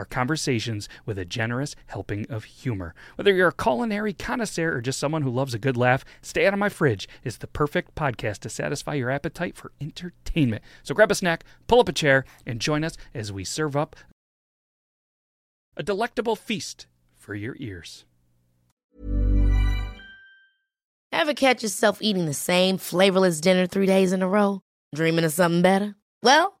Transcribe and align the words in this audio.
conversations 0.05 0.89
with 1.05 1.17
a 1.17 1.25
generous 1.25 1.75
helping 1.87 2.25
of 2.29 2.43
humor. 2.43 2.93
Whether 3.15 3.33
you're 3.33 3.49
a 3.49 3.53
culinary 3.53 4.13
connoisseur 4.13 4.75
or 4.75 4.81
just 4.81 4.99
someone 4.99 5.21
who 5.21 5.29
loves 5.29 5.53
a 5.53 5.59
good 5.59 5.77
laugh, 5.77 6.05
Stay 6.21 6.45
Out 6.45 6.53
of 6.53 6.59
My 6.59 6.69
Fridge 6.69 7.07
is 7.23 7.37
the 7.37 7.47
perfect 7.47 7.95
podcast 7.95 8.39
to 8.39 8.49
satisfy 8.49 8.95
your 8.95 9.09
appetite 9.09 9.55
for 9.55 9.71
entertainment. 9.79 10.63
So 10.83 10.95
grab 10.95 11.11
a 11.11 11.15
snack, 11.15 11.43
pull 11.67 11.79
up 11.79 11.89
a 11.89 11.93
chair, 11.93 12.25
and 12.45 12.59
join 12.59 12.83
us 12.83 12.97
as 13.13 13.31
we 13.31 13.43
serve 13.43 13.75
up 13.75 13.95
a 15.77 15.83
delectable 15.83 16.35
feast 16.35 16.87
for 17.15 17.33
your 17.35 17.55
ears. 17.59 18.05
Ever 21.13 21.33
catch 21.33 21.61
yourself 21.61 22.01
eating 22.01 22.25
the 22.25 22.33
same 22.33 22.77
flavorless 22.77 23.41
dinner 23.41 23.67
three 23.67 23.85
days 23.85 24.13
in 24.13 24.21
a 24.21 24.27
row? 24.27 24.61
Dreaming 24.95 25.25
of 25.25 25.33
something 25.33 25.61
better? 25.61 25.95
Well, 26.23 26.60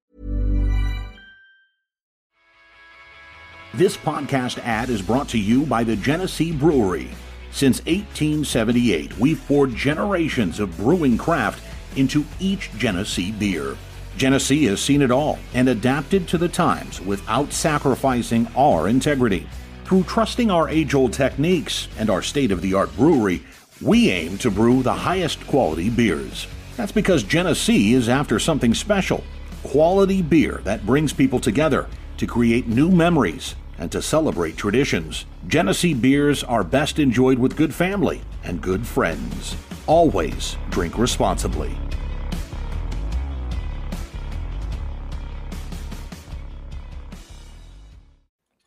This 3.73 3.95
podcast 3.95 4.57
ad 4.65 4.89
is 4.89 5.01
brought 5.01 5.29
to 5.29 5.39
you 5.39 5.65
by 5.65 5.85
the 5.85 5.95
Genesee 5.95 6.51
Brewery. 6.51 7.07
Since 7.51 7.77
1878, 7.85 9.17
we've 9.17 9.41
poured 9.47 9.73
generations 9.73 10.59
of 10.59 10.75
brewing 10.75 11.17
craft 11.17 11.63
into 11.95 12.25
each 12.41 12.69
Genesee 12.77 13.31
beer. 13.31 13.77
Genesee 14.17 14.65
has 14.65 14.81
seen 14.81 15.01
it 15.01 15.09
all 15.09 15.39
and 15.53 15.69
adapted 15.69 16.27
to 16.27 16.37
the 16.37 16.49
times 16.49 16.99
without 16.99 17.53
sacrificing 17.53 18.45
our 18.57 18.89
integrity. 18.89 19.47
Through 19.85 20.03
trusting 20.03 20.51
our 20.51 20.67
age 20.67 20.93
old 20.93 21.13
techniques 21.13 21.87
and 21.97 22.09
our 22.09 22.21
state 22.21 22.51
of 22.51 22.61
the 22.61 22.73
art 22.73 22.93
brewery, 22.97 23.41
we 23.81 24.09
aim 24.09 24.37
to 24.39 24.51
brew 24.51 24.83
the 24.83 24.91
highest 24.91 25.47
quality 25.47 25.89
beers. 25.89 26.45
That's 26.75 26.91
because 26.91 27.23
Genesee 27.23 27.93
is 27.93 28.09
after 28.09 28.37
something 28.37 28.73
special 28.73 29.23
quality 29.63 30.21
beer 30.21 30.59
that 30.65 30.85
brings 30.85 31.13
people 31.13 31.39
together 31.39 31.87
to 32.17 32.27
create 32.27 32.67
new 32.67 32.89
memories 32.91 33.55
and 33.81 33.91
to 33.91 33.99
celebrate 33.99 34.55
traditions. 34.55 35.25
Genesee 35.47 35.95
beers 35.95 36.43
are 36.43 36.63
best 36.63 36.99
enjoyed 36.99 37.39
with 37.39 37.57
good 37.57 37.73
family 37.73 38.21
and 38.43 38.61
good 38.61 38.85
friends. 38.85 39.57
Always 39.87 40.55
drink 40.69 40.99
responsibly. 40.99 41.75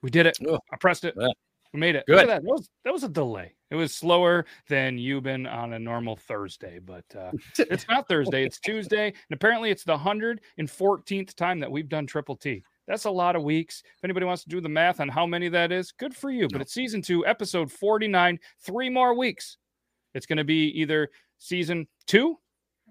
We 0.03 0.11
did 0.11 0.27
it. 0.27 0.37
Oh. 0.47 0.59
I 0.73 0.77
pressed 0.81 1.05
it. 1.05 1.15
Yeah. 1.17 1.29
We 1.73 1.79
made 1.79 1.95
it. 1.95 2.05
Good. 2.07 2.19
That. 2.19 2.43
That 2.43 2.45
was 2.45 2.69
that 2.85 2.93
was 2.93 3.05
a 3.05 3.09
delay. 3.09 3.55
It 3.71 3.77
was 3.77 3.95
slower 3.95 4.45
than 4.69 4.99
you've 4.99 5.23
been 5.23 5.47
on 5.47 5.73
a 5.73 5.79
normal 5.79 6.17
Thursday, 6.17 6.79
but 6.79 7.05
uh, 7.17 7.31
it's 7.59 7.87
not 7.89 8.07
Thursday. 8.09 8.45
It's 8.45 8.59
Tuesday, 8.61 9.07
and 9.07 9.35
apparently 9.35 9.71
it's 9.71 9.85
the 9.85 9.97
hundred 9.97 10.41
and 10.59 10.71
fourteenth 10.71 11.35
time 11.37 11.61
that 11.61 11.71
we've 11.71 11.89
done 11.89 12.07
Triple 12.07 12.37
T. 12.37 12.65
That's 12.87 13.05
a 13.05 13.11
lot 13.11 13.37
of 13.37 13.43
weeks. 13.43 13.83
If 13.84 14.05
anybody 14.05 14.27
wants 14.27 14.43
to 14.45 14.49
do 14.49 14.61
the 14.61 14.69
math 14.69 15.00
on 15.00 15.09
how 15.09 15.27
many 15.27 15.49
that 15.49 15.72
is, 15.72 15.93
good 15.93 16.15
for 16.15 16.31
you. 16.31 16.49
But 16.50 16.61
it's 16.61 16.75
season 16.75 17.00
two, 17.03 17.27
episode 17.27 17.72
forty-nine. 17.72 18.39
Three 18.61 18.91
more 18.91 19.17
weeks. 19.17 19.56
It's 20.15 20.27
going 20.27 20.39
to 20.39 20.45
be 20.45 20.69
either 20.81 21.09
season 21.39 21.89
two, 22.06 22.37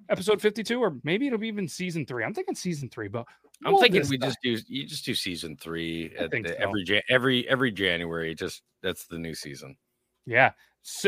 episode 0.09 0.41
fifty-two, 0.41 0.81
or 0.81 0.97
maybe 1.03 1.27
it'll 1.27 1.39
be 1.39 1.47
even 1.47 1.67
season 1.67 2.05
three. 2.05 2.23
I'm 2.23 2.33
thinking 2.33 2.55
season 2.55 2.89
three, 2.89 3.07
but 3.07 3.25
I'm 3.65 3.77
thinking 3.77 4.03
we 4.09 4.17
just 4.17 4.37
do 4.43 4.57
you 4.67 4.85
just 4.87 5.05
do 5.05 5.13
season 5.15 5.57
three 5.57 6.13
at 6.17 6.31
the- 6.31 6.43
so. 6.47 6.55
every 6.57 7.03
every 7.09 7.47
every 7.47 7.71
January. 7.71 8.33
Just 8.35 8.63
that's 8.81 9.05
the 9.05 9.17
new 9.19 9.35
season. 9.35 9.77
Yeah. 10.25 10.51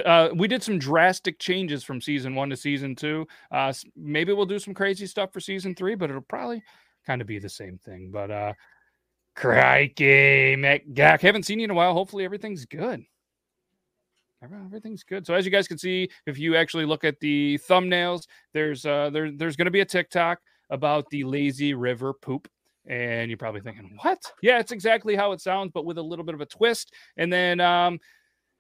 Uh, 0.06 0.30
we 0.34 0.48
did 0.48 0.64
some 0.64 0.80
drastic 0.80 1.38
changes 1.38 1.84
from 1.84 2.00
season 2.00 2.34
one 2.34 2.50
to 2.50 2.56
season 2.56 2.96
two. 2.96 3.28
Uh, 3.52 3.74
maybe 3.96 4.32
we'll 4.32 4.46
do 4.46 4.60
some 4.60 4.74
crazy 4.74 5.06
stuff 5.06 5.34
for 5.34 5.42
season 5.42 5.76
three, 5.76 5.96
but 5.96 6.10
it'll 6.10 6.22
probably 6.22 6.64
kind 7.06 7.20
of 7.20 7.28
be 7.28 7.40
the 7.40 7.50
same 7.50 7.78
thing. 7.78 8.10
But 8.10 8.32
uh, 8.32 8.54
crikey, 9.36 10.56
McGack, 10.56 11.22
haven't 11.22 11.44
seen 11.44 11.60
you 11.60 11.66
in 11.66 11.72
a 11.72 11.76
while. 11.76 11.94
Hopefully 11.94 12.26
everything's 12.26 12.66
good. 12.66 13.04
Everything's 14.44 15.04
good. 15.04 15.26
So 15.26 15.34
as 15.34 15.44
you 15.46 15.52
guys 15.52 15.68
can 15.68 15.78
see, 15.78 16.10
if 16.28 16.38
you 16.38 16.56
actually 16.56 16.86
look 16.86 17.04
at 17.04 17.20
the 17.20 17.60
thumbnails, 17.68 18.24
there's 18.54 18.86
uh, 18.86 19.10
there, 19.12 19.32
there's 19.32 19.56
going 19.56 19.66
to 19.66 19.72
be 19.72 19.82
a 19.82 19.86
TikTok 19.86 20.40
about 20.70 21.10
the 21.10 21.24
lazy 21.24 21.74
river 21.74 22.14
poop. 22.14 22.48
And 22.88 23.32
you're 23.32 23.38
probably 23.38 23.62
thinking, 23.62 23.98
what? 24.04 24.20
Yeah, 24.44 24.60
it's 24.60 24.72
exactly 24.72 25.16
how 25.16 25.32
it 25.32 25.42
sounds, 25.42 25.72
but 25.74 25.86
with 25.86 25.98
a 25.98 26.04
little 26.04 26.24
bit 26.24 26.36
of 26.36 26.42
a 26.42 26.46
twist. 26.46 26.94
And 27.18 27.34
then 27.34 27.60
um, 27.60 28.00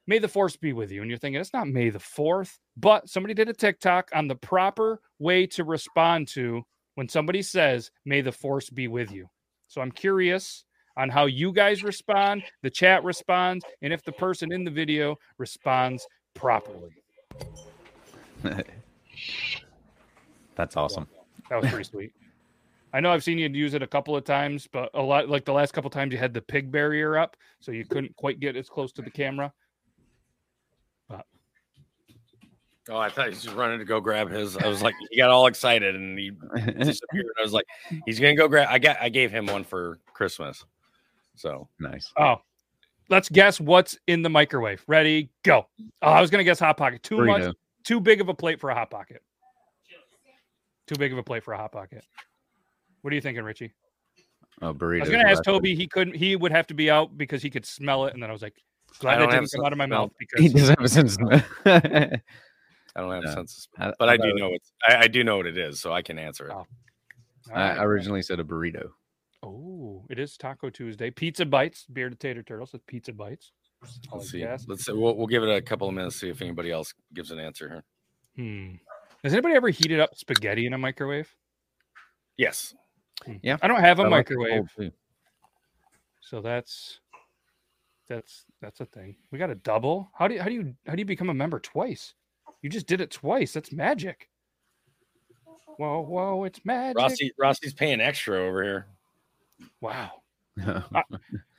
May 0.07 0.19
the 0.19 0.27
force 0.27 0.55
be 0.55 0.73
with 0.73 0.91
you. 0.91 1.01
And 1.01 1.09
you're 1.09 1.17
thinking, 1.17 1.41
it's 1.41 1.53
not 1.53 1.67
May 1.67 1.89
the 1.89 1.99
4th, 1.99 2.57
but 2.77 3.09
somebody 3.09 3.33
did 3.33 3.49
a 3.49 3.53
TikTok 3.53 4.09
on 4.13 4.27
the 4.27 4.35
proper 4.35 4.99
way 5.19 5.47
to 5.47 5.63
respond 5.63 6.27
to 6.29 6.63
when 6.95 7.09
somebody 7.09 7.41
says, 7.41 7.89
May 8.05 8.21
the 8.21 8.31
force 8.31 8.69
be 8.69 8.87
with 8.87 9.11
you. 9.11 9.27
So 9.67 9.81
I'm 9.81 9.91
curious 9.91 10.65
on 10.97 11.09
how 11.09 11.25
you 11.25 11.51
guys 11.51 11.83
respond, 11.83 12.43
the 12.61 12.69
chat 12.69 13.03
responds, 13.03 13.65
and 13.81 13.91
if 13.91 14.03
the 14.03 14.11
person 14.13 14.51
in 14.51 14.63
the 14.63 14.71
video 14.71 15.17
responds 15.37 16.07
properly. 16.33 16.95
That's 20.55 20.77
awesome. 20.77 21.07
That 21.49 21.61
was 21.61 21.69
pretty 21.69 21.83
sweet. 21.83 22.13
I 22.93 23.01
know 23.01 23.11
I've 23.11 23.25
seen 23.25 23.37
you 23.37 23.49
use 23.49 23.73
it 23.73 23.83
a 23.83 23.87
couple 23.87 24.15
of 24.15 24.23
times, 24.23 24.69
but 24.71 24.89
a 24.93 25.01
lot 25.01 25.27
like 25.27 25.43
the 25.43 25.51
last 25.51 25.73
couple 25.73 25.89
times 25.89 26.13
you 26.13 26.17
had 26.17 26.33
the 26.33 26.41
pig 26.41 26.71
barrier 26.71 27.17
up, 27.17 27.35
so 27.59 27.73
you 27.73 27.83
couldn't 27.83 28.15
quite 28.15 28.39
get 28.39 28.55
as 28.55 28.69
close 28.69 28.93
to 28.93 29.01
the 29.01 29.11
camera. 29.11 29.51
Oh, 32.89 32.97
I 32.97 33.09
thought 33.09 33.25
he 33.25 33.29
was 33.31 33.43
just 33.43 33.55
running 33.55 33.79
to 33.79 33.85
go 33.85 33.99
grab 33.99 34.29
his. 34.29 34.57
I 34.57 34.67
was 34.67 34.81
like, 34.81 34.93
he 35.09 35.17
got 35.17 35.31
all 35.31 35.47
excited 35.47 35.95
and 35.95 36.17
he 36.17 36.31
disappeared. 36.77 37.25
I 37.39 37.41
was 37.41 37.53
like, 37.53 37.65
he's 38.05 38.19
gonna 38.19 38.35
go 38.35 38.47
grab. 38.47 38.67
I 38.69 38.77
got. 38.77 38.97
I 39.01 39.09
gave 39.09 39.31
him 39.31 39.47
one 39.47 39.63
for 39.63 39.97
Christmas. 40.13 40.63
So 41.35 41.67
Nice. 41.79 42.13
Oh, 42.17 42.37
Let's 43.09 43.29
guess 43.29 43.59
what's 43.59 43.97
in 44.07 44.21
the 44.21 44.29
microwave. 44.29 44.83
Ready? 44.87 45.29
Go. 45.43 45.67
Oh, 46.01 46.07
I 46.07 46.21
was 46.21 46.31
gonna 46.31 46.43
guess 46.43 46.59
hot 46.59 46.77
pocket. 46.77 47.03
Too 47.03 47.23
much. 47.23 47.53
Too 47.83 47.99
big 47.99 48.19
of 48.19 48.29
a 48.29 48.33
plate 48.33 48.59
for 48.59 48.71
a 48.71 48.75
hot 48.75 48.89
pocket. 48.89 49.21
Too 50.87 50.95
big 50.95 51.11
of 51.11 51.17
a 51.17 51.23
plate 51.23 51.43
for 51.43 51.53
a 51.53 51.57
hot 51.57 51.71
pocket. 51.71 52.03
What 53.01 53.11
are 53.11 53.15
you 53.15 53.21
thinking, 53.21 53.43
Richie? 53.43 53.73
Oh, 54.61 54.73
burrito. 54.73 54.97
I 54.97 54.99
was 55.01 55.09
gonna 55.09 55.29
ask 55.29 55.43
Toby. 55.43 55.75
He 55.75 55.87
couldn't. 55.87 56.15
He 56.15 56.35
would 56.35 56.51
have 56.51 56.65
to 56.67 56.73
be 56.73 56.89
out 56.89 57.17
because 57.17 57.43
he 57.43 57.49
could 57.49 57.65
smell 57.65 58.05
it. 58.05 58.13
And 58.13 58.23
then 58.23 58.29
I 58.29 58.33
was 58.33 58.41
like, 58.41 58.55
glad 58.99 59.21
I 59.21 59.25
that 59.25 59.31
didn't 59.31 59.51
come 59.51 59.65
out 59.65 59.71
of 59.71 59.77
my 59.77 59.83
of 59.83 59.89
smell. 59.89 60.01
mouth 60.01 60.11
He 60.37 60.49
doesn't 60.49 60.79
have 60.79 60.85
a 60.85 60.89
sense. 60.89 61.17
of- 62.95 63.01
I 63.01 63.01
don't 63.01 63.11
have 63.13 63.23
a 63.23 63.27
No. 63.27 63.33
sense 63.33 63.67
of 63.75 63.81
I- 63.81 63.83
smell, 63.85 63.93
but 63.99 64.09
I, 64.09 64.13
I 64.13 64.17
do 64.17 64.33
know 64.33 64.53
it's. 64.53 64.71
I, 64.87 64.95
I 64.97 65.07
do 65.07 65.23
know 65.23 65.37
what 65.37 65.45
it 65.47 65.57
is, 65.57 65.79
so 65.81 65.91
I 65.93 66.01
can 66.01 66.17
answer 66.17 66.47
it. 66.47 66.53
Oh. 66.53 66.65
I 67.53 67.69
All 67.69 67.75
right. 67.77 67.83
originally 67.85 68.21
said 68.21 68.39
a 68.39 68.43
burrito. 68.43 68.89
Oh, 69.43 70.05
it 70.09 70.17
is 70.17 70.35
Taco 70.37 70.69
Tuesday. 70.71 71.11
Pizza 71.11 71.45
bites, 71.45 71.85
bearded 71.91 72.19
tater 72.19 72.41
turtles 72.41 72.73
with 72.73 72.85
pizza 72.87 73.13
bites. 73.13 73.51
I 73.83 73.85
Let's 73.85 74.11
like 74.11 74.23
see. 74.23 74.39
gas. 74.39 74.65
Let's 74.67 74.85
see. 74.85 74.93
We'll, 74.93 75.15
we'll 75.15 75.27
give 75.27 75.43
it 75.43 75.49
a 75.55 75.61
couple 75.61 75.87
of 75.87 75.93
minutes 75.93 76.15
to 76.15 76.19
see 76.21 76.29
if 76.29 76.41
anybody 76.41 76.71
else 76.71 76.93
gives 77.13 77.29
an 77.29 77.37
answer 77.39 77.69
here. 77.69 77.83
Hmm. 78.35 78.75
Has 79.23 79.33
anybody 79.33 79.53
ever 79.55 79.69
heated 79.69 79.99
up 79.99 80.15
spaghetti 80.15 80.65
in 80.65 80.73
a 80.73 80.77
microwave? 80.77 81.35
Yes. 82.37 82.73
Yeah. 83.43 83.57
I 83.61 83.67
don't 83.67 83.79
have 83.81 83.99
a 83.99 84.03
I 84.03 84.07
like 84.07 84.29
microwave, 84.29 84.69
cold, 84.75 84.91
so 86.21 86.41
that's 86.41 86.99
that's 88.09 88.45
that's 88.61 88.81
a 88.81 88.85
thing. 88.85 89.15
We 89.31 89.39
got 89.39 89.49
a 89.51 89.55
double. 89.55 90.09
How 90.17 90.27
do 90.27 90.33
you 90.35 90.41
how 90.41 90.47
do 90.49 90.53
you 90.55 90.75
how 90.87 90.93
do 90.93 90.99
you 90.99 91.05
become 91.05 91.29
a 91.29 91.33
member 91.33 91.59
twice? 91.59 92.13
You 92.61 92.69
just 92.69 92.87
did 92.87 93.01
it 93.01 93.11
twice. 93.11 93.53
That's 93.53 93.71
magic. 93.71 94.29
Whoa, 95.77 96.01
whoa, 96.01 96.43
it's 96.45 96.63
magic. 96.63 96.97
Rossi 96.97 97.31
Rossi's 97.37 97.73
paying 97.73 98.01
extra 98.01 98.39
over 98.39 98.63
here. 98.63 98.87
Wow. 99.81 100.11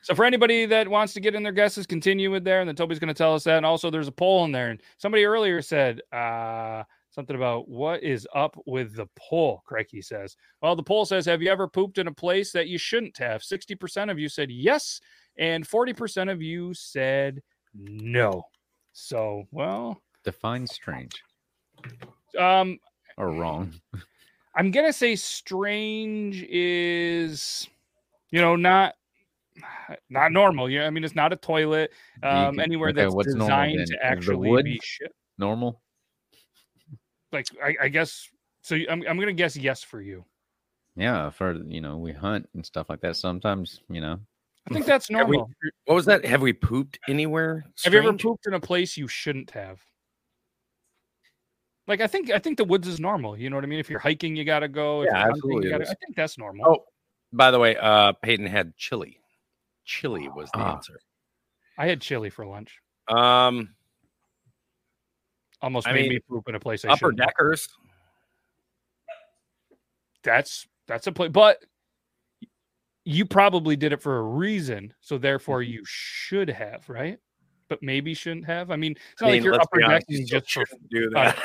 So 0.06 0.14
for 0.14 0.24
anybody 0.24 0.66
that 0.66 0.86
wants 0.86 1.14
to 1.14 1.20
get 1.20 1.34
in 1.34 1.42
their 1.42 1.50
guesses, 1.50 1.84
continue 1.84 2.30
with 2.30 2.44
there, 2.44 2.60
and 2.60 2.68
then 2.68 2.76
Toby's 2.76 3.00
going 3.00 3.12
to 3.12 3.14
tell 3.14 3.34
us 3.34 3.42
that. 3.42 3.56
And 3.56 3.66
also, 3.66 3.90
there's 3.90 4.06
a 4.06 4.12
poll 4.12 4.44
in 4.44 4.52
there, 4.52 4.68
and 4.68 4.80
somebody 4.98 5.24
earlier 5.24 5.60
said 5.60 6.00
uh, 6.12 6.84
something 7.10 7.34
about 7.34 7.68
what 7.68 8.04
is 8.04 8.24
up 8.32 8.56
with 8.66 8.94
the 8.94 9.08
poll. 9.16 9.64
Crikey 9.66 10.00
says, 10.00 10.36
"Well, 10.62 10.76
the 10.76 10.82
poll 10.84 11.06
says, 11.06 11.26
have 11.26 11.42
you 11.42 11.50
ever 11.50 11.66
pooped 11.66 11.98
in 11.98 12.06
a 12.06 12.14
place 12.14 12.52
that 12.52 12.68
you 12.68 12.78
shouldn't 12.78 13.18
have?" 13.18 13.42
Sixty 13.42 13.74
percent 13.74 14.08
of 14.08 14.16
you 14.16 14.28
said 14.28 14.48
yes, 14.48 15.00
and 15.38 15.66
forty 15.66 15.92
percent 15.92 16.30
of 16.30 16.40
you 16.40 16.72
said 16.72 17.42
no. 17.74 18.44
So, 18.92 19.42
well, 19.50 20.00
Define 20.26 20.66
strange 20.66 21.22
um, 22.38 22.78
or 23.16 23.30
wrong. 23.30 23.72
I'm 24.56 24.72
gonna 24.72 24.92
say 24.92 25.14
strange 25.14 26.42
is, 26.42 27.68
you 28.30 28.40
know, 28.40 28.56
not 28.56 28.94
not 30.10 30.32
normal. 30.32 30.68
Yeah, 30.68 30.86
I 30.86 30.90
mean, 30.90 31.04
it's 31.04 31.14
not 31.14 31.32
a 31.32 31.36
toilet. 31.36 31.92
Um, 32.22 32.56
can- 32.56 32.60
anywhere 32.60 32.90
okay, 32.90 33.02
that's 33.02 33.14
what's 33.14 33.28
normal 33.28 33.46
designed 33.46 33.86
to 33.86 33.98
actually 34.04 34.50
wood? 34.50 34.64
be 34.64 34.80
shit. 34.82 35.14
Normal. 35.38 35.80
Like, 37.32 37.46
I, 37.62 37.76
I 37.82 37.88
guess. 37.88 38.28
So 38.62 38.76
I'm 38.90 39.04
I'm 39.08 39.18
gonna 39.20 39.32
guess 39.32 39.56
yes 39.56 39.82
for 39.82 40.00
you. 40.00 40.24
Yeah, 40.96 41.30
for 41.30 41.54
you 41.54 41.80
know, 41.80 41.98
we 41.98 42.12
hunt 42.12 42.48
and 42.54 42.66
stuff 42.66 42.88
like 42.88 43.00
that. 43.02 43.16
Sometimes, 43.16 43.80
you 43.88 44.00
know, 44.00 44.18
I 44.68 44.74
think 44.74 44.86
that's 44.86 45.08
Have 45.10 45.28
we- 45.28 45.36
normal. 45.36 45.54
What 45.84 45.94
was 45.94 46.06
that? 46.06 46.24
Have 46.24 46.40
we 46.42 46.52
pooped 46.52 46.98
anywhere? 47.08 47.64
Have 47.84 47.92
you 47.92 48.00
ever 48.00 48.12
pooped 48.12 48.46
in 48.46 48.54
a 48.54 48.60
place 48.60 48.96
you 48.96 49.06
shouldn't 49.06 49.50
have? 49.52 49.78
Like 51.88 52.00
I 52.00 52.06
think 52.06 52.30
I 52.30 52.38
think 52.38 52.56
the 52.58 52.64
woods 52.64 52.88
is 52.88 52.98
normal. 52.98 53.36
You 53.38 53.48
know 53.50 53.56
what 53.56 53.64
I 53.64 53.68
mean? 53.68 53.78
If 53.78 53.88
you're 53.88 54.00
hiking, 54.00 54.34
you 54.36 54.44
gotta 54.44 54.68
go. 54.68 55.02
If 55.02 55.06
Yeah, 55.06 55.10
you're 55.12 55.18
hunting, 55.18 55.36
absolutely 55.36 55.66
you 55.66 55.72
gotta. 55.72 55.84
I 55.90 55.94
think 55.94 56.16
that's 56.16 56.36
normal. 56.38 56.66
Oh, 56.68 56.84
by 57.32 57.50
the 57.50 57.58
way, 57.58 57.76
uh, 57.76 58.12
Peyton 58.22 58.46
had 58.46 58.76
chili. 58.76 59.18
Chili 59.84 60.28
was 60.28 60.50
the 60.52 60.58
Ah. 60.58 60.74
answer. 60.74 60.98
I 61.78 61.86
had 61.86 62.00
chili 62.00 62.30
for 62.30 62.44
lunch. 62.46 62.80
Um, 63.08 63.74
Almost 65.62 65.86
I 65.88 65.92
made 65.92 66.02
mean, 66.02 66.08
me 66.10 66.18
poop 66.28 66.48
in 66.48 66.54
a 66.54 66.60
place 66.60 66.84
I 66.84 66.88
upper 66.88 66.96
shouldn't 67.06 67.18
deckers. 67.18 67.68
that's 70.22 70.66
that's 70.88 71.06
a 71.06 71.12
play 71.12 71.28
but 71.28 71.64
you 73.04 73.24
probably 73.24 73.76
did 73.76 73.92
it 73.92 74.02
for 74.02 74.18
a 74.18 74.22
reason 74.22 74.92
so 75.00 75.18
therefore 75.18 75.60
Mm-hmm. 75.62 75.72
you 75.74 75.82
should 75.86 76.48
have 76.50 76.88
right 76.88 77.18
but 77.68 77.80
maybe 77.80 78.12
shouldn't 78.12 78.44
have 78.46 78.70
i 78.72 78.76
mean 78.76 78.92
it's 79.12 79.22
not 79.22 79.28
I 79.28 79.30
mean, 79.30 79.38
like 79.40 79.44
you're 79.44 79.52
let's 79.54 79.66
upper 79.66 79.78
be 79.78 79.84
honest, 79.84 80.08
decking 80.08 80.20
you 80.22 80.26
just 80.26 80.52
for 80.52 80.64
do 80.90 81.10
fun. 81.12 81.24
that. 81.26 81.38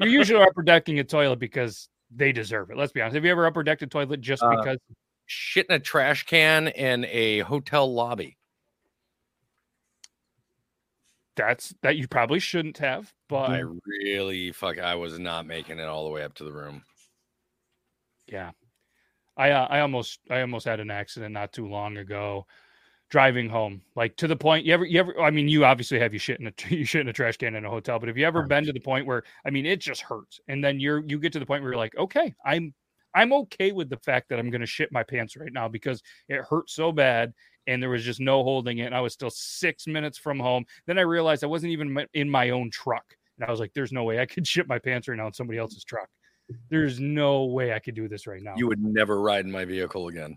You're 0.00 0.08
usually 0.08 0.42
upper 0.42 0.62
decking 0.62 0.98
a 0.98 1.04
toilet 1.04 1.38
because 1.38 1.88
they 2.14 2.32
deserve 2.32 2.70
it 2.70 2.76
let's 2.76 2.92
be 2.92 3.00
honest 3.00 3.14
have 3.14 3.24
you 3.24 3.30
ever 3.30 3.46
upper 3.46 3.62
decked 3.62 3.82
a 3.82 3.86
toilet 3.86 4.20
just 4.20 4.42
Uh, 4.42 4.50
because 4.50 4.78
Shit 5.26 5.66
in 5.68 5.74
a 5.74 5.80
trash 5.80 6.24
can 6.24 6.68
in 6.68 7.04
a 7.06 7.40
hotel 7.40 7.92
lobby. 7.92 8.36
that's 11.34 11.74
that 11.82 11.96
you 11.96 12.08
probably 12.08 12.38
shouldn't 12.38 12.78
have 12.78 13.12
but 13.28 13.50
I 13.50 13.62
really 13.84 14.52
fuck. 14.52 14.78
I 14.78 14.94
was 14.94 15.18
not 15.18 15.46
making 15.46 15.78
it 15.80 15.84
all 15.84 16.04
the 16.04 16.10
way 16.10 16.22
up 16.22 16.34
to 16.34 16.44
the 16.44 16.52
room. 16.52 16.82
Yeah. 18.26 18.52
I 19.36 19.50
uh, 19.50 19.66
I 19.68 19.80
almost 19.80 20.20
I 20.30 20.40
almost 20.40 20.64
had 20.64 20.80
an 20.80 20.90
accident 20.90 21.34
not 21.34 21.52
too 21.52 21.66
long 21.66 21.96
ago 21.96 22.46
driving 23.08 23.48
home. 23.48 23.82
Like 23.94 24.16
to 24.16 24.26
the 24.26 24.36
point 24.36 24.64
you 24.64 24.74
ever 24.74 24.84
you 24.84 25.00
ever 25.00 25.20
I 25.20 25.30
mean 25.30 25.48
you 25.48 25.64
obviously 25.64 25.98
have 25.98 26.12
you 26.12 26.18
shit 26.18 26.40
in 26.40 26.46
a 26.46 26.52
you 26.74 26.84
shit 26.84 27.02
in 27.02 27.08
a 27.08 27.12
trash 27.12 27.36
can 27.36 27.54
in 27.54 27.64
a 27.64 27.70
hotel, 27.70 27.98
but 27.98 28.08
have 28.08 28.18
you 28.18 28.26
ever 28.26 28.42
been 28.42 28.64
to 28.64 28.72
the 28.72 28.80
point 28.80 29.06
where 29.06 29.22
I 29.44 29.50
mean 29.50 29.66
it 29.66 29.80
just 29.80 30.02
hurts 30.02 30.40
and 30.48 30.62
then 30.62 30.80
you're 30.80 31.04
you 31.06 31.18
get 31.18 31.32
to 31.34 31.38
the 31.38 31.46
point 31.46 31.62
where 31.62 31.72
you're 31.72 31.78
like, 31.78 31.96
"Okay, 31.96 32.34
I'm 32.44 32.74
I'm 33.16 33.32
okay 33.32 33.72
with 33.72 33.88
the 33.88 33.96
fact 33.96 34.28
that 34.28 34.38
I'm 34.38 34.50
going 34.50 34.60
to 34.60 34.66
shit 34.66 34.92
my 34.92 35.02
pants 35.02 35.36
right 35.36 35.52
now 35.52 35.68
because 35.68 36.02
it 36.28 36.44
hurt 36.44 36.68
so 36.68 36.92
bad 36.92 37.32
and 37.66 37.82
there 37.82 37.88
was 37.88 38.04
just 38.04 38.20
no 38.20 38.44
holding 38.44 38.78
it 38.78 38.84
and 38.84 38.94
I 38.94 39.00
was 39.00 39.14
still 39.14 39.30
6 39.30 39.86
minutes 39.86 40.18
from 40.18 40.38
home. 40.38 40.66
Then 40.86 40.98
I 40.98 41.02
realized 41.02 41.42
I 41.42 41.46
wasn't 41.46 41.72
even 41.72 42.06
in 42.12 42.28
my 42.28 42.50
own 42.50 42.70
truck. 42.70 43.04
And 43.38 43.48
I 43.48 43.50
was 43.50 43.58
like, 43.58 43.72
there's 43.72 43.90
no 43.90 44.04
way 44.04 44.20
I 44.20 44.26
could 44.26 44.46
shit 44.46 44.68
my 44.68 44.78
pants 44.78 45.08
right 45.08 45.16
now 45.16 45.26
in 45.26 45.32
somebody 45.32 45.58
else's 45.58 45.82
truck. 45.82 46.08
There's 46.68 47.00
no 47.00 47.46
way 47.46 47.72
I 47.72 47.78
could 47.78 47.94
do 47.94 48.06
this 48.06 48.26
right 48.26 48.42
now. 48.42 48.54
You 48.56 48.68
would 48.68 48.84
never 48.84 49.20
ride 49.20 49.46
in 49.46 49.50
my 49.50 49.64
vehicle 49.64 50.08
again. 50.08 50.36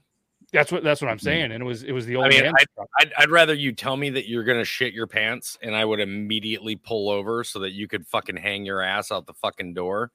That's 0.51 0.71
what 0.71 0.83
that's 0.83 1.01
what 1.01 1.09
I'm 1.11 1.17
Mhm. 1.17 1.21
saying. 1.21 1.51
And 1.51 1.61
it 1.61 1.65
was 1.65 1.83
it 1.83 1.91
was 1.91 2.05
the 2.05 2.15
old 2.15 2.25
I 2.25 2.29
mean, 2.29 2.41
truck. 2.43 2.87
I'd, 2.99 3.13
I'd 3.17 3.29
rather 3.29 3.53
you 3.53 3.71
tell 3.71 3.95
me 3.95 4.09
that 4.11 4.27
you're 4.27 4.43
gonna 4.43 4.65
shit 4.65 4.93
your 4.93 5.05
pants, 5.07 5.57
and 5.61 5.75
I 5.75 5.85
would 5.85 5.99
immediately 5.99 6.75
pull 6.75 7.09
over 7.09 7.43
so 7.43 7.59
that 7.59 7.71
you 7.71 7.87
could 7.87 8.07
fucking 8.07 8.37
hang 8.37 8.65
your 8.65 8.81
ass 8.81 9.11
out 9.11 9.27
the 9.27 9.33
fucking 9.33 9.75
door, 9.75 10.11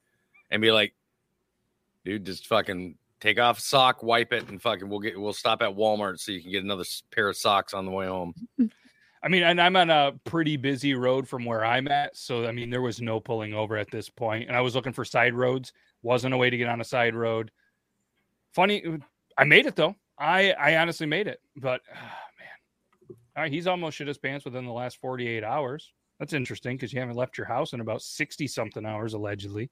and 0.49 0.61
be 0.61 0.71
like, 0.71 0.93
"Dude, 2.03 2.25
just 2.25 2.47
fucking 2.47 2.97
take 3.21 3.39
off 3.39 3.59
sock, 3.59 4.03
wipe 4.03 4.33
it, 4.33 4.49
and 4.49 4.61
fucking 4.61 4.89
we'll 4.89 4.99
get 4.99 5.19
we'll 5.19 5.31
stop 5.33 5.61
at 5.61 5.69
Walmart 5.69 6.19
so 6.19 6.33
you 6.33 6.41
can 6.41 6.51
get 6.51 6.63
another 6.63 6.83
pair 7.11 7.29
of 7.29 7.37
socks 7.37 7.73
on 7.73 7.85
the 7.85 7.91
way 7.91 8.07
home." 8.07 8.33
I 9.23 9.27
mean, 9.27 9.41
and 9.41 9.59
I'm 9.59 9.75
on 9.75 9.89
a 9.89 10.11
pretty 10.25 10.55
busy 10.55 10.93
road 10.93 11.27
from 11.27 11.45
where 11.45 11.65
I'm 11.65 11.87
at, 11.87 12.15
so 12.15 12.45
I 12.45 12.51
mean, 12.51 12.69
there 12.69 12.81
was 12.83 13.01
no 13.01 13.19
pulling 13.19 13.53
over 13.55 13.75
at 13.77 13.89
this 13.89 14.07
point, 14.09 14.47
and 14.49 14.55
I 14.57 14.61
was 14.61 14.75
looking 14.75 14.93
for 14.93 15.03
side 15.05 15.33
roads. 15.33 15.73
Wasn't 16.03 16.33
a 16.33 16.37
way 16.37 16.49
to 16.51 16.57
get 16.57 16.67
on 16.67 16.79
a 16.81 16.83
side 16.83 17.15
road. 17.15 17.49
Funny, 18.53 18.83
I 19.37 19.43
made 19.45 19.65
it 19.65 19.75
though. 19.75 19.95
I 20.17 20.51
I 20.53 20.77
honestly 20.77 21.07
made 21.07 21.27
it, 21.27 21.41
but 21.57 21.81
ah, 21.93 21.97
man, 22.39 23.17
all 23.35 23.43
right, 23.43 23.51
he's 23.51 23.67
almost 23.67 23.97
shit 23.97 24.07
his 24.07 24.17
pants 24.17 24.45
within 24.45 24.65
the 24.65 24.71
last 24.71 24.99
48 25.01 25.43
hours. 25.43 25.93
That's 26.19 26.33
interesting 26.33 26.77
because 26.77 26.93
you 26.93 26.99
haven't 26.99 27.17
left 27.17 27.37
your 27.37 27.47
house 27.47 27.73
in 27.73 27.81
about 27.81 28.01
60 28.01 28.47
something 28.47 28.85
hours 28.85 29.13
allegedly. 29.13 29.69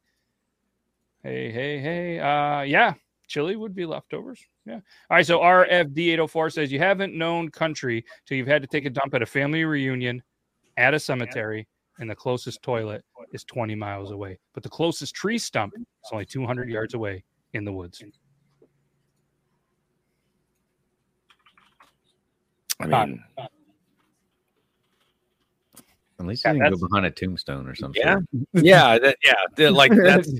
Hey, 1.23 1.51
hey, 1.51 1.79
hey. 1.79 2.19
Uh, 2.19 2.63
yeah, 2.63 2.95
chili 3.27 3.55
would 3.55 3.73
be 3.73 3.85
leftovers. 3.85 4.41
Yeah. 4.65 4.75
All 4.75 4.81
right. 5.17 5.25
So 5.25 5.39
RFD804 5.39 6.51
says 6.51 6.71
you 6.71 6.79
haven't 6.79 7.15
known 7.15 7.49
country 7.49 8.03
till 8.25 8.37
you've 8.37 8.47
had 8.47 8.61
to 8.61 8.67
take 8.67 8.85
a 8.85 8.89
dump 8.89 9.13
at 9.13 9.21
a 9.21 9.25
family 9.25 9.63
reunion, 9.63 10.21
at 10.75 10.93
a 10.93 10.99
cemetery, 10.99 11.67
and 11.99 12.09
the 12.09 12.15
closest 12.15 12.61
toilet 12.61 13.05
is 13.31 13.43
20 13.45 13.75
miles 13.75 14.11
away. 14.11 14.37
But 14.53 14.63
the 14.63 14.69
closest 14.69 15.15
tree 15.15 15.37
stump 15.37 15.73
is 15.77 15.85
only 16.11 16.25
200 16.25 16.69
yards 16.69 16.93
away 16.93 17.23
in 17.53 17.63
the 17.63 17.71
woods. 17.71 18.03
I 22.91 23.01
Uh, 23.01 23.05
mean, 23.05 23.23
at 26.19 26.25
least 26.25 26.45
Yeah, 26.45 26.53
you 26.53 26.63
didn't 26.63 26.79
go 26.79 26.87
behind 26.87 27.05
a 27.05 27.11
tombstone 27.11 27.67
or 27.67 27.75
something. 27.75 28.01
Yeah. 28.01 28.17
yeah, 28.53 28.99
that, 28.99 29.17
yeah, 29.23 29.33
that- 29.55 29.71
like 29.73 29.91
that's 29.95 30.31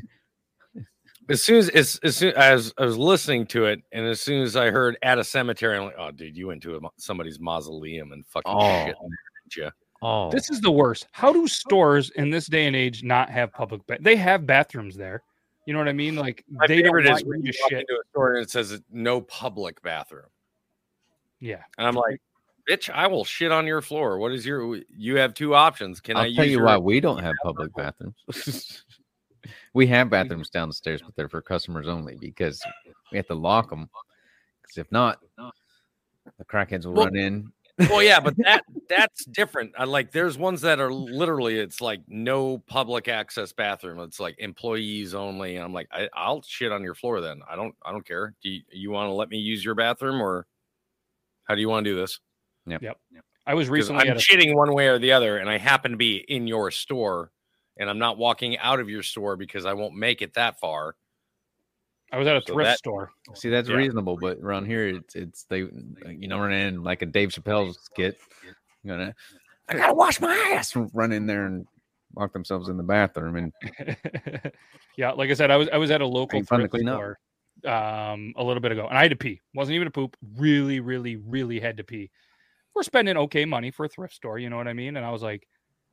as 1.30 1.44
soon 1.44 1.58
as 1.58 1.70
as, 1.70 2.00
as 2.04 2.16
soon 2.18 2.34
as 2.36 2.74
I 2.78 2.86
was 2.86 2.98
listening 2.98 3.46
to 3.48 3.66
it, 3.66 3.82
and 3.92 4.06
as 4.06 4.22
soon 4.22 4.42
as 4.44 4.56
I 4.56 4.70
heard 4.72 4.98
at 5.04 5.18
a 5.20 5.24
cemetery, 5.24 5.78
I'm 5.78 5.86
like, 5.86 5.96
oh, 5.98 6.12
dude, 6.12 6.38
you 6.38 6.48
went 6.48 6.62
to 6.64 6.76
a, 6.78 6.80
somebody's 6.98 7.40
mausoleum 7.40 8.12
and 8.12 8.26
fucking 8.28 8.52
Oh. 8.54 8.86
shit, 8.86 8.96
didn't 8.96 9.56
you? 9.66 9.72
Oh, 10.06 10.30
This 10.32 10.50
is 10.50 10.60
the 10.60 10.72
worst. 10.72 11.08
How 11.14 11.32
do 11.32 11.48
stores 11.48 12.10
in 12.18 12.30
this 12.30 12.48
day 12.48 12.68
and 12.68 12.76
age 12.76 13.04
not 13.04 13.30
have 13.30 13.54
public? 13.54 13.86
Ba- 13.88 14.00
they 14.02 14.18
have 14.18 14.46
bathrooms 14.46 14.98
there. 14.98 15.24
You 15.66 15.72
know 15.72 15.80
what 15.80 15.88
I 15.88 15.94
mean? 15.94 16.16
Like 16.18 16.44
My 16.50 16.68
they 16.68 16.82
don't 16.82 17.08
is 17.08 17.24
when 17.24 17.42
you 17.42 17.52
you 17.54 17.54
walk 17.62 17.70
shit. 17.70 17.80
into 17.80 17.94
a 17.94 18.04
store 18.12 18.34
and 18.34 18.44
it 18.44 18.50
says 18.50 18.82
no 18.92 19.22
public 19.22 19.82
bathroom, 19.82 20.26
Yeah. 21.40 21.62
and 21.78 21.88
I'm 21.88 21.96
like, 21.96 22.20
bitch, 22.70 22.90
I 22.90 23.08
will 23.08 23.24
shit 23.24 23.52
on 23.52 23.68
your 23.68 23.82
floor. 23.82 24.18
What 24.18 24.32
is 24.32 24.46
your? 24.46 24.80
You 24.96 25.18
have 25.18 25.34
two 25.34 25.56
options. 25.56 26.00
Can 26.00 26.18
I 26.18 26.26
I'll 26.26 26.34
tell 26.34 26.46
use 26.46 26.52
you 26.52 26.58
your, 26.58 26.66
why 26.66 26.78
we 26.78 27.00
don't 27.00 27.24
have 27.24 27.36
public 27.44 27.74
bathrooms. 27.76 28.84
we 29.74 29.88
have 29.88 30.10
bathrooms 30.10 30.50
downstairs, 30.52 31.02
but 31.02 31.16
they're 31.16 31.30
for 31.30 31.42
customers 31.42 31.88
only 31.88 32.16
because 32.20 32.62
we 33.12 33.18
have 33.18 33.28
to 33.28 33.36
lock 33.36 33.70
them. 33.70 33.90
Because 34.62 34.78
if 34.78 34.92
not, 34.92 35.20
the 35.38 36.46
crackheads 36.46 36.86
will 36.86 36.94
Well- 36.94 37.06
run 37.06 37.16
in 37.18 37.52
Well, 37.90 38.04
yeah, 38.04 38.20
but 38.20 38.36
that 38.38 38.64
that's 38.90 39.26
different. 39.26 39.74
I 39.78 39.86
like 39.86 40.12
there's 40.12 40.38
ones 40.38 40.62
that 40.62 40.80
are 40.80 40.94
literally 40.94 41.58
it's 41.58 41.82
like 41.82 42.02
no 42.08 42.60
public 42.60 43.08
access 43.08 43.52
bathroom. 43.52 44.00
It's 44.00 44.20
like 44.20 44.36
employees 44.38 45.16
only. 45.16 45.56
And 45.56 45.66
I'm 45.66 45.74
like, 45.74 45.88
I, 45.92 46.08
I'll 46.14 46.44
shit 46.44 46.72
on 46.72 46.84
your 46.84 46.94
floor 46.94 47.20
then. 47.20 47.42
I 47.50 47.56
don't 47.56 47.76
I 47.84 47.92
don't 47.92 48.06
care. 48.06 48.36
Do 48.44 48.50
you, 48.50 48.62
you 48.72 48.92
want 48.92 49.10
to 49.10 49.14
let 49.14 49.30
me 49.30 49.38
use 49.38 49.66
your 49.66 49.76
bathroom 49.76 50.22
or 50.22 50.46
how 51.46 51.56
do 51.56 51.62
you 51.62 51.70
want 51.70 51.84
to 51.86 51.92
do 51.92 51.96
this? 51.96 52.20
Yep. 52.68 52.82
Yep. 52.82 52.98
I 53.46 53.54
was 53.56 53.70
recently 53.70 54.04
I'm 54.04 54.12
at 54.12 54.18
a, 54.18 54.20
shitting 54.20 54.56
one 54.56 54.74
way 54.74 54.88
or 54.88 55.00
the 55.00 55.12
other, 55.12 55.38
and 55.38 55.50
I 55.50 55.58
happen 55.58 55.92
to 55.92 55.98
be 55.98 56.18
in 56.18 56.48
your 56.48 56.72
store, 56.72 57.32
and 57.78 57.90
I'm 57.90 58.00
not 58.00 58.18
walking 58.18 58.58
out 58.60 58.80
of 58.80 58.90
your 58.90 59.04
store 59.04 59.36
because 59.36 59.66
I 59.66 59.74
won't 59.74 59.96
make 59.96 60.22
it 60.22 60.34
that 60.36 60.60
far. 60.60 60.96
I 62.12 62.18
was 62.18 62.28
at 62.28 62.38
a 62.38 62.42
So 62.46 62.54
thrift 62.54 62.70
that- 62.70 62.78
store. 62.78 63.12
See, 63.34 63.50
that's 63.50 63.68
Yeah. 63.68 63.76
reasonable, 63.76 64.16
but 64.18 64.38
around 64.38 64.66
here, 64.68 64.88
it's 64.88 65.16
it's 65.16 65.44
they, 65.46 65.60
you 66.08 66.28
know, 66.28 66.40
run 66.40 66.54
in 66.54 66.84
like 66.84 67.02
a 67.02 67.06
Dave 67.06 67.30
Chappelle 67.30 67.74
skit. 67.76 68.18
You're 68.84 68.98
gonna, 68.98 69.14
I 69.68 69.76
gotta 69.76 69.94
wash 69.94 70.22
my 70.22 70.34
ass. 70.56 70.74
Run 70.94 71.12
in 71.12 71.26
there 71.26 71.46
and 71.48 71.66
lock 72.16 72.32
themselves 72.32 72.70
in 72.70 72.78
the 72.78 72.84
bathroom, 72.84 73.36
and 73.36 73.54
yeah, 74.98 75.12
like 75.12 75.30
I 75.30 75.34
said, 75.34 75.52
I 75.52 75.58
was 75.58 75.68
I 75.70 75.78
was 75.78 75.92
at 75.92 76.02
a 76.02 76.06
local 76.08 76.38
Ain't 76.38 76.48
fun 76.48 76.60
to 76.60 76.68
thrift 76.68 76.86
clean 76.86 76.88
up. 76.90 76.96
store 76.98 77.20
um 77.66 78.34
a 78.38 78.44
little 78.44 78.62
bit 78.62 78.72
ago, 78.72 78.88
and 78.88 78.98
I 78.98 79.02
had 79.02 79.12
to 79.12 79.18
pee. 79.18 79.42
wasn't 79.54 79.76
even 79.76 79.88
a 79.88 79.92
poop. 79.92 80.16
Really, 80.38 80.80
really, 80.80 81.16
really 81.18 81.60
had 81.60 81.78
to 81.78 81.84
pee. 81.84 82.10
We're 82.76 82.84
spending 82.84 83.18
okay 83.18 83.46
money 83.46 83.72
for 83.72 83.86
a 83.86 83.90
thrift 83.90 84.16
store, 84.16 84.40
you 84.40 84.50
know 84.50 84.58
what 84.58 84.68
I 84.68 84.74
mean? 84.74 84.98
And 84.98 85.06
I 85.06 85.12
was 85.12 85.22
like, 85.22 85.48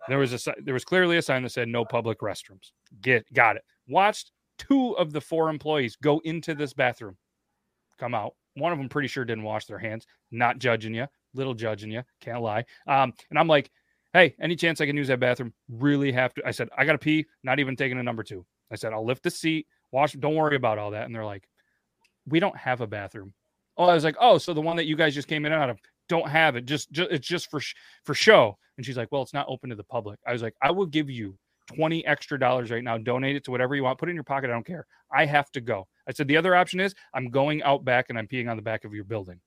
there 0.08 0.18
was 0.18 0.46
a 0.46 0.54
there 0.62 0.74
was 0.74 0.84
clearly 0.84 1.18
a 1.18 1.22
sign 1.22 1.42
that 1.42 1.50
said 1.50 1.68
no 1.68 1.84
public 1.84 2.20
restrooms. 2.20 2.72
Get 3.02 3.30
got 3.32 3.56
it. 3.56 3.62
Watched 3.86 4.32
two 4.58 4.96
of 4.96 5.12
the 5.12 5.20
four 5.20 5.50
employees 5.50 5.96
go 5.96 6.20
into 6.24 6.54
this 6.54 6.72
bathroom, 6.72 7.16
come 7.98 8.14
out. 8.14 8.34
One 8.54 8.72
of 8.72 8.78
them 8.78 8.88
pretty 8.88 9.08
sure 9.08 9.24
didn't 9.24 9.44
wash 9.44 9.66
their 9.66 9.78
hands. 9.78 10.06
Not 10.30 10.58
judging 10.58 10.94
you, 10.94 11.06
little 11.34 11.54
judging 11.54 11.90
you, 11.90 12.02
can't 12.20 12.42
lie. 12.42 12.64
Um, 12.86 13.12
and 13.30 13.38
I'm 13.38 13.46
like, 13.46 13.70
hey, 14.12 14.34
any 14.40 14.56
chance 14.56 14.80
I 14.80 14.86
can 14.86 14.96
use 14.96 15.08
that 15.08 15.20
bathroom? 15.20 15.52
Really 15.68 16.12
have 16.12 16.34
to. 16.34 16.46
I 16.46 16.50
said, 16.50 16.68
I 16.76 16.84
got 16.84 16.92
to 16.92 16.98
pee, 16.98 17.26
not 17.42 17.60
even 17.60 17.76
taking 17.76 17.98
a 17.98 18.02
number 18.02 18.22
two. 18.22 18.44
I 18.72 18.76
said, 18.76 18.92
I'll 18.92 19.04
lift 19.04 19.22
the 19.22 19.30
seat, 19.30 19.66
wash, 19.92 20.12
don't 20.12 20.34
worry 20.34 20.56
about 20.56 20.78
all 20.78 20.92
that. 20.92 21.06
And 21.06 21.14
they're 21.14 21.24
like, 21.24 21.48
we 22.26 22.40
don't 22.40 22.56
have 22.56 22.80
a 22.80 22.86
bathroom. 22.86 23.32
Oh, 23.76 23.84
I 23.84 23.94
was 23.94 24.04
like, 24.04 24.16
oh, 24.20 24.38
so 24.38 24.52
the 24.52 24.60
one 24.60 24.76
that 24.76 24.86
you 24.86 24.96
guys 24.96 25.14
just 25.14 25.28
came 25.28 25.46
in 25.46 25.52
out 25.52 25.70
of 25.70 25.78
don't 26.10 26.28
have 26.28 26.56
it. 26.56 26.66
Just, 26.66 26.90
just 26.92 27.10
it's 27.10 27.26
just 27.26 27.50
for 27.50 27.60
sh- 27.60 27.74
for 28.04 28.14
show. 28.14 28.58
And 28.76 28.84
she's 28.84 28.96
like, 28.98 29.10
well, 29.10 29.22
it's 29.22 29.32
not 29.32 29.46
open 29.48 29.70
to 29.70 29.76
the 29.76 29.84
public. 29.84 30.18
I 30.26 30.32
was 30.32 30.42
like, 30.42 30.54
I 30.62 30.70
will 30.70 30.86
give 30.86 31.08
you 31.08 31.36
20 31.74 32.04
extra 32.06 32.38
dollars 32.38 32.70
right 32.70 32.82
now. 32.84 32.98
Donate 32.98 33.36
it 33.36 33.44
to 33.44 33.50
whatever 33.50 33.74
you 33.76 33.84
want. 33.84 33.98
Put 33.98 34.08
it 34.08 34.10
in 34.10 34.16
your 34.16 34.24
pocket. 34.24 34.50
I 34.50 34.52
don't 34.52 34.66
care. 34.66 34.86
I 35.12 35.24
have 35.24 35.50
to 35.52 35.60
go. 35.60 35.86
I 36.08 36.12
said, 36.12 36.28
the 36.28 36.36
other 36.36 36.54
option 36.56 36.80
is 36.80 36.94
I'm 37.14 37.30
going 37.30 37.62
out 37.62 37.84
back 37.84 38.06
and 38.10 38.18
I'm 38.18 38.26
peeing 38.26 38.50
on 38.50 38.56
the 38.56 38.62
back 38.62 38.84
of 38.84 38.92
your 38.92 39.04
building. 39.04 39.40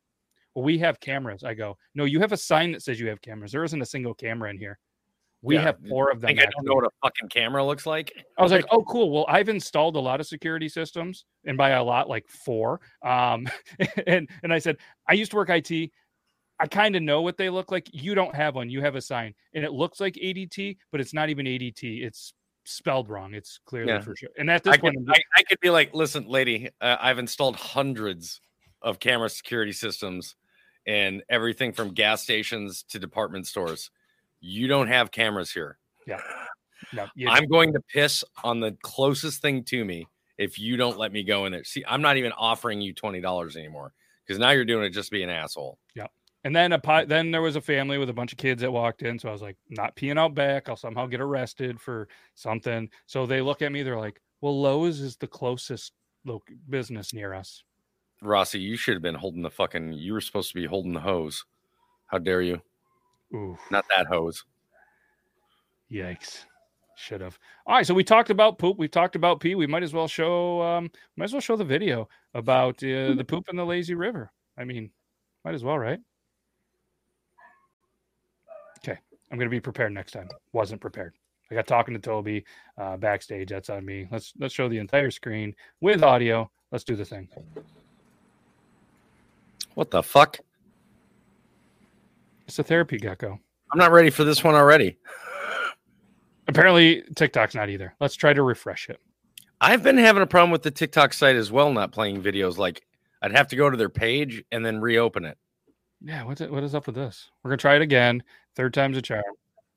Well, 0.55 0.63
we 0.63 0.77
have 0.79 0.99
cameras. 0.99 1.43
I 1.43 1.53
go, 1.55 1.77
no, 1.95 2.05
you 2.05 2.19
have 2.19 2.31
a 2.31 2.37
sign 2.37 2.71
that 2.73 2.83
says 2.83 2.99
you 2.99 3.07
have 3.09 3.21
cameras. 3.21 3.51
There 3.51 3.63
isn't 3.63 3.81
a 3.81 3.85
single 3.85 4.13
camera 4.13 4.49
in 4.49 4.57
here. 4.57 4.77
We 5.41 5.55
Yeah, 5.55 5.61
have 5.63 5.77
four 5.89 6.09
of 6.09 6.19
I 6.19 6.21
them. 6.21 6.27
think 6.27 6.39
I 6.39 6.45
don't 6.51 6.65
know 6.65 6.75
what 6.75 6.85
a 6.85 6.89
fucking 7.03 7.27
camera 7.27 7.65
looks 7.65 7.85
like. 7.85 8.13
I 8.37 8.43
was 8.43 8.53
like, 8.53 8.65
oh, 8.71 8.81
cool. 8.83 9.11
Well, 9.11 9.25
I've 9.27 9.49
installed 9.49 9.97
a 9.97 9.99
lot 9.99 10.21
of 10.21 10.25
security 10.27 10.69
systems, 10.69 11.25
and 11.43 11.57
by 11.57 11.71
a 11.71 11.83
lot, 11.83 12.07
like 12.07 12.25
four. 12.29 12.79
Um, 13.03 13.45
and 14.07 14.29
and 14.43 14.53
I 14.53 14.59
said, 14.59 14.77
I 15.09 15.13
used 15.13 15.31
to 15.31 15.37
work 15.37 15.49
IT. 15.49 15.91
I 16.59 16.67
kind 16.67 16.95
of 16.95 17.01
know 17.01 17.21
what 17.21 17.37
they 17.37 17.49
look 17.49 17.71
like. 17.71 17.89
You 17.91 18.15
don't 18.15 18.35
have 18.35 18.55
one. 18.55 18.69
You 18.69 18.81
have 18.81 18.95
a 18.95 19.01
sign, 19.01 19.33
and 19.53 19.65
it 19.65 19.71
looks 19.71 19.99
like 19.99 20.15
ADT, 20.15 20.77
but 20.91 21.01
it's 21.01 21.13
not 21.13 21.29
even 21.29 21.45
ADT. 21.45 22.03
It's 22.03 22.33
spelled 22.65 23.09
wrong. 23.09 23.33
It's 23.33 23.59
clearly 23.65 23.91
Yeah. 23.91 24.01
for 24.01 24.15
sure. 24.15 24.29
And 24.37 24.49
at 24.49 24.63
this 24.63 24.73
I 24.73 24.77
point, 24.77 24.95
could, 24.95 25.15
I, 25.15 25.21
I 25.37 25.43
could 25.43 25.59
be 25.59 25.69
like, 25.69 25.93
listen, 25.93 26.25
lady, 26.27 26.69
uh, 26.79 26.97
I've 26.99 27.19
installed 27.19 27.55
hundreds 27.55 28.39
of 28.81 28.99
camera 28.99 29.29
security 29.29 29.73
systems 29.73 30.35
and 30.85 31.23
everything 31.29 31.73
from 31.73 31.93
gas 31.93 32.23
stations 32.23 32.83
to 32.89 32.99
department 32.99 33.47
stores. 33.47 33.91
You 34.39 34.67
don't 34.67 34.87
have 34.87 35.11
cameras 35.11 35.51
here. 35.51 35.77
Yeah, 36.05 36.21
no, 36.93 37.07
I'm 37.27 37.47
going 37.47 37.73
to 37.73 37.79
piss 37.93 38.23
on 38.43 38.59
the 38.59 38.77
closest 38.83 39.41
thing 39.41 39.63
to 39.65 39.83
me 39.83 40.07
if 40.37 40.59
you 40.59 40.75
don't 40.77 40.97
let 40.97 41.11
me 41.11 41.23
go 41.23 41.45
in 41.45 41.51
there. 41.53 41.63
See, 41.63 41.83
I'm 41.87 42.01
not 42.01 42.17
even 42.17 42.33
offering 42.33 42.81
you 42.81 42.93
twenty 42.93 43.21
dollars 43.21 43.55
anymore 43.55 43.93
because 44.25 44.39
now 44.39 44.49
you're 44.51 44.65
doing 44.65 44.83
it 44.83 44.89
just 44.89 45.09
to 45.09 45.11
be 45.15 45.23
an 45.23 45.29
asshole. 45.29 45.79
And 46.45 46.53
then 46.55 46.73
a 46.73 47.05
then 47.07 47.31
there 47.31 47.41
was 47.41 47.55
a 47.55 47.61
family 47.61 47.97
with 47.97 48.09
a 48.09 48.13
bunch 48.13 48.33
of 48.33 48.37
kids 48.37 48.61
that 48.61 48.71
walked 48.71 49.01
in. 49.01 49.17
So 49.17 49.29
I 49.29 49.31
was 49.31 49.41
like, 49.41 49.55
not 49.69 49.95
peeing 49.95 50.19
out 50.19 50.35
back. 50.35 50.67
I'll 50.67 50.75
somehow 50.75 51.05
get 51.05 51.21
arrested 51.21 51.79
for 51.79 52.07
something. 52.35 52.89
So 53.05 53.25
they 53.25 53.39
look 53.41 53.61
at 53.61 53.71
me. 53.71 53.81
They're 53.81 53.99
like, 53.99 54.19
well, 54.41 54.59
Lowe's 54.59 54.99
is 54.99 55.15
the 55.15 55.27
closest 55.27 55.93
lo- 56.25 56.43
business 56.69 57.13
near 57.13 57.33
us. 57.33 57.63
Rossi, 58.21 58.59
you 58.59 58.75
should 58.75 58.93
have 58.95 59.01
been 59.01 59.15
holding 59.15 59.41
the 59.41 59.49
fucking. 59.49 59.93
You 59.93 60.13
were 60.13 60.21
supposed 60.21 60.49
to 60.49 60.55
be 60.55 60.65
holding 60.65 60.93
the 60.93 60.99
hose. 60.99 61.45
How 62.07 62.17
dare 62.17 62.41
you? 62.41 62.61
Ooh, 63.33 63.57
Not 63.71 63.85
that 63.95 64.07
hose. 64.07 64.43
yikes! 65.91 66.45
Should 66.95 67.21
have. 67.21 67.39
All 67.65 67.75
right. 67.75 67.87
So 67.87 67.93
we 67.93 68.03
talked 68.03 68.29
about 68.29 68.59
poop. 68.59 68.77
We 68.77 68.87
talked 68.87 69.15
about 69.15 69.39
pee. 69.39 69.55
We 69.55 69.65
might 69.65 69.81
as 69.83 69.93
well 69.93 70.07
show. 70.07 70.61
Um, 70.61 70.91
might 71.15 71.25
as 71.25 71.33
well 71.33 71.41
show 71.41 71.55
the 71.55 71.63
video 71.63 72.07
about 72.35 72.75
uh, 72.83 73.13
the 73.15 73.25
poop 73.27 73.49
in 73.49 73.55
the 73.55 73.65
lazy 73.65 73.95
river. 73.95 74.31
I 74.57 74.63
mean, 74.63 74.91
might 75.43 75.55
as 75.55 75.63
well, 75.63 75.79
right? 75.79 75.99
I'm 79.33 79.39
gonna 79.39 79.49
be 79.49 79.59
prepared 79.59 79.91
next 79.91 80.11
time. 80.11 80.29
Wasn't 80.51 80.79
prepared. 80.79 81.15
I 81.49 81.55
got 81.55 81.65
talking 81.65 81.95
to 81.95 81.99
Toby 81.99 82.45
uh, 82.77 82.97
backstage. 82.97 83.49
That's 83.49 83.67
on 83.71 83.83
me. 83.83 84.07
Let's 84.11 84.31
let's 84.37 84.53
show 84.53 84.69
the 84.69 84.77
entire 84.77 85.09
screen 85.09 85.55
with 85.81 86.03
audio. 86.03 86.51
Let's 86.71 86.83
do 86.83 86.95
the 86.95 87.03
thing. 87.03 87.27
What 89.73 89.89
the 89.89 90.03
fuck? 90.03 90.37
It's 92.47 92.59
a 92.59 92.63
therapy 92.63 92.99
gecko. 92.99 93.39
I'm 93.71 93.79
not 93.79 93.91
ready 93.91 94.11
for 94.11 94.23
this 94.23 94.43
one 94.43 94.53
already. 94.53 94.99
Apparently, 96.47 97.01
TikTok's 97.15 97.55
not 97.55 97.71
either. 97.71 97.95
Let's 97.99 98.15
try 98.15 98.33
to 98.33 98.43
refresh 98.43 98.87
it. 98.87 98.99
I've 99.59 99.81
been 99.81 99.97
having 99.97 100.21
a 100.21 100.27
problem 100.27 100.51
with 100.51 100.61
the 100.61 100.69
TikTok 100.69 101.11
site 101.11 101.37
as 101.37 101.51
well, 101.51 101.73
not 101.73 101.91
playing 101.91 102.21
videos. 102.21 102.57
Like 102.59 102.85
I'd 103.23 103.31
have 103.31 103.47
to 103.47 103.55
go 103.55 103.71
to 103.71 103.77
their 103.77 103.89
page 103.89 104.43
and 104.51 104.63
then 104.63 104.79
reopen 104.79 105.25
it. 105.25 105.39
Yeah, 106.05 106.23
what's 106.25 106.41
it, 106.41 106.51
what 106.51 106.63
is 106.63 106.75
up 106.75 106.85
with 106.85 106.95
this? 106.95 107.31
We're 107.41 107.49
gonna 107.49 107.57
try 107.57 107.75
it 107.77 107.81
again. 107.81 108.21
Third 108.55 108.73
time's 108.73 108.97
a 108.97 109.01
charm. 109.01 109.23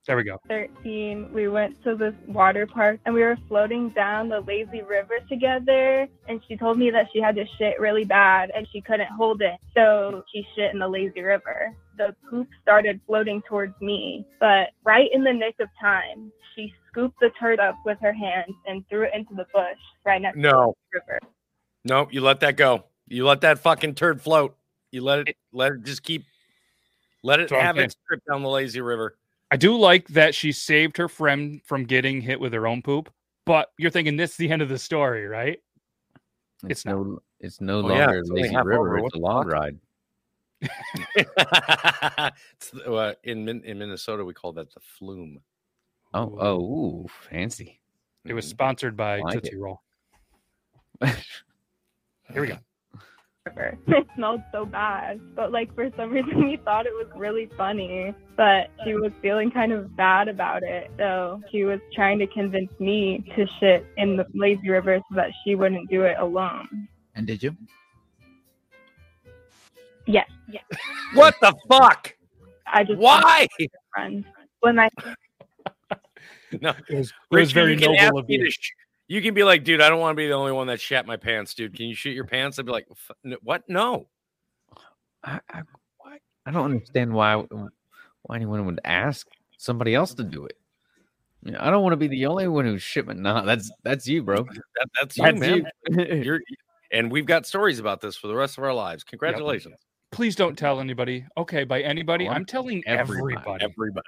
There 0.07 0.17
we 0.17 0.23
go. 0.23 0.39
13, 0.49 1.33
we 1.33 1.49
went 1.49 1.83
to 1.83 1.97
this 1.97 2.15
water 2.29 2.65
park 2.65 3.01
and 3.05 3.15
we 3.15 3.23
were 3.23 3.37
floating 3.49 3.89
down 3.89 4.29
the 4.29 4.41
lazy 4.41 4.83
river 4.83 5.19
together. 5.29 6.07
And 6.29 6.41
she 6.47 6.57
told 6.57 6.79
me 6.79 6.91
that 6.91 7.09
she 7.13 7.21
had 7.21 7.35
to 7.37 7.45
shit 7.59 7.81
really 7.81 8.05
bad 8.05 8.53
and 8.55 8.69
she 8.73 8.81
couldn't 8.81 9.09
hold 9.09 9.43
it. 9.43 9.57
So 9.75 10.23
she 10.33 10.47
shit 10.55 10.73
in 10.73 10.79
the 10.79 10.87
lazy 10.87 11.23
river. 11.23 11.75
The 11.99 12.15
poop 12.31 12.47
started 12.63 13.01
floating 13.07 13.43
towards 13.49 13.75
me, 13.81 14.25
but 14.39 14.69
right 14.85 15.09
in 15.13 15.25
the 15.25 15.33
nick 15.33 15.57
of 15.61 15.69
time, 15.81 16.31
she 16.55 16.73
scooped 16.89 17.19
the 17.21 17.31
turd 17.41 17.59
up 17.59 17.77
with 17.85 17.99
her 18.01 18.13
hands 18.13 18.55
and 18.67 18.87
threw 18.89 19.03
it 19.05 19.13
into 19.15 19.35
the 19.35 19.47
bush 19.53 19.79
right 20.05 20.21
next 20.23 20.37
to 20.37 20.43
the 20.43 20.73
river. 20.93 21.19
no, 21.85 22.07
you 22.11 22.21
let 22.21 22.41
that 22.41 22.57
go. 22.57 22.85
You 23.09 23.27
let 23.27 23.41
that 23.41 23.59
fucking 23.59 23.95
turd 23.95 24.21
float. 24.21 24.57
You 24.93 25.03
let 25.03 25.29
it 25.29 25.37
let 25.53 25.73
it 25.73 25.85
just 25.85 26.03
keep 26.03 26.25
let 27.27 27.41
it 27.41 27.45
That's 27.45 27.53
what 27.53 27.59
I'm 27.61 27.67
have 27.67 27.77
saying. 27.77 27.85
its 27.87 27.97
trip 28.07 28.23
down 28.29 28.43
the 28.43 28.49
lazy 28.49 28.81
river. 28.81 29.19
I 29.51 29.57
do 29.57 29.77
like 29.77 30.09
that 30.09 30.35
she 30.35 30.53
saved 30.53 30.97
her 30.97 31.09
friend 31.09 31.61
from 31.65 31.85
getting 31.85 32.21
hit 32.21 32.41
with 32.41 32.53
her 32.53 32.67
own 32.67 32.83
poop, 32.83 33.13
but 33.45 33.69
you're 33.79 33.91
thinking 33.91 34.17
this 34.17 34.33
is 34.33 34.37
the 34.37 34.51
end 34.51 34.63
of 34.63 34.69
the 34.69 34.79
story, 34.79 35.27
right? 35.27 35.59
it's, 36.65 36.81
It's 36.81 36.85
no, 36.85 37.19
it's 37.41 37.61
no 37.61 37.81
yeah, 37.81 38.07
longer 38.07 38.19
it's 38.19 38.31
lazy 38.31 38.57
river. 38.57 38.79
over. 38.79 39.03
What 39.03 39.07
It's 39.07 39.15
a 39.15 39.19
the 39.19 39.25
log 39.25 39.47
ride. 39.49 39.79
it's, 41.17 42.75
uh, 42.75 43.13
in 43.25 43.47
in 43.49 43.79
Minnesota, 43.79 44.25
we 44.25 44.33
call 44.33 44.53
that 44.55 44.73
the 44.73 44.81
flume. 44.81 45.41
Oh, 46.15 46.37
oh, 46.41 46.61
ooh, 46.61 47.07
fancy. 47.29 47.81
It 48.25 48.33
was 48.35 48.47
sponsored 48.49 48.97
by 48.97 49.21
like 49.21 49.35
Tootsie 49.35 49.57
it. 49.57 49.61
Roll. 49.61 49.83
Here 51.05 52.41
we 52.41 52.47
go. 52.49 52.59
River. 53.47 53.79
It 53.89 54.07
smelled 54.15 54.43
so 54.53 54.67
bad, 54.67 55.21
but 55.35 55.53
like 55.53 55.75
for 55.75 55.91
some 55.97 56.11
reason 56.11 56.45
we 56.49 56.57
thought 56.65 56.87
it 56.87 56.93
was 56.93 57.07
really 57.17 57.49
funny. 57.57 58.15
But 58.37 58.71
she 58.85 58.95
was 58.95 59.13
feeling 59.23 59.51
kind 59.51 59.73
of 59.73 59.97
bad 59.97 60.29
about 60.29 60.63
it, 60.63 60.91
so 60.99 61.43
she 61.51 61.65
was 61.65 61.81
trying 61.95 62.19
to 62.19 62.27
convince 62.27 62.71
me 62.79 63.25
to 63.37 63.47
shit 63.59 63.87
in 63.97 64.17
the 64.17 64.27
lazy 64.35 64.69
river 64.69 64.99
so 65.09 65.17
that 65.17 65.31
she 65.45 65.55
wouldn't 65.55 65.89
do 65.89 66.03
it 66.03 66.17
alone. 66.19 66.89
And 67.15 67.27
did 67.27 67.43
you? 67.43 67.57
Yes, 70.07 70.29
yes. 70.49 70.65
What 71.15 71.35
the 71.41 71.55
fuck? 71.69 72.15
I 72.67 72.85
just 72.85 72.99
Why? 72.99 73.47
friend. 73.95 74.25
When 74.61 74.79
I 74.79 74.89
No, 76.61 76.75
It 76.89 76.97
was, 76.97 77.13
it 77.31 77.37
was 77.37 77.53
very 77.53 77.73
you 77.73 77.79
can 77.79 77.95
ask 77.95 78.07
noble 78.07 78.19
of 78.21 78.27
you. 78.29 78.45
to 78.45 78.51
sh- 78.51 78.71
you 79.09 79.23
can 79.23 79.35
be 79.35 79.45
like, 79.45 79.65
dude, 79.65 79.81
I 79.81 79.89
don't 79.89 80.01
want 80.01 80.17
to 80.17 80.17
be 80.17 80.27
the 80.27 80.35
only 80.35 80.53
one 80.53 80.67
that 80.69 80.81
shat 80.81 81.07
my 81.07 81.17
pants, 81.17 81.55
dude. 81.55 81.75
Can 81.75 81.87
you 81.87 81.95
shoot 81.95 82.11
your 82.11 82.25
pants? 82.27 82.59
I'd 82.59 82.67
be 82.67 82.73
like, 82.73 82.87
what? 83.43 83.63
No. 83.69 84.09
I, 85.25 85.41
I, 85.51 85.63
I 86.47 86.51
don't 86.53 86.65
understand 86.65 87.13
why 87.13 87.35
why 88.23 88.37
anyone 88.37 88.65
would 88.67 88.81
ask 88.85 89.27
somebody 89.59 89.95
else 89.95 90.15
to 90.15 90.25
do 90.25 90.47
it. 90.47 90.57
You 91.43 91.53
know, 91.53 91.59
I 91.61 91.71
don't 91.71 91.83
want 91.83 91.93
to 91.93 91.97
be 91.97 92.09
the 92.09 92.27
only 92.27 92.49
one 92.49 92.65
who's 92.65 92.83
shipment. 92.83 93.21
No, 93.21 93.45
that's 93.45 93.71
that's 93.83 94.07
you, 94.07 94.23
bro. 94.23 94.45
That, 94.77 94.89
that's 95.01 95.17
you, 95.17 95.25
That's 95.25 95.39
man. 95.41 95.67
you. 95.89 96.05
You're, 96.23 96.41
and 96.93 97.11
we've 97.11 97.27
got 97.27 97.47
stories 97.47 97.79
about 97.79 98.01
this 98.01 98.17
for 98.17 98.29
the 98.29 98.35
rest 98.35 98.59
of 98.59 98.65
our 98.65 98.75
lives. 98.75 99.03
Congratulations. 99.05 99.77
Please 100.13 100.37
don't 100.37 100.57
tell 100.57 100.81
anybody. 100.81 101.27
Okay, 101.37 101.65
by 101.65 101.83
anybody, 101.83 102.27
Oh, 102.27 102.31
I'm 102.31 102.37
I'm 102.39 102.45
telling 102.47 102.83
everybody. 102.87 103.35
everybody. 103.35 103.65
Everybody, 103.65 104.07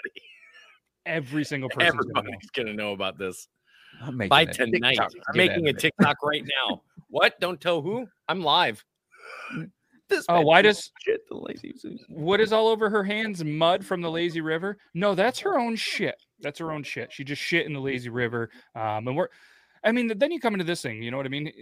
Every 1.07 1.45
single 1.45 1.69
person. 1.75 1.87
everybody's 1.89 2.51
gonna 2.55 2.75
know 2.75 2.93
about 2.93 3.19
this 3.19 3.49
I'm 4.01 4.17
making 4.17 4.29
by 4.31 4.43
a 4.43 4.47
tonight. 4.47 4.91
TikTok. 4.97 5.13
I'm 5.29 5.37
making 5.37 5.67
a 5.67 5.71
out 5.71 5.75
of. 5.75 5.81
TikTok 5.81 6.17
right 6.23 6.45
now. 6.69 6.83
What? 7.09 7.39
Don't 7.41 7.61
tell 7.61 7.83
who. 7.83 8.07
I'm 8.29 8.43
live. 8.43 8.85
This 10.09 10.25
Oh, 10.29 10.41
why 10.41 10.63
does- 10.63 10.91
shit 11.05 11.21
the 11.29 11.37
lazy 11.37 11.75
What 12.09 12.41
is 12.41 12.53
all 12.53 12.69
over 12.69 12.89
her 12.89 13.05
hands? 13.05 13.45
Mud 13.45 13.85
from 13.85 14.01
the 14.01 14.11
lazy 14.11 14.41
river? 14.41 14.79
No, 14.95 15.15
that's 15.15 15.39
her 15.41 15.59
own 15.59 15.77
shit. 15.77 16.15
That's 16.41 16.59
her 16.61 16.73
own 16.73 16.83
shit. 16.83 17.13
She 17.13 17.25
just 17.25 17.43
shit 17.43 17.67
in 17.67 17.75
the 17.75 17.81
lazy 17.81 18.09
river. 18.09 18.51
Um, 18.75 19.07
and 19.09 19.17
we're, 19.17 19.29
I 19.85 19.93
mean, 19.93 20.11
then 20.17 20.31
you 20.33 20.41
come 20.41 20.55
into 20.55 20.65
this 20.65 20.81
thing. 20.81 21.03
You 21.03 21.11
know 21.11 21.19
what 21.19 21.27
I 21.27 21.31
mean? 21.31 21.53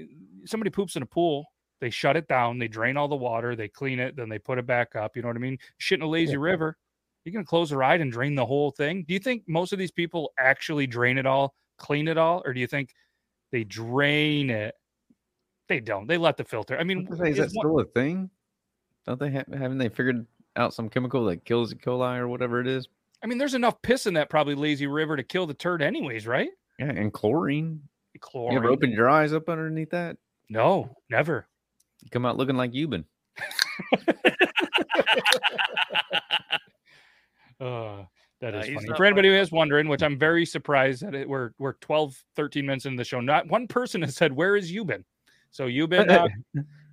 Somebody 0.45 0.71
poops 0.71 0.95
in 0.97 1.03
a 1.03 1.07
pool. 1.07 1.45
They 1.81 1.91
shut 1.91 2.17
it 2.17 2.29
down. 2.29 2.59
They 2.59 2.69
drain 2.69 2.97
all 2.97 3.09
the 3.09 3.17
water. 3.17 3.57
They 3.57 3.69
clean 3.69 3.99
it. 3.99 4.15
Then 4.17 4.29
they 4.29 4.39
put 4.39 4.59
it 4.59 4.67
back 4.67 4.95
up. 4.95 5.17
You 5.17 5.23
know 5.23 5.29
what 5.29 5.37
I 5.37 5.41
mean? 5.41 5.59
Shit 5.79 5.99
in 5.99 6.05
a 6.05 6.09
lazy 6.09 6.37
river. 6.37 6.77
You're 7.25 7.33
gonna 7.33 7.45
close 7.45 7.71
the 7.71 7.77
ride 7.77 8.01
and 8.01 8.13
drain 8.13 8.37
the 8.37 8.47
whole 8.47 8.71
thing. 8.71 9.05
Do 9.09 9.13
you 9.13 9.19
think 9.19 9.43
most 9.49 9.73
of 9.73 9.79
these 9.81 9.91
people 9.91 10.33
actually 10.39 10.87
drain 10.87 11.19
it 11.19 11.27
all, 11.27 11.55
clean 11.79 12.09
it 12.09 12.19
all, 12.19 12.43
or 12.45 12.53
do 12.53 12.61
you 12.61 12.67
think 12.67 12.95
they 13.53 13.65
drain 13.65 14.51
it? 14.51 14.75
They 15.69 15.81
don't. 15.81 16.07
They 16.07 16.19
let 16.19 16.37
the 16.37 16.45
filter. 16.45 16.79
I 16.79 16.85
mean, 16.85 17.09
Is 17.11 17.19
that 17.19 17.39
one- 17.39 17.49
still 17.51 17.81
a 17.81 17.85
thing? 17.85 18.31
Don't 19.07 19.19
they 19.21 19.31
have? 19.31 19.47
Haven't 19.49 19.79
they 19.79 19.89
figured 19.89 20.27
out 20.57 20.75
some 20.75 20.89
chemical 20.89 21.25
that 21.27 21.45
kills 21.45 21.73
E. 21.73 21.77
coli 21.77 22.19
or 22.19 22.29
whatever 22.29 22.61
it 22.61 22.67
is? 22.67 22.89
I 23.23 23.27
mean, 23.27 23.39
there's 23.39 23.55
enough 23.55 23.81
piss 23.83 24.07
in 24.07 24.15
that 24.15 24.29
probably 24.31 24.55
lazy 24.55 24.87
river 24.87 25.17
to 25.17 25.23
kill 25.23 25.47
the 25.47 25.55
turd, 25.55 25.83
anyways, 25.83 26.27
right? 26.27 26.51
Yeah, 26.79 26.91
and 26.91 27.13
chlorine. 27.13 27.81
Chlorine. 28.21 28.53
You 28.53 28.59
ever 28.59 28.71
opened 28.71 28.93
your 28.93 29.09
eyes 29.09 29.33
up 29.33 29.49
underneath 29.49 29.91
that? 29.91 30.17
No, 30.49 30.95
never. 31.11 31.47
You 32.03 32.11
come 32.11 32.27
out 32.27 32.37
looking 32.37 32.57
like 32.57 32.75
you've 32.75 32.91
been. 32.91 33.05
Uh, 37.59 38.05
that 38.51 38.69
Uh, 38.69 38.81
funny. 38.81 38.97
For 38.97 39.05
anybody 39.05 39.29
who 39.29 39.35
is 39.35 39.51
wondering, 39.53 39.89
which 39.89 40.03
I'm 40.03 40.19
very 40.19 40.47
surprised 40.47 41.03
that 41.03 41.15
it, 41.15 41.29
we're 41.29 41.51
we're 41.59 41.75
12, 41.75 42.23
13 42.37 42.67
minutes 42.67 42.87
into 42.87 42.97
the 42.97 43.05
show. 43.05 43.21
Not 43.21 43.49
one 43.49 43.67
person 43.67 44.03
has 44.03 44.17
said, 44.17 44.33
"Where 44.33 44.57
is 44.57 44.73
Yuban?" 44.73 45.05
So 45.51 45.67
Yuban, 45.67 46.11
uh, 46.11 46.29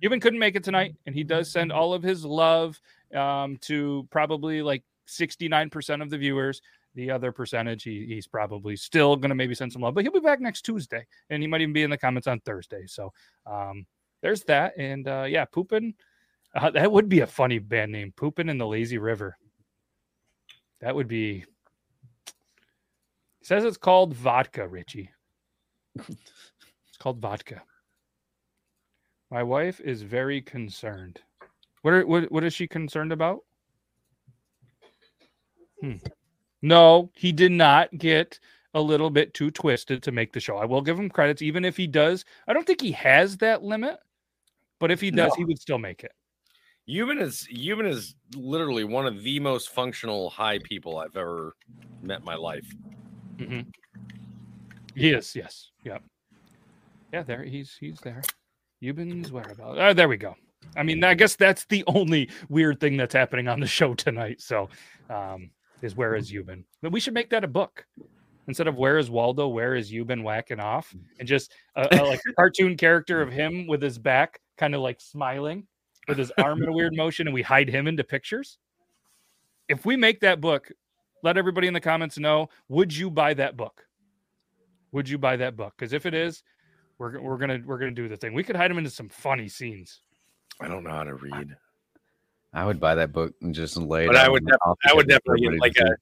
Yuban 0.02 0.20
couldn't 0.20 0.38
make 0.38 0.56
it 0.56 0.64
tonight, 0.64 0.94
and 1.06 1.14
he 1.14 1.22
does 1.22 1.50
send 1.50 1.70
all 1.70 1.92
of 1.92 2.02
his 2.02 2.24
love 2.24 2.80
um, 3.14 3.58
to 3.62 4.08
probably 4.10 4.62
like 4.62 4.82
69% 5.06 6.02
of 6.02 6.10
the 6.10 6.18
viewers. 6.18 6.62
The 6.94 7.10
other 7.10 7.32
percentage, 7.32 7.82
he, 7.82 8.06
he's 8.06 8.26
probably 8.26 8.76
still 8.76 9.16
going 9.16 9.30
to 9.30 9.34
maybe 9.34 9.54
send 9.54 9.72
some 9.72 9.82
love, 9.82 9.94
but 9.94 10.04
he'll 10.04 10.12
be 10.12 10.20
back 10.20 10.40
next 10.40 10.62
Tuesday, 10.62 11.04
and 11.28 11.42
he 11.42 11.46
might 11.48 11.60
even 11.60 11.72
be 11.72 11.82
in 11.82 11.90
the 11.90 11.98
comments 11.98 12.28
on 12.28 12.40
Thursday. 12.40 12.86
So 12.86 13.12
um, 13.46 13.84
there's 14.22 14.44
that, 14.44 14.74
and 14.78 15.06
uh, 15.08 15.26
yeah, 15.28 15.44
pooping. 15.44 15.94
Uh, 16.54 16.70
that 16.70 16.90
would 16.90 17.08
be 17.08 17.20
a 17.20 17.26
funny 17.26 17.58
band 17.58 17.90
name, 17.92 18.12
pooping 18.16 18.48
in 18.48 18.58
the 18.58 18.66
lazy 18.66 18.96
river. 18.98 19.36
That 20.84 20.94
would 20.94 21.08
be. 21.08 21.46
It 22.26 23.46
says 23.46 23.64
it's 23.64 23.78
called 23.78 24.12
vodka, 24.12 24.68
Richie. 24.68 25.10
It's 25.96 26.98
called 26.98 27.20
vodka. 27.20 27.62
My 29.30 29.42
wife 29.42 29.80
is 29.80 30.02
very 30.02 30.42
concerned. 30.42 31.20
What 31.80 31.94
are, 31.94 32.06
what 32.06 32.30
what 32.30 32.44
is 32.44 32.52
she 32.52 32.68
concerned 32.68 33.12
about? 33.12 33.44
Hmm. 35.80 35.96
No, 36.60 37.10
he 37.14 37.32
did 37.32 37.52
not 37.52 37.88
get 37.96 38.38
a 38.74 38.80
little 38.80 39.08
bit 39.08 39.32
too 39.32 39.50
twisted 39.50 40.02
to 40.02 40.12
make 40.12 40.34
the 40.34 40.40
show. 40.40 40.58
I 40.58 40.66
will 40.66 40.82
give 40.82 40.98
him 40.98 41.08
credits, 41.08 41.40
even 41.40 41.64
if 41.64 41.78
he 41.78 41.86
does. 41.86 42.26
I 42.46 42.52
don't 42.52 42.66
think 42.66 42.82
he 42.82 42.92
has 42.92 43.38
that 43.38 43.62
limit, 43.62 43.96
but 44.78 44.90
if 44.90 45.00
he 45.00 45.10
does, 45.10 45.34
he 45.34 45.46
would 45.46 45.58
still 45.58 45.78
make 45.78 46.04
it. 46.04 46.12
Yuban 46.88 47.20
is 47.20 47.48
Yuban 47.52 47.88
is 47.88 48.14
literally 48.36 48.84
one 48.84 49.06
of 49.06 49.22
the 49.22 49.40
most 49.40 49.70
functional 49.70 50.28
high 50.30 50.58
people 50.58 50.98
I've 50.98 51.16
ever 51.16 51.56
met 52.02 52.20
in 52.20 52.24
my 52.24 52.34
life. 52.34 52.66
Mm-hmm. 53.36 53.60
He 54.94 55.10
is, 55.10 55.34
yes, 55.34 55.70
yep, 55.82 56.02
yeah. 57.12 57.22
There, 57.22 57.42
he's 57.42 57.76
he's 57.80 57.98
there. 58.00 58.22
Yuban's 58.82 59.32
whereabouts? 59.32 59.78
Uh, 59.78 59.92
there 59.94 60.08
we 60.08 60.18
go. 60.18 60.36
I 60.76 60.82
mean, 60.82 61.02
I 61.04 61.14
guess 61.14 61.36
that's 61.36 61.64
the 61.66 61.84
only 61.86 62.30
weird 62.48 62.80
thing 62.80 62.96
that's 62.96 63.14
happening 63.14 63.48
on 63.48 63.60
the 63.60 63.66
show 63.66 63.94
tonight. 63.94 64.40
So, 64.40 64.68
um, 65.08 65.50
is 65.80 65.96
where 65.96 66.14
is 66.14 66.30
Yuban? 66.30 66.64
But 66.82 66.92
we 66.92 67.00
should 67.00 67.14
make 67.14 67.30
that 67.30 67.44
a 67.44 67.48
book 67.48 67.86
instead 68.46 68.68
of 68.68 68.76
where 68.76 68.98
is 68.98 69.10
Waldo? 69.10 69.48
Where 69.48 69.74
is 69.74 69.90
Yuban 69.90 70.22
whacking 70.22 70.60
off? 70.60 70.94
And 71.18 71.26
just 71.26 71.52
a, 71.76 71.88
a 71.90 72.04
like 72.04 72.20
cartoon 72.36 72.76
character 72.76 73.22
of 73.22 73.32
him 73.32 73.66
with 73.66 73.82
his 73.82 73.98
back 73.98 74.38
kind 74.58 74.74
of 74.74 74.82
like 74.82 75.00
smiling 75.00 75.66
with 76.08 76.18
his 76.18 76.32
arm 76.38 76.62
in 76.62 76.68
a 76.68 76.72
weird 76.72 76.94
motion, 76.96 77.26
and 77.26 77.34
we 77.34 77.42
hide 77.42 77.68
him 77.68 77.86
into 77.86 78.04
pictures. 78.04 78.58
If 79.68 79.84
we 79.86 79.96
make 79.96 80.20
that 80.20 80.40
book, 80.40 80.70
let 81.22 81.36
everybody 81.36 81.66
in 81.66 81.74
the 81.74 81.80
comments 81.80 82.18
know: 82.18 82.48
Would 82.68 82.94
you 82.94 83.10
buy 83.10 83.34
that 83.34 83.56
book? 83.56 83.86
Would 84.92 85.08
you 85.08 85.18
buy 85.18 85.36
that 85.36 85.56
book? 85.56 85.74
Because 85.76 85.92
if 85.92 86.06
it 86.06 86.14
is, 86.14 86.42
we're 86.98 87.20
we're 87.20 87.38
gonna 87.38 87.60
we're 87.64 87.78
gonna 87.78 87.90
do 87.92 88.08
the 88.08 88.16
thing. 88.16 88.34
We 88.34 88.44
could 88.44 88.56
hide 88.56 88.70
him 88.70 88.78
into 88.78 88.90
some 88.90 89.08
funny 89.08 89.48
scenes. 89.48 90.00
I 90.60 90.68
don't 90.68 90.84
know 90.84 90.90
how 90.90 91.04
to 91.04 91.14
read. 91.14 91.56
I 92.52 92.64
would 92.64 92.78
buy 92.78 92.94
that 92.94 93.12
book 93.12 93.34
and 93.42 93.52
just 93.54 93.76
lay. 93.76 94.06
But 94.06 94.16
I 94.16 94.28
would 94.28 94.46
def- 94.46 94.56
I 94.84 94.94
would 94.94 95.06
for 95.06 95.08
definitely 95.08 95.48
get 95.48 95.60
like 95.60 95.76
a 95.78 95.86
see. 95.88 95.94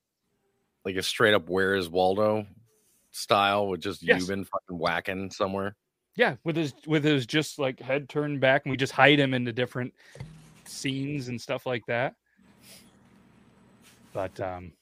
like 0.85 0.97
a 0.97 1.03
straight 1.03 1.33
up 1.33 1.49
where 1.49 1.75
is 1.75 1.89
Waldo 1.89 2.47
style 3.13 3.69
with 3.69 3.81
just 3.81 4.03
Yes. 4.03 4.27
been 4.27 4.45
fucking 4.45 4.79
whacking 4.79 5.31
somewhere. 5.31 5.77
Yeah, 6.15 6.37
with 6.45 6.57
his 6.57 6.75
with 6.87 7.05
his 7.05 7.25
just 7.27 7.59
like 7.59 7.81
head 7.81 8.09
turned 8.09 8.41
back, 8.41 8.65
and 8.65 8.71
we 8.71 8.77
just 8.77 8.93
hide 8.93 9.19
him 9.19 9.33
into 9.33 9.53
different 9.53 9.95
scenes 10.67 11.29
and 11.29 11.41
stuff 11.41 11.65
like 11.65 11.85
that. 11.87 12.15
But 14.13 14.39
um, 14.41 14.73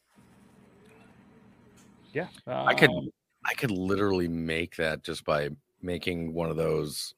yeah, 2.12 2.29
I 2.47 2.75
could 2.75 2.90
um, 2.90 3.11
I 3.45 3.55
could 3.55 3.71
literally 3.71 4.29
make 4.29 4.77
that 4.77 5.05
just 5.05 5.25
by 5.25 5.51
making 5.83 6.35
one 6.35 6.51
of 6.51 6.57
those 6.57 7.14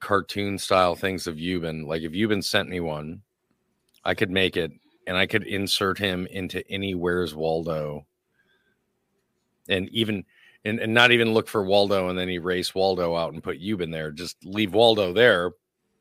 cartoon 0.00 0.58
style 0.58 0.94
things 0.94 1.26
of 1.26 1.36
Yuban. 1.36 1.86
Like 1.86 2.02
if 2.02 2.12
Yuban 2.12 2.42
sent 2.42 2.68
me 2.68 2.80
one, 2.80 3.22
I 4.04 4.14
could 4.14 4.30
make 4.30 4.56
it 4.56 4.72
and 5.06 5.16
I 5.16 5.26
could 5.26 5.44
insert 5.44 5.98
him 5.98 6.26
into 6.26 6.68
any 6.70 6.94
Where's 6.94 7.34
Waldo 7.34 8.06
and 9.68 9.88
even 9.90 10.24
and, 10.64 10.78
and 10.78 10.94
not 10.94 11.12
even 11.12 11.34
look 11.34 11.48
for 11.48 11.64
Waldo 11.64 12.08
and 12.08 12.18
then 12.18 12.28
erase 12.30 12.74
Waldo 12.74 13.14
out 13.16 13.32
and 13.32 13.42
put 13.42 13.60
Yuban 13.60 13.92
there. 13.92 14.10
Just 14.10 14.36
leave 14.44 14.74
Waldo 14.74 15.12
there. 15.12 15.52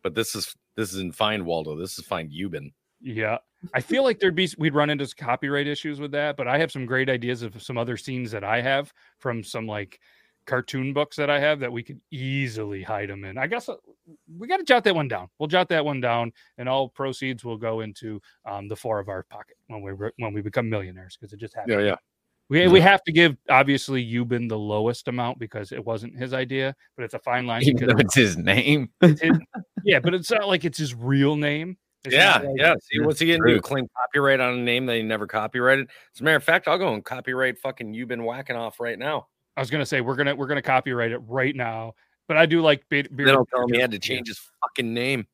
But 0.02 0.16
this 0.16 0.36
is 0.36 0.56
this 0.76 0.94
isn't 0.94 1.16
find 1.16 1.46
Waldo. 1.46 1.76
This 1.76 1.98
is 1.98 2.06
find 2.06 2.32
Yuban. 2.32 2.72
Yeah. 3.02 3.38
I 3.74 3.82
feel 3.82 4.04
like 4.04 4.20
there'd 4.20 4.36
be 4.36 4.50
we'd 4.58 4.74
run 4.74 4.90
into 4.90 5.08
copyright 5.16 5.68
issues 5.68 6.00
with 6.00 6.12
that, 6.12 6.36
but 6.36 6.48
I 6.48 6.58
have 6.58 6.72
some 6.72 6.86
great 6.86 7.10
ideas 7.10 7.42
of 7.42 7.62
some 7.62 7.78
other 7.78 7.96
scenes 7.96 8.32
that 8.32 8.44
I 8.44 8.62
have 8.62 8.94
from 9.20 9.44
some 9.44 9.68
like 9.68 10.00
cartoon 10.46 10.94
books 10.94 11.16
that 11.16 11.30
I 11.30 11.40
have 11.40 11.60
that 11.62 11.72
we 11.72 11.84
could 11.84 12.02
easily 12.12 12.84
hide 12.84 13.10
them 13.10 13.24
in. 13.24 13.38
I 13.38 13.48
guess 13.48 13.70
uh, 13.70 13.76
we 14.38 14.48
got 14.48 14.58
to 14.58 14.64
jot 14.64 14.84
that 14.84 14.96
one 14.96 15.08
down. 15.08 15.30
We'll 15.40 15.48
jot 15.48 15.70
that 15.70 15.86
one 15.86 16.02
down, 16.02 16.34
and 16.58 16.68
all 16.68 16.90
proceeds 16.90 17.46
will 17.46 17.58
go 17.58 17.80
into 17.82 18.22
um, 18.46 18.68
the 18.68 18.76
four 18.76 19.00
of 19.00 19.08
our 19.08 19.24
pocket 19.24 19.56
when 19.68 19.82
we 19.82 19.92
re- 19.92 20.12
when 20.18 20.34
we 20.34 20.42
become 20.42 20.70
millionaires 20.70 21.18
because 21.18 21.34
it 21.34 21.40
just 21.40 21.56
happened. 21.56 21.80
Yeah, 21.80 21.86
yeah. 21.88 21.96
We, 22.50 22.68
we 22.68 22.82
have 22.82 23.02
to 23.06 23.12
give 23.12 23.36
obviously 23.50 24.06
Yuban 24.06 24.50
the 24.50 24.58
lowest 24.58 25.08
amount 25.08 25.40
because 25.40 25.72
it 25.72 25.84
wasn't 25.84 26.18
his 26.18 26.34
idea, 26.34 26.76
but 26.96 27.04
it's 27.04 27.14
a 27.14 27.20
fine 27.20 27.48
line. 27.48 27.64
Even 27.64 27.78
because 27.78 27.94
though 27.94 28.00
it's 28.00 28.16
his 28.16 28.38
name. 28.38 28.90
it's 29.02 29.22
his- 29.22 29.40
yeah, 29.84 30.00
but 30.00 30.14
it's 30.14 30.30
not 30.30 30.48
like 30.48 30.66
it's 30.66 30.78
his 30.78 30.94
real 30.94 31.36
name. 31.36 31.78
It's 32.06 32.14
yeah, 32.14 32.40
like- 32.40 32.50
yeah. 32.58 32.76
See, 32.82 33.00
what's 33.00 33.20
he 33.20 33.32
gonna 33.34 33.50
do? 33.50 33.62
Claim 33.62 33.88
copyright 33.98 34.40
on 34.42 34.54
a 34.60 34.62
name 34.62 34.86
that 34.88 34.98
he 34.98 35.04
never 35.04 35.26
copyrighted? 35.26 35.90
As 36.14 36.22
a 36.22 36.24
matter 36.24 36.36
of 36.36 36.44
fact, 36.44 36.68
I'll 36.68 36.78
go 36.78 36.94
and 36.94 37.04
copyright 37.04 37.58
fucking 37.60 37.94
you've 37.94 38.10
been 38.10 38.24
whacking 38.26 38.56
off 38.58 38.80
right 38.80 39.00
now. 39.00 39.28
I 39.56 39.62
was 39.62 39.70
gonna 39.70 39.86
say 39.86 40.02
we're 40.02 40.16
gonna 40.16 40.36
we're 40.36 40.48
gonna 40.48 40.62
copyright 40.62 41.12
it 41.12 41.20
right 41.20 41.56
now, 41.56 41.94
but 42.28 42.38
I 42.38 42.46
do 42.46 42.62
like 42.62 42.88
be- 42.90 43.08
Then 43.10 43.30
I'll 43.30 43.46
tell 43.46 43.64
him 43.64 43.74
he 43.74 43.80
had 43.80 43.92
to 43.92 44.00
change 44.00 44.28
his 44.28 44.40
fucking 44.62 44.94
name. 44.94 45.26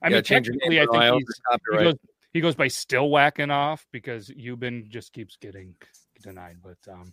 I 0.00 0.08
You 0.08 0.14
mean, 0.14 0.22
change 0.24 0.46
your 0.46 0.54
technically, 0.54 0.76
name 0.78 0.88
I 0.90 1.10
think 1.10 1.24
he's, 1.28 1.40
he 1.72 1.84
goes 1.84 1.94
he 2.32 2.40
goes 2.40 2.54
by 2.54 2.68
still 2.68 3.10
whacking 3.10 3.50
off 3.50 3.84
because 3.92 4.28
Yuban 4.30 4.88
just 4.88 5.12
keeps 5.12 5.36
getting 5.36 5.74
denied. 6.22 6.58
But 6.62 6.78
um, 6.90 7.12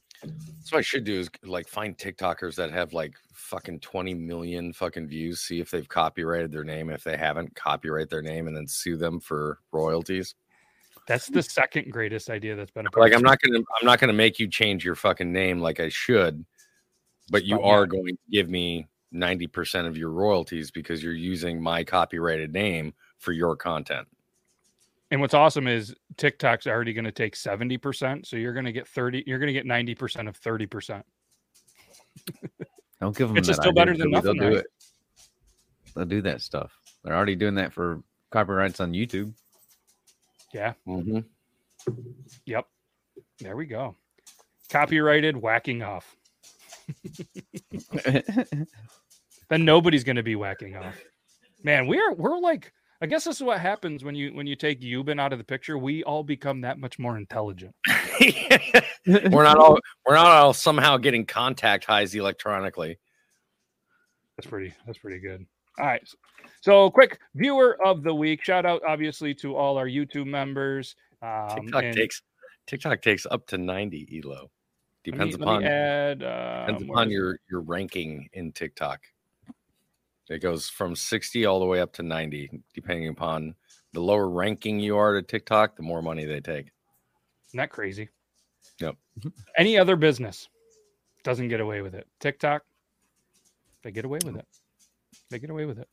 so 0.63 0.75
what 0.75 0.79
I 0.79 0.81
should 0.81 1.03
do 1.03 1.19
is 1.19 1.29
like 1.43 1.67
find 1.67 1.97
TikTokers 1.97 2.55
that 2.55 2.71
have 2.71 2.93
like 2.93 3.15
fucking 3.33 3.79
20 3.79 4.13
million 4.13 4.73
fucking 4.73 5.07
views, 5.07 5.41
see 5.41 5.59
if 5.59 5.71
they've 5.71 5.87
copyrighted 5.87 6.51
their 6.51 6.63
name. 6.63 6.89
If 6.89 7.03
they 7.03 7.17
haven't, 7.17 7.55
copyright 7.55 8.09
their 8.09 8.21
name 8.21 8.47
and 8.47 8.55
then 8.55 8.67
sue 8.67 8.97
them 8.97 9.19
for 9.19 9.59
royalties. 9.71 10.35
that's 11.07 11.27
the 11.27 11.43
second 11.43 11.91
greatest 11.91 12.29
idea 12.29 12.55
that's 12.55 12.71
been 12.71 12.87
Like 12.95 13.13
I'm 13.13 13.21
not 13.21 13.39
gonna 13.41 13.59
I'm 13.59 13.85
not 13.85 13.99
gonna 13.99 14.13
make 14.13 14.39
you 14.39 14.47
change 14.47 14.83
your 14.83 14.95
fucking 14.95 15.31
name 15.31 15.59
like 15.59 15.79
I 15.79 15.89
should, 15.89 16.45
but 17.29 17.45
you 17.45 17.61
are 17.61 17.85
going 17.85 18.15
to 18.15 18.31
give 18.31 18.49
me 18.49 18.87
90% 19.13 19.87
of 19.87 19.97
your 19.97 20.11
royalties 20.11 20.71
because 20.71 21.01
you're 21.01 21.13
using 21.13 21.61
my 21.61 21.83
copyrighted 21.83 22.53
name 22.53 22.93
for 23.17 23.31
your 23.31 23.55
content. 23.55 24.07
And 25.09 25.21
what's 25.21 25.33
awesome 25.33 25.67
is 25.67 25.95
TikTok's 26.17 26.67
already 26.67 26.93
going 26.93 27.05
to 27.05 27.11
take 27.11 27.35
seventy 27.35 27.77
percent, 27.77 28.27
so 28.27 28.35
you're 28.35 28.53
going 28.53 28.65
to 28.65 28.73
get 28.73 28.87
thirty. 28.87 29.23
You're 29.25 29.39
going 29.39 29.47
to 29.47 29.53
get 29.53 29.65
ninety 29.65 29.95
percent 29.95 30.27
of 30.27 30.35
thirty 30.35 30.65
percent. 30.65 31.05
Don't 32.99 33.15
give 33.15 33.29
them. 33.29 33.37
It's 33.37 33.47
that 33.47 33.55
still 33.55 33.71
idea, 33.71 33.85
better 33.85 33.97
than 33.97 34.11
Joey. 34.11 34.21
They'll 34.21 34.33
do 34.33 34.39
right? 34.41 34.57
it. 34.57 34.65
They'll 35.95 36.05
do 36.05 36.21
that 36.23 36.41
stuff. 36.41 36.77
They're 37.03 37.15
already 37.15 37.35
doing 37.35 37.55
that 37.55 37.71
for 37.71 38.03
Copyrights 38.31 38.79
on 38.79 38.91
YouTube. 38.91 39.33
Yeah. 40.53 40.73
Mm-hmm. 40.87 41.19
Yep. 42.45 42.65
There 43.39 43.55
we 43.55 43.65
go. 43.65 43.95
Copyrighted 44.69 45.37
whacking 45.37 45.83
off. 45.83 46.15
then 49.49 49.65
nobody's 49.65 50.03
going 50.03 50.15
to 50.15 50.23
be 50.23 50.35
whacking 50.35 50.75
off. 50.75 50.95
Man, 51.63 51.87
we're 51.87 52.13
we're 52.13 52.39
like 52.39 52.73
I 52.99 53.05
guess 53.05 53.25
this 53.25 53.35
is 53.35 53.43
what 53.43 53.59
happens 53.59 54.03
when 54.03 54.15
you 54.15 54.33
when 54.33 54.47
you 54.47 54.55
take 54.55 54.81
Yuban 54.81 55.19
out 55.19 55.31
of 55.31 55.37
the 55.37 55.45
picture. 55.45 55.77
We 55.77 56.03
all 56.03 56.23
become 56.23 56.61
that 56.61 56.79
much 56.79 56.97
more 56.97 57.15
intelligent. 57.17 57.75
we're 59.07 59.43
not 59.43 59.57
all 59.57 59.77
we're 60.05 60.15
not 60.15 60.25
all 60.27 60.53
somehow 60.53 60.97
getting 60.97 61.25
contact 61.25 61.85
highs 61.85 62.15
electronically. 62.15 62.97
That's 64.35 64.47
pretty 64.47 64.73
that's 64.85 64.97
pretty 64.97 65.19
good. 65.19 65.45
All 65.79 65.85
right. 65.85 66.01
So 66.61 66.89
quick 66.89 67.19
viewer 67.35 67.77
of 67.85 68.01
the 68.01 68.13
week. 68.13 68.43
Shout 68.43 68.65
out 68.65 68.81
obviously 68.87 69.35
to 69.35 69.55
all 69.55 69.77
our 69.77 69.87
YouTube 69.87 70.25
members. 70.25 70.95
Um, 71.21 71.49
TikTok 71.53 71.83
and 71.83 71.95
takes 71.95 72.21
TikTok 72.65 73.01
takes 73.01 73.27
up 73.29 73.45
to 73.47 73.57
90 73.59 74.21
elo. 74.23 74.33
let 74.33 74.41
me- 74.43 74.49
Depends 75.11 75.37
let 75.37 75.39
me 75.39 75.45
upon 75.45 75.63
add 75.65 76.23
um, 76.23 76.65
depends 76.65 76.83
upon 76.91 77.11
your 77.11 77.39
your 77.49 77.61
ranking 77.61 78.27
in 78.33 78.51
TikTok. 78.51 79.01
It 80.29 80.41
goes 80.41 80.69
from 80.69 80.95
60 80.95 81.45
all 81.45 81.59
the 81.59 81.65
way 81.65 81.79
up 81.79 81.93
to 81.93 82.03
90, 82.03 82.49
depending 82.73 83.07
upon 83.07 83.55
the 83.93 84.01
lower 84.01 84.29
ranking 84.29 84.79
you 84.79 84.97
are 84.97 85.13
to 85.13 85.21
TikTok, 85.21 85.75
the 85.75 85.83
more 85.83 86.01
money 86.01 86.25
they 86.25 86.41
take. 86.41 86.71
Isn't 87.47 87.57
that 87.57 87.69
crazy? 87.69 88.09
Yep. 88.79 88.95
Any 89.57 89.77
other 89.77 89.95
business 89.95 90.49
doesn't 91.23 91.47
get 91.47 91.61
away 91.61 91.81
with 91.81 91.95
it. 91.95 92.07
TikTok, 92.19 92.63
they 93.83 93.91
get 93.91 94.05
away 94.05 94.19
with 94.23 94.35
it. 94.35 94.45
They 95.29 95.39
get 95.39 95.49
away 95.49 95.65
with 95.65 95.79
it. 95.79 95.87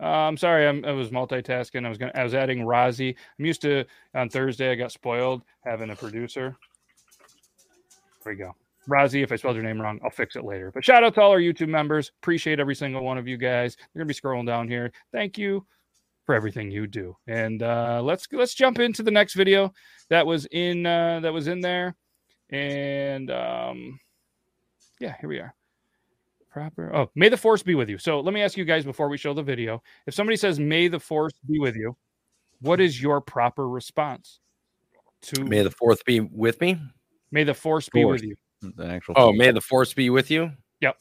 Uh, 0.00 0.06
I'm 0.06 0.36
sorry, 0.36 0.68
I'm, 0.68 0.84
I 0.84 0.92
was 0.92 1.10
multitasking. 1.10 1.84
I 1.84 1.88
was 1.88 1.98
going. 1.98 2.12
I 2.14 2.22
was 2.22 2.34
adding 2.34 2.60
Rozzy. 2.60 3.16
I'm 3.38 3.44
used 3.44 3.62
to 3.62 3.84
on 4.14 4.28
Thursday. 4.28 4.70
I 4.70 4.76
got 4.76 4.92
spoiled 4.92 5.42
having 5.64 5.90
a 5.90 5.96
producer. 5.96 6.56
There 8.22 8.32
we 8.32 8.38
go. 8.38 8.54
Rozzy, 8.88 9.22
if 9.22 9.32
I 9.32 9.36
spelled 9.36 9.56
your 9.56 9.64
name 9.64 9.80
wrong, 9.80 10.00
I'll 10.02 10.10
fix 10.10 10.36
it 10.36 10.44
later. 10.44 10.70
But 10.72 10.84
shout 10.84 11.04
out 11.04 11.14
to 11.14 11.20
all 11.20 11.30
our 11.30 11.40
YouTube 11.40 11.68
members. 11.68 12.10
Appreciate 12.22 12.58
every 12.58 12.74
single 12.74 13.04
one 13.04 13.18
of 13.18 13.28
you 13.28 13.36
guys. 13.36 13.76
You're 13.78 14.00
gonna 14.00 14.08
be 14.08 14.14
scrolling 14.14 14.46
down 14.46 14.68
here. 14.68 14.92
Thank 15.12 15.36
you 15.38 15.66
for 16.24 16.34
everything 16.34 16.70
you 16.70 16.86
do. 16.86 17.16
And 17.26 17.62
uh, 17.62 18.00
let's 18.02 18.26
let's 18.32 18.54
jump 18.54 18.78
into 18.78 19.02
the 19.02 19.10
next 19.10 19.34
video 19.34 19.72
that 20.08 20.26
was 20.26 20.46
in 20.46 20.86
uh, 20.86 21.20
that 21.20 21.32
was 21.32 21.48
in 21.48 21.60
there. 21.60 21.94
And 22.50 23.30
um, 23.30 24.00
yeah, 25.00 25.14
here 25.20 25.28
we 25.28 25.38
are. 25.38 25.54
Proper. 26.50 26.94
Oh, 26.94 27.10
may 27.14 27.28
the 27.28 27.36
force 27.36 27.62
be 27.62 27.74
with 27.74 27.88
you. 27.88 27.98
So 27.98 28.20
let 28.20 28.32
me 28.32 28.42
ask 28.42 28.56
you 28.56 28.64
guys 28.64 28.84
before 28.84 29.08
we 29.08 29.18
show 29.18 29.34
the 29.34 29.42
video. 29.42 29.82
If 30.06 30.14
somebody 30.14 30.36
says 30.36 30.58
"May 30.58 30.88
the 30.88 30.98
force 30.98 31.34
be 31.48 31.58
with 31.58 31.76
you," 31.76 31.94
what 32.60 32.80
is 32.80 33.00
your 33.00 33.20
proper 33.20 33.68
response 33.68 34.40
to 35.22 35.44
May 35.44 35.62
the 35.62 35.70
fourth 35.70 36.04
be 36.04 36.20
with 36.20 36.60
me. 36.60 36.80
May 37.30 37.44
the 37.44 37.54
force 37.54 37.88
be 37.88 38.02
Force. 38.02 38.20
with 38.20 38.30
you? 38.30 38.36
The 38.62 38.86
actual. 38.86 39.14
Oh, 39.16 39.32
may 39.32 39.50
the 39.50 39.60
force 39.60 39.94
be 39.94 40.10
with 40.10 40.30
you. 40.30 40.50
Yep. 40.80 40.96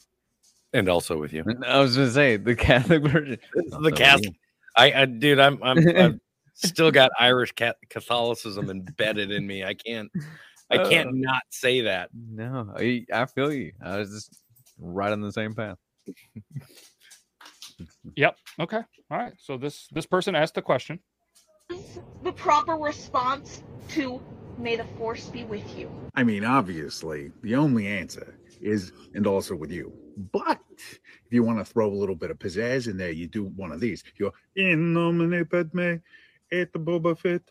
And 0.74 0.90
also 0.90 1.18
with 1.18 1.34
you. 1.34 1.44
I 1.66 1.80
was 1.80 1.96
gonna 1.96 2.12
say 2.12 2.38
the 2.38 2.56
Catholic 2.56 3.04
version. 3.04 3.38
the 3.82 3.92
Catholic. 3.92 4.34
I, 4.76 4.92
I 4.94 5.06
dude, 5.06 5.40
I'm 5.40 5.62
I'm 5.64 5.78
I've 5.98 6.20
still 6.54 6.92
got 6.92 7.12
Irish 7.20 7.54
Catholicism 7.90 8.70
embedded 8.70 9.32
in 9.32 9.48
me. 9.48 9.64
I 9.64 9.74
can't 9.74 10.12
I 10.70 10.78
can't 10.90 11.10
Uh. 11.10 11.14
not 11.14 11.44
say 11.50 11.82
that. 11.82 12.10
No, 12.14 12.74
I, 12.78 13.06
I 13.12 13.26
feel 13.26 13.52
you. 13.52 13.72
I 13.84 13.98
was 13.98 14.12
just 14.12 14.42
right 14.78 15.12
on 15.12 15.22
the 15.22 15.32
same 15.32 15.54
path. 15.56 15.78
Yep. 18.16 18.38
Okay. 18.60 18.82
All 19.12 19.18
right. 19.18 19.34
So 19.38 19.56
this 19.58 19.88
this 19.92 20.08
person 20.08 20.34
asked 20.36 20.56
the 20.56 20.62
question. 20.64 21.00
the 22.24 22.32
proper 22.32 22.74
response 22.74 23.62
to 23.90 24.20
may 24.58 24.76
the 24.76 24.86
force 24.98 25.28
be 25.28 25.44
with 25.46 25.78
you. 25.78 25.90
I 26.16 26.24
mean, 26.24 26.44
obviously, 26.44 27.32
the 27.44 27.56
only 27.56 27.88
answer 27.88 28.36
is 28.62 28.92
and 29.14 29.28
also 29.28 29.56
with 29.56 29.72
you. 29.72 29.94
But 30.32 30.60
if 30.78 31.32
you 31.32 31.44
want 31.44 31.60
to 31.60 31.66
throw 31.66 31.88
a 31.88 31.94
little 31.94 32.16
bit 32.16 32.32
of 32.32 32.40
pizzazz 32.40 32.88
in 32.88 32.98
there, 32.98 33.12
you 33.12 33.28
do 33.28 33.46
one 33.46 33.72
of 33.72 33.80
these. 33.80 34.04
You're 34.18 34.34
in 34.56 34.94
nomine 34.94 35.46
padme 35.46 36.02
et 36.52 36.72
Boba 36.74 37.18
Fett 37.18 37.44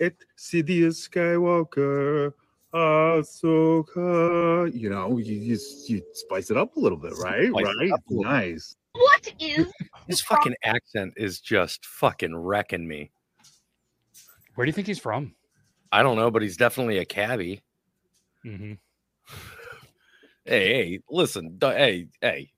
et 0.00 0.14
Sidious 0.36 1.08
Skywalker. 1.08 2.32
Ahsoka. 2.74 4.70
You 4.74 4.90
know, 4.90 5.16
you, 5.18 5.34
you 5.34 5.58
you 5.86 6.02
spice 6.12 6.50
it 6.50 6.56
up 6.56 6.76
a 6.76 6.80
little 6.80 6.98
bit, 6.98 7.14
right? 7.18 7.48
Spice 7.48 7.64
right. 7.64 7.92
up 7.92 8.00
a 8.10 8.12
little. 8.12 8.30
Nice. 8.30 8.76
What 8.92 9.32
is 9.40 9.72
His 10.06 10.20
fucking 10.20 10.54
accent 10.64 11.14
is 11.16 11.40
just 11.40 11.86
fucking 11.86 12.36
wrecking 12.36 12.86
me. 12.86 13.10
Where 14.54 14.66
do 14.66 14.68
you 14.68 14.74
think 14.74 14.86
he's 14.86 14.98
from? 14.98 15.34
I 15.90 16.02
don't 16.02 16.16
know, 16.16 16.30
but 16.30 16.42
he's 16.42 16.56
definitely 16.56 16.98
a 16.98 17.04
cabbie. 17.04 17.62
hmm 18.42 18.74
Hey, 20.44 20.72
hey, 20.94 21.00
listen, 21.10 21.58
hey, 21.60 22.08
hey. 22.20 22.50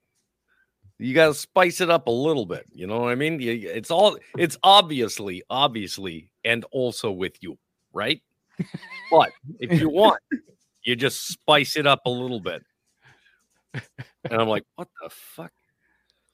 You 0.98 1.14
got 1.14 1.28
to 1.28 1.34
spice 1.34 1.80
it 1.80 1.88
up 1.88 2.08
a 2.08 2.10
little 2.10 2.44
bit. 2.44 2.66
You 2.72 2.86
know 2.86 3.00
what 3.00 3.12
I 3.12 3.14
mean? 3.14 3.38
It's 3.40 3.90
all, 3.90 4.18
it's 4.36 4.58
obviously, 4.62 5.42
obviously, 5.48 6.30
and 6.44 6.64
also 6.72 7.10
with 7.10 7.42
you, 7.42 7.58
right? 7.92 8.20
but 9.10 9.30
if 9.58 9.80
you 9.80 9.88
want, 9.88 10.20
you 10.84 10.96
just 10.96 11.26
spice 11.28 11.76
it 11.76 11.86
up 11.86 12.00
a 12.06 12.10
little 12.10 12.40
bit. 12.40 12.62
And 13.72 14.40
I'm 14.40 14.48
like, 14.48 14.64
what 14.76 14.88
the 15.02 15.08
fuck? 15.10 15.52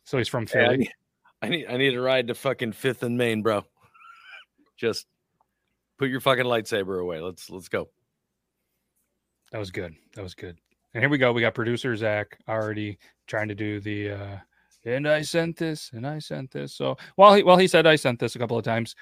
So 0.04 0.18
he's 0.18 0.28
from 0.28 0.46
Hey, 0.46 0.60
I, 0.64 0.68
Philly. 0.68 0.78
need, 0.78 0.90
I 1.42 1.48
need, 1.48 1.66
I 1.68 1.76
need 1.76 1.90
to 1.92 2.00
ride 2.00 2.26
to 2.28 2.34
fucking 2.34 2.72
Fifth 2.72 3.02
and 3.04 3.16
Main, 3.16 3.42
bro. 3.42 3.64
just 4.76 5.06
put 5.98 6.08
your 6.08 6.20
fucking 6.20 6.44
lightsaber 6.44 7.00
away. 7.00 7.20
Let's, 7.20 7.50
let's 7.50 7.68
go. 7.68 7.88
That 9.52 9.58
was 9.58 9.70
good. 9.70 9.94
That 10.14 10.22
was 10.22 10.34
good. 10.34 10.58
And 10.94 11.02
here 11.02 11.10
we 11.10 11.18
go. 11.18 11.32
We 11.32 11.42
got 11.42 11.54
producer 11.54 11.94
Zach 11.94 12.38
already 12.48 12.98
trying 13.26 13.48
to 13.48 13.54
do 13.54 13.80
the 13.80 14.10
uh 14.10 14.36
and 14.86 15.08
I 15.08 15.22
sent 15.22 15.56
this 15.56 15.90
and 15.92 16.06
I 16.06 16.20
sent 16.20 16.50
this. 16.52 16.74
So 16.74 16.96
while 17.16 17.34
he 17.34 17.42
while 17.42 17.58
he 17.58 17.66
said 17.66 17.86
I 17.86 17.96
sent 17.96 18.18
this 18.18 18.36
a 18.36 18.38
couple 18.38 18.56
of 18.56 18.64
times, 18.64 18.94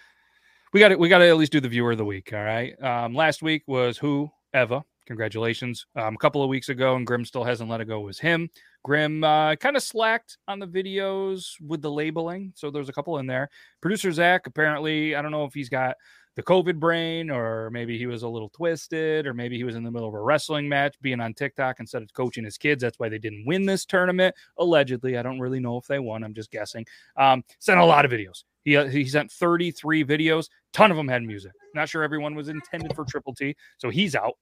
we 0.72 0.80
got 0.80 0.88
to 0.88 0.96
we 0.96 1.09
got 1.09 1.18
to 1.18 1.28
at 1.28 1.37
least 1.37 1.52
do 1.52 1.61
the 1.61 1.68
viewer 1.68 1.92
of 1.92 1.98
the 1.98 2.04
week. 2.04 2.33
All 2.33 2.42
right. 2.42 2.80
Um, 2.83 3.14
last 3.14 3.42
week 3.42 3.62
was 3.66 3.98
who 3.98 4.30
Eva. 4.54 4.85
Congratulations. 5.07 5.87
Um, 5.94 6.14
a 6.14 6.18
couple 6.18 6.42
of 6.42 6.48
weeks 6.48 6.70
ago, 6.70 6.96
and 6.96 7.07
Grim 7.07 7.26
still 7.26 7.44
hasn't 7.44 7.68
let 7.68 7.83
it 7.83 7.85
go. 7.85 8.00
Was 8.00 8.18
him. 8.18 8.48
Grim 8.83 9.22
uh, 9.22 9.54
kind 9.57 9.76
of 9.76 9.83
slacked 9.83 10.38
on 10.48 10.59
the 10.59 10.66
videos 10.66 11.44
with 11.61 11.83
the 11.83 11.90
labeling, 11.90 12.52
so 12.57 12.70
there's 12.70 12.88
a 12.88 12.92
couple 12.92 13.18
in 13.18 13.26
there. 13.26 13.50
Producer 13.83 14.11
Zach 14.12 14.46
apparently, 14.46 15.14
I 15.14 15.20
don't 15.20 15.30
know 15.30 15.44
if 15.44 15.52
he's 15.52 15.68
got 15.68 15.96
the 16.37 16.42
COVID 16.42 16.81
brain, 16.81 17.31
or 17.31 17.70
maybe 17.70 17.97
he 17.97 18.07
was 18.07 18.23
a 18.23 18.29
little 18.29 18.49
twisted, 18.49 19.27
or 19.27 19.35
maybe 19.35 19.57
he 19.57 19.64
was 19.64 19.77
in 19.77 19.85
the 19.85 19.90
middle 19.90 20.09
of 20.09 20.14
a 20.14 20.20
wrestling 20.20 20.68
match, 20.68 20.97
being 21.01 21.20
on 21.20 21.35
TikTok 21.35 21.81
instead 21.81 22.03
of 22.03 22.12
coaching 22.12 22.44
his 22.44 22.59
kids. 22.59 22.83
That's 22.83 22.99
why 22.99 23.09
they 23.09 23.18
didn't 23.18 23.47
win 23.47 23.66
this 23.66 23.85
tournament. 23.85 24.35
Allegedly, 24.59 25.16
I 25.16 25.23
don't 25.23 25.40
really 25.40 25.61
know 25.61 25.77
if 25.77 25.87
they 25.87 25.99
won. 25.99 26.25
I'm 26.25 26.35
just 26.35 26.51
guessing. 26.51 26.85
Um, 27.16 27.44
sent 27.61 27.79
a 27.79 27.85
lot 27.85 28.05
of 28.05 28.11
videos. 28.11 28.44
He 28.64 28.77
uh, 28.77 28.87
he 28.87 29.05
sent 29.05 29.31
33 29.31 30.05
videos. 30.05 30.49
Ton 30.73 30.90
of 30.90 30.97
them 30.97 31.09
had 31.09 31.23
music. 31.23 31.53
Not 31.75 31.88
sure 31.88 32.03
everyone 32.03 32.35
was 32.35 32.49
intended 32.49 32.94
for 32.94 33.05
Triple 33.05 33.35
T, 33.35 33.55
so 33.79 33.90
he's 33.90 34.14
out. 34.14 34.35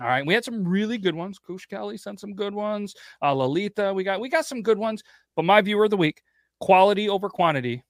All 0.00 0.06
right, 0.06 0.24
we 0.24 0.32
had 0.32 0.44
some 0.44 0.66
really 0.66 0.96
good 0.96 1.14
ones. 1.14 1.40
Kush 1.40 1.66
Kelly 1.66 1.96
sent 1.96 2.20
some 2.20 2.34
good 2.34 2.54
ones. 2.54 2.94
Uh, 3.20 3.34
Lolita, 3.34 3.92
we 3.92 4.04
got 4.04 4.20
we 4.20 4.28
got 4.28 4.46
some 4.46 4.62
good 4.62 4.78
ones. 4.78 5.02
But 5.34 5.44
my 5.44 5.60
viewer 5.60 5.84
of 5.84 5.90
the 5.90 5.96
week, 5.96 6.22
quality 6.60 7.08
over 7.08 7.28
quantity, 7.28 7.82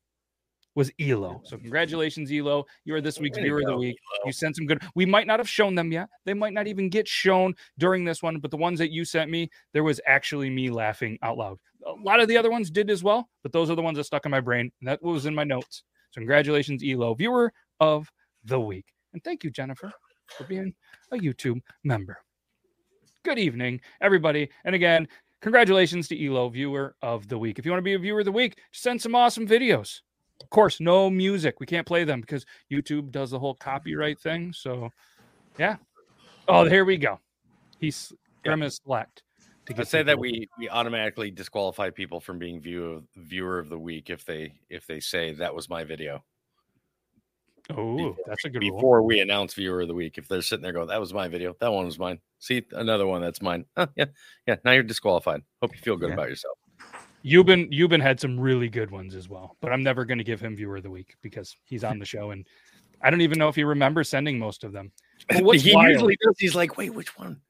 was 0.78 0.92
Elo. 1.00 1.40
So 1.42 1.58
congratulations, 1.58 2.30
Elo. 2.30 2.64
You 2.84 2.94
are 2.94 3.00
this 3.00 3.18
week's 3.18 3.36
viewer 3.36 3.58
of 3.58 3.66
the 3.66 3.76
week. 3.76 3.98
You 4.24 4.30
sent 4.30 4.54
some 4.54 4.64
good. 4.64 4.80
We 4.94 5.04
might 5.04 5.26
not 5.26 5.40
have 5.40 5.48
shown 5.48 5.74
them 5.74 5.90
yet. 5.90 6.08
They 6.24 6.34
might 6.34 6.52
not 6.52 6.68
even 6.68 6.88
get 6.88 7.08
shown 7.08 7.56
during 7.78 8.04
this 8.04 8.22
one. 8.22 8.38
But 8.38 8.52
the 8.52 8.58
ones 8.58 8.78
that 8.78 8.92
you 8.92 9.04
sent 9.04 9.28
me, 9.28 9.50
there 9.72 9.82
was 9.82 10.00
actually 10.06 10.50
me 10.50 10.70
laughing 10.70 11.18
out 11.20 11.36
loud. 11.36 11.58
A 11.84 11.90
lot 12.04 12.20
of 12.20 12.28
the 12.28 12.36
other 12.36 12.52
ones 12.52 12.70
did 12.70 12.90
as 12.90 13.02
well, 13.02 13.28
but 13.42 13.50
those 13.50 13.70
are 13.70 13.74
the 13.74 13.82
ones 13.82 13.98
that 13.98 14.04
stuck 14.04 14.24
in 14.24 14.30
my 14.30 14.38
brain. 14.38 14.70
And 14.80 14.88
that 14.88 15.02
was 15.02 15.26
in 15.26 15.34
my 15.34 15.42
notes. 15.42 15.82
So 16.12 16.20
congratulations, 16.20 16.84
Elo, 16.86 17.12
viewer 17.14 17.52
of 17.80 18.08
the 18.44 18.60
week. 18.60 18.86
And 19.12 19.24
thank 19.24 19.42
you, 19.42 19.50
Jennifer, 19.50 19.92
for 20.28 20.44
being 20.44 20.72
a 21.10 21.16
YouTube 21.16 21.60
member. 21.82 22.18
Good 23.24 23.40
evening, 23.40 23.80
everybody. 24.00 24.48
And 24.64 24.76
again, 24.76 25.08
congratulations 25.42 26.06
to 26.06 26.24
Elo, 26.24 26.48
viewer 26.50 26.94
of 27.02 27.26
the 27.26 27.36
week. 27.36 27.58
If 27.58 27.64
you 27.64 27.72
want 27.72 27.80
to 27.80 27.90
be 27.90 27.94
a 27.94 27.98
viewer 27.98 28.20
of 28.20 28.26
the 28.26 28.32
week, 28.32 28.60
just 28.70 28.84
send 28.84 29.02
some 29.02 29.16
awesome 29.16 29.44
videos. 29.44 30.02
Of 30.40 30.50
course, 30.50 30.80
no 30.80 31.10
music. 31.10 31.60
We 31.60 31.66
can't 31.66 31.86
play 31.86 32.04
them 32.04 32.20
because 32.20 32.46
YouTube 32.70 33.10
does 33.10 33.30
the 33.30 33.38
whole 33.38 33.54
copyright 33.54 34.20
thing. 34.20 34.52
So, 34.52 34.90
yeah. 35.58 35.76
Oh, 36.46 36.64
here 36.64 36.84
we 36.84 36.96
go. 36.96 37.20
He's 37.78 38.12
Grim 38.44 38.62
is 38.62 38.80
select. 38.82 39.22
To 39.66 39.74
I 39.78 39.82
say 39.82 40.02
that 40.02 40.18
we 40.18 40.48
we 40.58 40.68
automatically 40.70 41.30
disqualify 41.30 41.90
people 41.90 42.20
from 42.20 42.38
being 42.38 42.58
view 42.60 43.04
viewer 43.16 43.58
of 43.58 43.68
the 43.68 43.78
week 43.78 44.08
if 44.08 44.24
they 44.24 44.54
if 44.70 44.86
they 44.86 44.98
say 44.98 45.34
that 45.34 45.54
was 45.54 45.68
my 45.68 45.84
video 45.84 46.24
Oh, 47.70 48.16
that's 48.26 48.46
a 48.46 48.48
good 48.48 48.62
rule. 48.62 48.76
before 48.76 49.02
we 49.02 49.20
announce 49.20 49.52
viewer 49.52 49.82
of 49.82 49.88
the 49.88 49.94
week. 49.94 50.16
If 50.16 50.26
they're 50.26 50.40
sitting 50.40 50.62
there 50.62 50.72
going, 50.72 50.88
"That 50.88 51.00
was 51.00 51.12
my 51.12 51.28
video. 51.28 51.54
That 51.60 51.70
one 51.70 51.84
was 51.84 51.98
mine." 51.98 52.18
See 52.38 52.64
another 52.72 53.06
one 53.06 53.20
that's 53.20 53.42
mine. 53.42 53.66
Huh, 53.76 53.88
yeah, 53.94 54.06
yeah. 54.46 54.56
Now 54.64 54.72
you're 54.72 54.82
disqualified. 54.84 55.42
Hope 55.60 55.74
you 55.74 55.82
feel 55.82 55.96
good 55.98 56.08
Yeah. 56.08 56.14
about 56.14 56.30
yourself. 56.30 56.58
Yuban 57.24 57.72
Yuban 57.72 58.00
had 58.00 58.20
some 58.20 58.38
really 58.38 58.68
good 58.68 58.90
ones 58.90 59.14
as 59.14 59.28
well, 59.28 59.56
but 59.60 59.72
I'm 59.72 59.82
never 59.82 60.04
going 60.04 60.18
to 60.18 60.24
give 60.24 60.40
him 60.40 60.56
viewer 60.56 60.76
of 60.76 60.82
the 60.82 60.90
week 60.90 61.16
because 61.22 61.56
he's 61.64 61.84
on 61.84 61.98
the 61.98 62.04
show 62.04 62.30
and 62.30 62.46
I 63.02 63.10
don't 63.10 63.20
even 63.20 63.38
know 63.38 63.48
if 63.48 63.54
he 63.54 63.64
remembers 63.64 64.08
sending 64.08 64.38
most 64.38 64.64
of 64.64 64.72
them. 64.72 64.92
But 65.28 65.42
what's 65.42 65.62
he 65.62 65.74
wild- 65.74 65.90
usually 65.90 66.16
does. 66.22 66.36
He's 66.38 66.54
like, 66.54 66.76
wait, 66.76 66.94
which 66.94 67.16
one? 67.16 67.40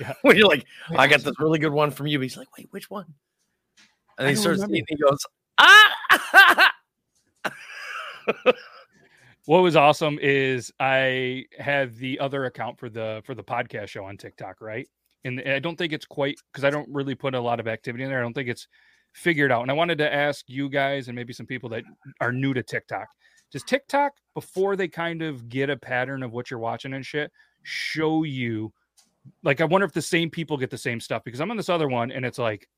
Yeah. 0.00 0.12
when 0.22 0.36
you're 0.36 0.48
like, 0.48 0.64
I 0.96 1.06
got 1.06 1.22
this 1.22 1.34
really 1.38 1.58
good 1.58 1.72
one 1.72 1.90
from 1.90 2.06
you. 2.06 2.20
He's 2.20 2.36
like, 2.36 2.56
wait, 2.56 2.68
which 2.70 2.90
one? 2.90 3.06
And 4.18 4.26
I 4.28 4.30
he 4.30 4.36
starts 4.36 4.60
remember. 4.60 4.76
eating. 4.76 4.86
He 4.88 4.96
goes, 4.96 5.18
ah. 5.58 6.72
what 9.46 9.62
was 9.62 9.76
awesome 9.76 10.18
is 10.20 10.72
I 10.78 11.46
have 11.58 11.96
the 11.96 12.20
other 12.20 12.44
account 12.44 12.78
for 12.78 12.88
the 12.88 13.22
for 13.24 13.34
the 13.34 13.42
podcast 13.44 13.88
show 13.88 14.04
on 14.04 14.16
TikTok, 14.16 14.60
right? 14.60 14.88
And 15.24 15.40
I 15.40 15.58
don't 15.58 15.76
think 15.76 15.92
it's 15.92 16.06
quite 16.06 16.36
because 16.52 16.64
I 16.64 16.70
don't 16.70 16.88
really 16.92 17.14
put 17.14 17.34
a 17.34 17.40
lot 17.40 17.60
of 17.60 17.68
activity 17.68 18.04
in 18.04 18.10
there. 18.10 18.18
I 18.18 18.22
don't 18.22 18.34
think 18.34 18.48
it's 18.48 18.68
figured 19.12 19.52
out. 19.52 19.62
And 19.62 19.70
I 19.70 19.74
wanted 19.74 19.98
to 19.98 20.12
ask 20.12 20.44
you 20.48 20.68
guys 20.68 21.08
and 21.08 21.16
maybe 21.16 21.32
some 21.32 21.46
people 21.46 21.68
that 21.70 21.84
are 22.20 22.32
new 22.32 22.54
to 22.54 22.62
TikTok. 22.62 23.08
Does 23.52 23.62
TikTok 23.62 24.12
before 24.34 24.76
they 24.76 24.88
kind 24.88 25.22
of 25.22 25.48
get 25.48 25.68
a 25.70 25.76
pattern 25.76 26.22
of 26.22 26.32
what 26.32 26.50
you're 26.50 26.60
watching 26.60 26.94
and 26.94 27.04
shit 27.04 27.30
show 27.62 28.24
you 28.24 28.72
like 29.44 29.60
I 29.60 29.64
wonder 29.64 29.84
if 29.84 29.92
the 29.92 30.02
same 30.02 30.30
people 30.30 30.56
get 30.56 30.70
the 30.70 30.78
same 30.78 30.98
stuff 31.00 31.22
because 31.24 31.40
I'm 31.40 31.50
on 31.50 31.56
this 31.56 31.68
other 31.68 31.88
one 31.88 32.10
and 32.10 32.24
it's 32.24 32.38
like 32.38 32.68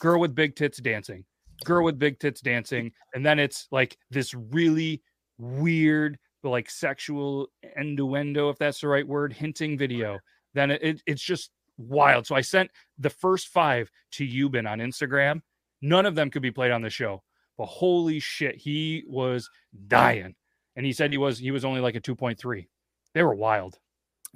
girl 0.00 0.18
with 0.20 0.34
big 0.34 0.56
tits 0.56 0.78
dancing, 0.78 1.24
girl 1.64 1.84
with 1.84 1.98
big 1.98 2.18
tits 2.18 2.40
dancing, 2.40 2.90
and 3.14 3.24
then 3.24 3.38
it's 3.38 3.68
like 3.70 3.96
this 4.10 4.34
really 4.34 5.00
weird, 5.38 6.18
but 6.42 6.50
like 6.50 6.70
sexual 6.70 7.48
innuendo, 7.76 8.48
if 8.50 8.58
that's 8.58 8.80
the 8.80 8.88
right 8.88 9.06
word, 9.06 9.32
hinting 9.32 9.78
video. 9.78 10.18
Then 10.54 10.70
it, 10.72 10.82
it- 10.82 11.02
it's 11.06 11.22
just 11.22 11.50
wild. 11.78 12.26
So 12.26 12.34
I 12.34 12.40
sent 12.40 12.70
the 12.98 13.10
first 13.10 13.48
five 13.48 13.90
to 14.12 14.26
Yuban 14.26 14.68
on 14.68 14.78
Instagram. 14.78 15.40
None 15.86 16.04
of 16.04 16.16
them 16.16 16.30
could 16.30 16.42
be 16.42 16.50
played 16.50 16.72
on 16.72 16.82
the 16.82 16.90
show, 16.90 17.22
but 17.56 17.66
holy 17.66 18.18
shit, 18.18 18.56
he 18.56 19.04
was 19.06 19.48
dying, 19.86 20.34
and 20.74 20.84
he 20.84 20.92
said 20.92 21.12
he 21.12 21.18
was 21.18 21.38
he 21.38 21.52
was 21.52 21.64
only 21.64 21.80
like 21.80 21.94
a 21.94 22.00
two 22.00 22.16
point 22.16 22.38
three. 22.38 22.68
They 23.14 23.22
were 23.22 23.34
wild. 23.34 23.78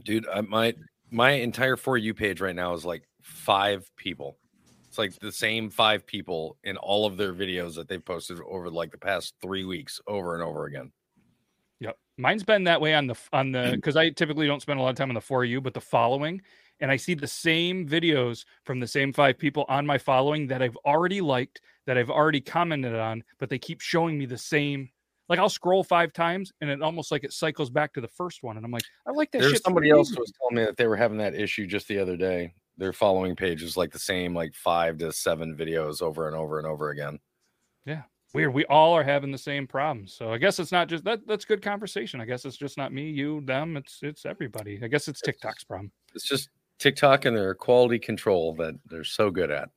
dude 0.05 0.27
I, 0.29 0.43
my 0.43 0.75
my 1.11 1.33
entire 1.33 1.77
for 1.77 1.99
you 1.99 2.15
page 2.15 2.41
right 2.41 2.55
now 2.55 2.73
is 2.75 2.85
like 2.85 3.03
five 3.21 3.91
people 3.97 4.39
it's 4.89 4.97
like 4.97 5.19
the 5.19 5.33
same 5.33 5.71
five 5.71 6.07
people 6.07 6.57
in 6.65 6.77
all 6.77 7.05
of 7.05 7.17
their 7.17 7.35
videos 7.35 7.75
that 7.75 7.89
they've 7.89 8.05
posted 8.05 8.39
over 8.49 8.71
like 8.71 8.93
the 8.93 8.99
past 8.99 9.35
three 9.43 9.65
weeks 9.65 10.01
over 10.07 10.35
and 10.35 10.43
over 10.43 10.65
again 10.67 10.93
Yep. 11.81 11.97
Mine's 12.19 12.45
been 12.45 12.65
that 12.65 12.81
way 12.81 12.95
on 12.95 13.07
the 13.07 13.17
on 13.33 13.53
the 13.53 13.73
because 13.75 13.97
I 13.97 14.11
typically 14.11 14.47
don't 14.47 14.63
spend 14.63 14.79
a 14.79 14.83
lot 14.83 14.91
of 14.91 14.97
time 14.97 15.09
on 15.09 15.15
the 15.15 15.21
for 15.21 15.45
you, 15.45 15.61
but 15.61 15.75
the 15.75 15.81
following, 15.81 16.43
and 16.81 16.91
I 16.91 16.97
see 16.97 17.15
the 17.15 17.27
same 17.27 17.87
videos 17.89 18.45
from 18.65 18.81
the 18.81 18.87
same 18.87 19.13
five 19.13 19.39
people 19.39 19.65
on 19.69 19.87
my 19.87 19.99
following 19.99 20.47
that 20.49 20.63
I've 20.63 20.77
already 20.85 21.21
liked, 21.21 21.61
that 21.87 21.99
I've 21.99 22.11
already 22.11 22.41
commented 22.41 22.95
on, 22.95 23.23
but 23.39 23.49
they 23.49 23.59
keep 23.59 23.81
showing 23.81 24.19
me 24.19 24.27
the 24.27 24.39
same. 24.39 24.91
Like 25.29 25.39
I'll 25.39 25.49
scroll 25.49 25.85
five 25.85 26.13
times 26.13 26.53
and 26.61 26.71
it 26.71 26.83
almost 26.83 27.13
like 27.13 27.25
it 27.25 27.33
cycles 27.33 27.71
back 27.71 27.93
to 27.95 28.01
the 28.01 28.09
first 28.09 28.43
one, 28.43 28.57
and 28.57 28.67
I'm 28.67 28.73
like, 28.73 28.85
I 29.07 29.13
like 29.13 29.31
that. 29.33 29.41
there's 29.41 29.53
shit 29.53 29.63
somebody 29.65 29.91
else 29.91 30.11
who 30.11 30.21
was 30.21 30.33
telling 30.41 30.57
me 30.57 30.65
that 30.65 30.77
they 30.77 30.87
were 30.87 30.97
having 30.97 31.19
that 31.19 31.35
issue 31.35 31.67
just 31.67 31.89
the 31.89 31.99
other 31.99 32.17
day 32.17 32.55
their 32.77 32.93
following 32.93 33.37
page 33.37 33.63
is 33.63 33.77
like 33.77 33.93
the 33.93 33.99
same 33.99 34.35
like 34.35 34.55
five 34.55 34.97
to 34.99 35.13
seven 35.13 35.55
videos 35.55 36.01
over 36.01 36.27
and 36.27 36.35
over 36.35 36.59
and 36.59 36.67
over 36.67 36.91
again 36.91 37.19
Yeah. 37.85 38.03
Weird. 38.33 38.55
We 38.55 38.65
all 38.67 38.93
are 38.93 39.03
having 39.03 39.33
the 39.33 39.39
same 39.39 39.67
problem. 39.67 40.07
So 40.07 40.33
I 40.33 40.39
guess 40.39 40.61
it's 40.61 40.71
not 40.71 40.89
just 40.89 41.03
that 41.05 41.27
that's 41.27 41.45
good 41.45 41.63
conversation. 41.63 42.21
I 42.21 42.25
guess 42.25 42.45
it's 42.45 42.57
just 42.57 42.79
not 42.79 42.93
me, 42.93 43.11
you, 43.11 43.41
them. 43.41 43.77
It's 43.77 43.99
it's 44.03 44.25
everybody. 44.25 44.79
I 44.83 44.87
guess 44.87 45.09
it's 45.09 45.21
TikTok's 45.21 45.65
problem. 45.65 45.91
it's 46.15 46.29
just 46.29 46.49
tiktok 46.81 47.27
and 47.27 47.37
their 47.37 47.55
quality 47.55 47.99
control 47.99 48.55
that 48.55 48.75
they're 48.87 49.05
so 49.05 49.31
good 49.31 49.51
at. 49.51 49.69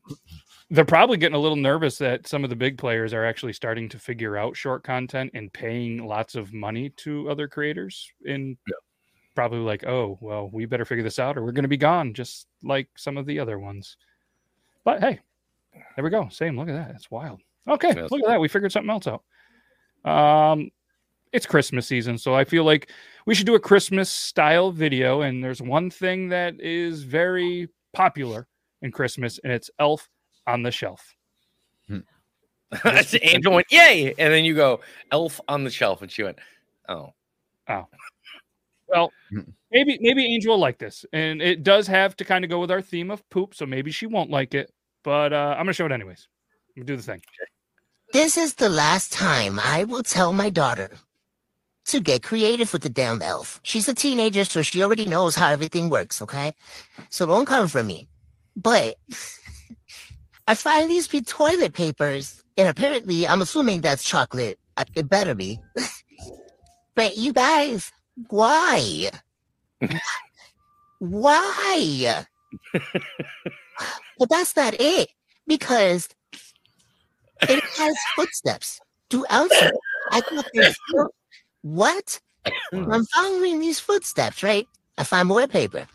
They're 0.70 0.86
probably 0.86 1.18
getting 1.18 1.36
a 1.36 1.40
little 1.40 1.58
nervous 1.58 1.98
that 2.00 2.26
some 2.26 2.44
of 2.44 2.50
the 2.50 2.56
big 2.56 2.78
players 2.78 3.14
are 3.14 3.26
actually 3.26 3.54
starting 3.54 3.88
to 3.90 4.00
figure 4.00 4.38
out 4.38 4.56
short 4.56 4.84
content 4.84 5.30
and 5.36 5.54
paying 5.54 6.08
lots 6.08 6.34
of 6.34 6.54
money 6.54 6.90
to 6.98 7.30
other 7.30 7.48
creators 7.48 8.10
and 8.26 8.58
probably 9.36 9.60
like 9.60 9.84
oh 9.86 10.18
well 10.22 10.50
we 10.54 10.66
better 10.66 10.86
figure 10.86 11.04
this 11.04 11.20
out 11.20 11.38
or 11.38 11.44
we're 11.44 11.52
going 11.52 11.64
to 11.64 11.68
be 11.68 11.78
gone 11.78 12.14
just 12.14 12.48
like 12.64 12.88
some 12.96 13.18
of 13.18 13.26
the 13.26 13.40
other 13.40 13.60
ones. 13.60 13.98
But 14.84 15.02
hey 15.02 15.20
there 15.96 16.04
we 16.04 16.10
go. 16.10 16.30
Same. 16.30 16.58
Look 16.58 16.70
at 16.70 16.74
that. 16.74 16.96
It's 16.96 17.12
wild. 17.12 17.42
Okay. 17.68 17.94
Look 17.94 18.22
at 18.22 18.28
that. 18.28 18.40
We 18.40 18.48
figured 18.48 18.72
something 18.72 18.90
else 18.90 19.08
out. 19.08 19.24
Um 20.10 20.72
it's 21.34 21.46
christmas 21.46 21.88
season 21.88 22.18
so 22.18 22.34
i 22.34 22.44
feel 22.44 22.64
like 22.64 22.90
we 23.26 23.36
should 23.36 23.46
do 23.46 23.56
a 23.56 23.60
christmas 23.60 24.10
style 24.10 24.72
video 24.72 25.22
and 25.22 25.44
there's 25.44 25.62
one 25.62 25.90
thing 25.90 26.30
that 26.30 26.60
is 26.60 27.04
very 27.04 27.68
popular 27.94 28.48
in 28.82 28.92
christmas 28.92 29.40
and 29.44 29.52
it's 29.52 29.70
elf 29.80 30.10
on 30.48 30.64
the 30.64 30.72
shelf 30.72 31.16
That's 32.84 33.14
angel 33.22 33.54
went 33.54 33.68
yay 33.70 34.16
and 34.18 34.34
then 34.34 34.46
you 34.46 34.56
go 34.56 34.80
elf 35.12 35.40
on 35.48 35.64
the 35.64 35.70
shelf 35.70 36.02
and 36.02 36.10
she 36.10 36.24
went 36.24 36.40
oh 36.90 37.14
Oh. 37.70 37.88
Well, 38.88 39.12
maybe 39.72 39.98
maybe 40.02 40.26
Angel 40.26 40.54
will 40.54 40.60
like 40.60 40.78
this. 40.78 41.06
And 41.14 41.42
it 41.42 41.64
does 41.64 41.88
have 41.88 42.16
to 42.18 42.26
kind 42.26 42.44
of 42.44 42.50
go 42.50 42.60
with 42.60 42.72
our 42.72 42.82
theme 42.82 43.12
of 43.12 43.28
poop, 43.30 43.56
so 43.56 43.66
maybe 43.66 43.92
she 43.92 44.06
won't 44.06 44.30
like 44.30 44.54
it. 44.54 44.72
But 45.04 45.34
uh, 45.34 45.56
I'm 45.58 45.66
gonna 45.66 45.74
show 45.74 45.86
it 45.86 45.92
anyways. 45.92 46.28
I'm 46.76 46.82
gonna 46.82 46.88
do 46.88 46.98
the 46.98 47.04
thing. 47.04 47.22
This 48.12 48.38
is 48.38 48.56
the 48.56 48.70
last 48.70 49.12
time 49.12 49.60
I 49.60 49.86
will 49.86 50.04
tell 50.04 50.34
my 50.34 50.50
daughter 50.50 50.92
to 51.86 52.00
get 52.00 52.24
creative 52.24 52.72
with 52.72 52.84
the 52.84 52.90
damn 52.90 53.22
elf. 53.22 53.60
She's 53.64 53.88
a 53.88 53.94
teenager, 53.94 54.46
so 54.46 54.62
she 54.62 54.84
already 54.84 55.06
knows 55.06 55.36
how 55.36 55.50
everything 55.50 55.90
works, 55.90 56.22
okay? 56.22 56.54
So 57.10 57.26
don't 57.26 57.46
come 57.46 57.68
for 57.68 57.84
me. 57.84 58.08
But 58.56 58.96
I 60.48 60.56
find 60.56 60.90
these 60.90 61.08
be 61.08 61.22
toilet 61.22 61.74
papers, 61.74 62.44
and 62.58 62.68
apparently 62.68 63.28
I'm 63.28 63.42
assuming 63.42 63.82
that's 63.82 64.04
chocolate. 64.04 64.60
It 64.96 65.10
better 65.10 65.36
be. 65.36 65.60
but 66.96 67.18
you 67.18 67.34
guys, 67.34 67.92
why? 68.30 69.10
why? 71.00 72.26
but 72.74 74.30
that's 74.30 74.56
not 74.56 74.76
it. 74.80 75.10
Because 75.46 76.08
it 77.42 77.64
has 77.78 77.96
footsteps 78.16 78.80
outside. 79.30 79.72
I 80.12 80.22
thought 80.22 80.48
there's 80.54 80.78
what? 81.64 82.20
I'm 82.72 83.06
following 83.06 83.60
these 83.60 83.80
footsteps, 83.80 84.44
right? 84.44 84.68
I 84.98 85.04
find 85.04 85.28
more 85.28 85.48
paper. 85.48 85.88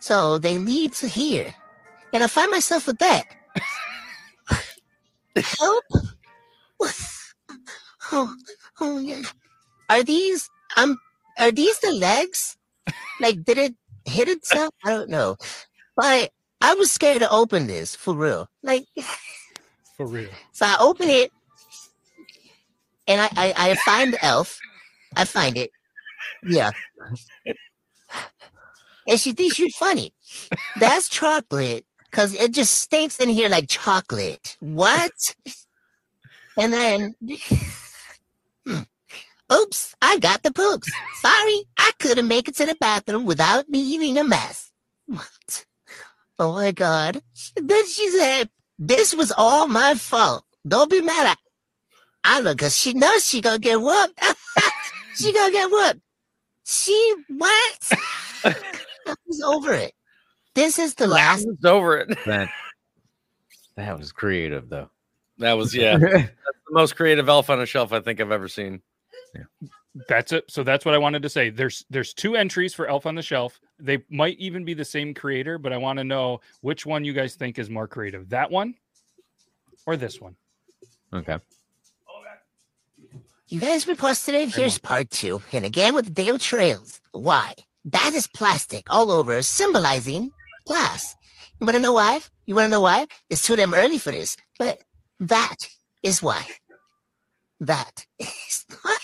So 0.00 0.38
they 0.38 0.56
lead 0.56 0.92
to 0.94 1.08
here. 1.08 1.54
And 2.12 2.24
I 2.24 2.26
find 2.26 2.50
myself 2.50 2.86
with 2.86 2.98
that. 2.98 3.24
Help? 5.36 5.84
Oh, 8.12 8.34
oh 8.80 8.98
yeah. 8.98 9.22
Are 9.88 10.02
these 10.02 10.48
um 10.76 10.98
are 11.38 11.52
these 11.52 11.78
the 11.80 11.92
legs? 11.92 12.56
Like 13.20 13.44
did 13.44 13.58
it 13.58 13.74
hit 14.04 14.28
itself? 14.28 14.74
I 14.84 14.90
don't 14.90 15.10
know. 15.10 15.36
But 15.96 16.30
I 16.60 16.74
was 16.74 16.90
scared 16.90 17.20
to 17.20 17.30
open 17.30 17.66
this 17.66 17.94
for 17.94 18.14
real. 18.14 18.48
Like 18.62 18.86
For 19.96 20.06
real. 20.06 20.30
so 20.52 20.66
I 20.66 20.76
open 20.80 21.08
it 21.08 21.30
and 23.06 23.20
I, 23.20 23.28
I, 23.36 23.70
I 23.70 23.74
find 23.84 24.14
the 24.14 24.24
elf. 24.24 24.58
I 25.16 25.24
find 25.24 25.56
it. 25.56 25.70
Yeah. 26.42 26.70
And 29.06 29.18
she 29.18 29.32
thinks 29.32 29.58
you're 29.58 29.70
funny. 29.70 30.12
That's 30.78 31.08
chocolate 31.08 31.84
because 32.10 32.34
it 32.34 32.52
just 32.52 32.74
stinks 32.74 33.18
in 33.18 33.28
here 33.28 33.48
like 33.48 33.68
chocolate. 33.68 34.56
What? 34.60 35.34
And 36.56 36.72
then, 36.72 37.14
oops, 39.52 39.94
I 40.02 40.18
got 40.18 40.42
the 40.42 40.52
poops. 40.52 40.90
Sorry, 41.20 41.64
I 41.78 41.90
couldn't 41.98 42.28
make 42.28 42.48
it 42.48 42.56
to 42.56 42.66
the 42.66 42.76
bathroom 42.80 43.24
without 43.24 43.68
me 43.68 43.80
eating 43.80 44.18
a 44.18 44.24
mess. 44.24 44.70
What? 45.06 45.64
Oh 46.38 46.52
my 46.52 46.72
God. 46.72 47.22
Then 47.56 47.86
she 47.86 48.08
said, 48.10 48.48
this 48.78 49.14
was 49.14 49.32
all 49.36 49.66
my 49.68 49.94
fault. 49.94 50.44
Don't 50.66 50.90
be 50.90 51.00
mad 51.00 51.26
at 51.26 51.38
I 52.22 52.40
look, 52.40 52.58
cause 52.58 52.76
she 52.76 52.92
knows 52.92 53.26
she 53.26 53.40
gonna 53.40 53.58
get 53.58 53.80
whooped. 53.80 54.18
she 55.20 55.32
gonna 55.32 55.52
get 55.52 55.70
whooped. 55.70 56.00
She 56.64 57.14
what? 57.28 57.92
I 58.44 59.14
was 59.26 59.40
over 59.42 59.72
it. 59.74 59.92
This 60.54 60.78
is 60.78 60.94
the 60.94 61.06
last. 61.06 61.46
It's 61.46 61.64
over 61.64 61.98
it. 61.98 62.18
That 62.26 62.48
that 63.76 63.98
was 63.98 64.12
creative 64.12 64.68
though. 64.68 64.90
That 65.38 65.54
was 65.54 65.74
yeah. 65.74 65.96
that's 65.98 66.10
the 66.12 66.72
most 66.72 66.96
creative 66.96 67.28
elf 67.28 67.48
on 67.48 67.60
a 67.60 67.66
shelf 67.66 67.92
I 67.92 68.00
think 68.00 68.20
I've 68.20 68.32
ever 68.32 68.48
seen. 68.48 68.82
Yeah. 69.34 69.68
That's 70.08 70.32
it. 70.32 70.44
So 70.48 70.62
that's 70.62 70.84
what 70.84 70.94
I 70.94 70.98
wanted 70.98 71.22
to 71.22 71.28
say. 71.28 71.50
There's 71.50 71.84
there's 71.90 72.14
two 72.14 72.36
entries 72.36 72.74
for 72.74 72.86
Elf 72.86 73.06
on 73.06 73.16
the 73.16 73.22
Shelf. 73.22 73.60
They 73.78 73.98
might 74.08 74.38
even 74.38 74.64
be 74.64 74.74
the 74.74 74.84
same 74.84 75.14
creator, 75.14 75.58
but 75.58 75.72
I 75.72 75.78
want 75.78 75.98
to 75.98 76.04
know 76.04 76.40
which 76.60 76.86
one 76.86 77.04
you 77.04 77.12
guys 77.12 77.34
think 77.34 77.58
is 77.58 77.68
more 77.68 77.88
creative. 77.88 78.28
That 78.28 78.50
one 78.50 78.74
or 79.86 79.96
this 79.96 80.20
one? 80.20 80.36
Okay. 81.12 81.38
You 83.50 83.58
guys 83.58 83.88
requested 83.88 84.36
it. 84.36 84.54
Here's 84.54 84.78
part 84.78 85.10
two. 85.10 85.42
And 85.52 85.64
again 85.64 85.92
with 85.92 86.04
the 86.04 86.12
Dale 86.12 86.38
Trails. 86.38 87.00
Why? 87.10 87.52
That 87.84 88.12
is 88.14 88.28
plastic 88.28 88.86
all 88.88 89.10
over, 89.10 89.42
symbolizing 89.42 90.30
glass. 90.66 91.16
You 91.60 91.66
wanna 91.66 91.80
know 91.80 91.94
why? 91.94 92.20
You 92.46 92.54
wanna 92.54 92.68
know 92.68 92.80
why? 92.80 93.08
It's 93.28 93.42
too 93.44 93.56
damn 93.56 93.74
early 93.74 93.98
for 93.98 94.12
this. 94.12 94.36
But 94.56 94.78
That 95.18 95.56
is 96.04 96.22
why. 96.22 96.46
That 97.58 98.06
is 98.20 98.64
why. 98.82 98.98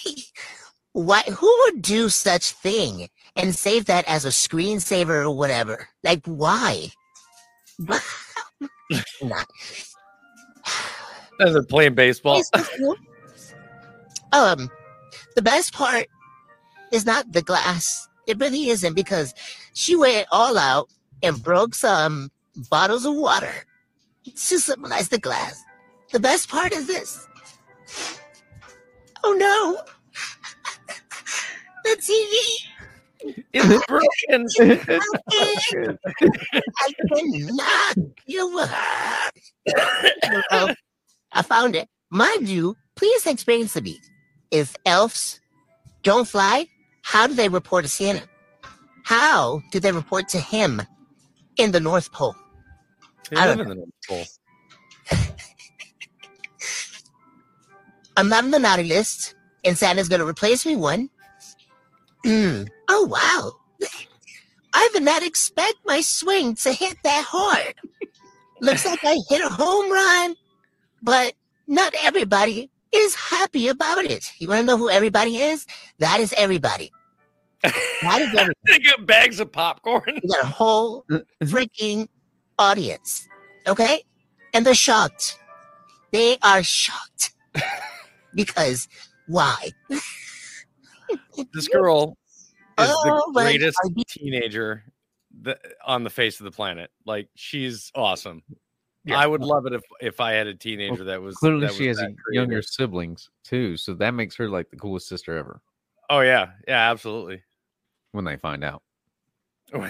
Why? 0.93 1.23
Who 1.23 1.63
would 1.65 1.83
do 1.83 2.09
such 2.09 2.53
thing 2.53 3.09
and 3.35 3.53
save 3.53 3.87
that 3.87 4.07
as 4.07 4.25
a 4.25 4.29
screensaver 4.29 5.25
or 5.25 5.37
whatever? 5.37 5.89
Like, 6.05 6.25
why? 6.25 6.93
Not. 7.81 9.49
As 11.41 11.53
they're 11.53 11.65
playing 11.65 11.97
baseball. 11.97 12.43
um, 14.33 14.71
the 15.35 15.43
best 15.43 15.73
part 15.73 16.07
is 16.93 17.07
not 17.07 17.33
the 17.33 17.43
glass. 17.43 18.09
It 18.27 18.39
really 18.39 18.69
isn't 18.69 18.95
because 18.95 19.35
she 19.73 19.95
went 19.95 20.27
all 20.33 20.59
out 20.59 20.89
and 21.23 21.43
broke 21.43 21.75
some 21.75 22.31
bottles 22.71 23.05
of 23.05 23.15
water 23.15 23.53
to 24.25 24.59
symbolize 24.59 25.09
the 25.09 25.19
glass. 25.19 25.63
The 26.13 26.21
best 26.21 26.49
part 26.49 26.73
is 26.73 26.87
this. 26.87 27.27
Oh 29.25 29.33
no! 29.33 29.81
the 31.85 31.97
TV 32.03 32.67
is 33.53 33.83
broken. 33.89 34.47
I 36.79 36.93
cannot 37.15 37.97
deal 38.27 38.55
with 38.55 38.71
her. 38.71 39.31
I 41.33 41.43
found 41.43 41.77
it. 41.77 41.89
Mind 42.11 42.49
you, 42.49 42.77
please 42.95 43.27
explain 43.27 43.67
to 43.69 43.81
me. 43.81 44.01
If 44.51 44.77
elves 44.85 45.41
don't 46.03 46.27
fly, 46.29 46.69
how 47.03 47.27
do 47.27 47.35
they 47.35 47.49
report 47.49 47.85
to 47.85 47.91
Santa? 47.91 48.23
How 49.05 49.63
do 49.71 49.81
they 49.81 49.93
report 49.93 50.29
to 50.31 50.39
him 50.39 50.83
in 51.57 51.73
the 51.73 51.81
North 51.81 52.13
Pole? 52.13 52.35
They 53.31 53.37
I 53.37 53.47
live 53.49 53.61
in 53.61 53.69
the 53.69 53.75
North 53.77 53.91
Pole. 54.09 54.25
I'm 58.17 58.29
not 58.29 58.45
on 58.45 58.51
the 58.51 58.59
naughty 58.59 58.85
list, 58.85 59.35
and 59.65 59.77
Santa's 59.77 60.09
gonna 60.09 60.25
replace 60.27 60.65
me 60.65 60.77
one. 60.77 61.11
Mm. 62.25 62.69
Oh 62.89 63.05
wow! 63.07 63.53
I 64.75 64.89
did 64.93 65.03
not 65.03 65.23
expect 65.23 65.77
my 65.85 66.01
swing 66.01 66.55
to 66.57 66.73
hit 66.73 66.97
that 67.05 67.25
hard. 67.29 67.75
Looks 68.61 68.87
like 68.87 69.05
I 69.05 69.17
hit 69.29 69.45
a 69.45 69.49
home 69.49 69.93
run, 69.93 70.35
but 71.03 71.35
not 71.67 71.95
everybody 72.03 72.71
is 72.97 73.15
happy 73.15 73.69
about 73.69 74.05
it. 74.05 74.33
You 74.39 74.49
want 74.49 74.61
to 74.61 74.67
know 74.67 74.77
who 74.77 74.91
everybody 74.91 75.37
is? 75.37 75.67
That 75.99 76.21
is 76.21 76.35
everybody. 76.37 76.93
That 77.63 78.21
is 78.21 78.29
everybody. 78.35 78.53
they 78.67 78.79
get 78.79 79.07
bags 79.07 79.41
of 79.41 79.53
popcorn. 79.53 80.03
You 80.23 80.29
got 80.29 80.45
a 80.45 80.47
whole 80.47 81.05
freaking 81.45 82.09
audience, 82.59 83.29
okay? 83.67 84.03
And 84.55 84.65
they're 84.65 84.75
shocked. 84.75 85.39
They 86.13 86.39
are 86.43 86.63
shocked 86.63 87.35
because 88.35 88.89
why? 89.27 89.71
This 91.53 91.69
girl 91.69 92.17
is 92.79 92.89
Oh 92.89 93.33
the 93.35 93.41
greatest 93.43 93.79
teenager 94.09 94.85
on 95.85 96.05
the 96.05 96.11
face 96.11 96.41
of 96.41 96.45
the 96.45 96.51
planet. 96.51 96.91
Like 97.05 97.29
she's 97.35 97.91
awesome. 97.95 98.43
I 99.15 99.27
would 99.27 99.43
love 99.43 99.67
it 99.67 99.73
if 99.73 99.83
if 100.01 100.21
I 100.21 100.33
had 100.33 100.47
a 100.47 100.55
teenager 100.55 101.05
that 101.05 101.21
was 101.23 101.37
Clearly, 101.37 101.67
that 101.67 101.75
she 101.75 101.89
was 101.89 101.99
has 101.99 102.07
that 102.09 102.15
a- 102.31 102.35
younger 102.35 102.63
siblings 102.63 103.29
too, 103.45 103.77
so 103.77 103.95
that 103.95 104.13
makes 104.13 104.35
her 104.37 104.49
like 104.49 104.71
the 104.71 104.77
coolest 104.77 105.09
sister 105.09 105.37
ever. 105.37 105.61
Oh 106.11 106.21
yeah, 106.21 106.51
yeah, 106.67 106.91
absolutely. 106.91 107.43
When 108.13 108.25
they 108.25 108.37
find 108.37 108.65
out, 108.65 108.83
All 109.75 109.81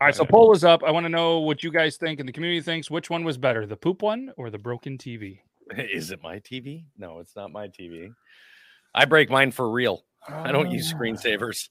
right, 0.00 0.14
so 0.14 0.24
poll 0.24 0.52
is 0.52 0.64
up. 0.64 0.82
I 0.84 0.90
want 0.90 1.04
to 1.04 1.10
know 1.10 1.40
what 1.40 1.62
you 1.62 1.70
guys 1.70 1.96
think 1.96 2.20
and 2.20 2.28
the 2.28 2.32
community 2.32 2.60
thinks. 2.60 2.90
Which 2.90 3.10
one 3.10 3.24
was 3.24 3.36
better, 3.38 3.66
the 3.66 3.76
poop 3.76 4.02
one 4.02 4.32
or 4.36 4.48
the 4.50 4.58
broken 4.58 4.96
TV? 4.98 5.40
Is 5.76 6.10
it 6.10 6.22
my 6.22 6.38
TV? 6.40 6.84
No, 6.98 7.18
it's 7.20 7.34
not 7.36 7.50
my 7.52 7.68
TV. 7.68 8.12
I 8.94 9.04
break 9.06 9.30
mine 9.30 9.50
for 9.52 9.70
real. 9.70 10.04
Ah. 10.28 10.42
I 10.44 10.52
don't 10.52 10.68
Oh. 10.68 10.72
use 10.72 10.92
screensavers. 10.92 11.68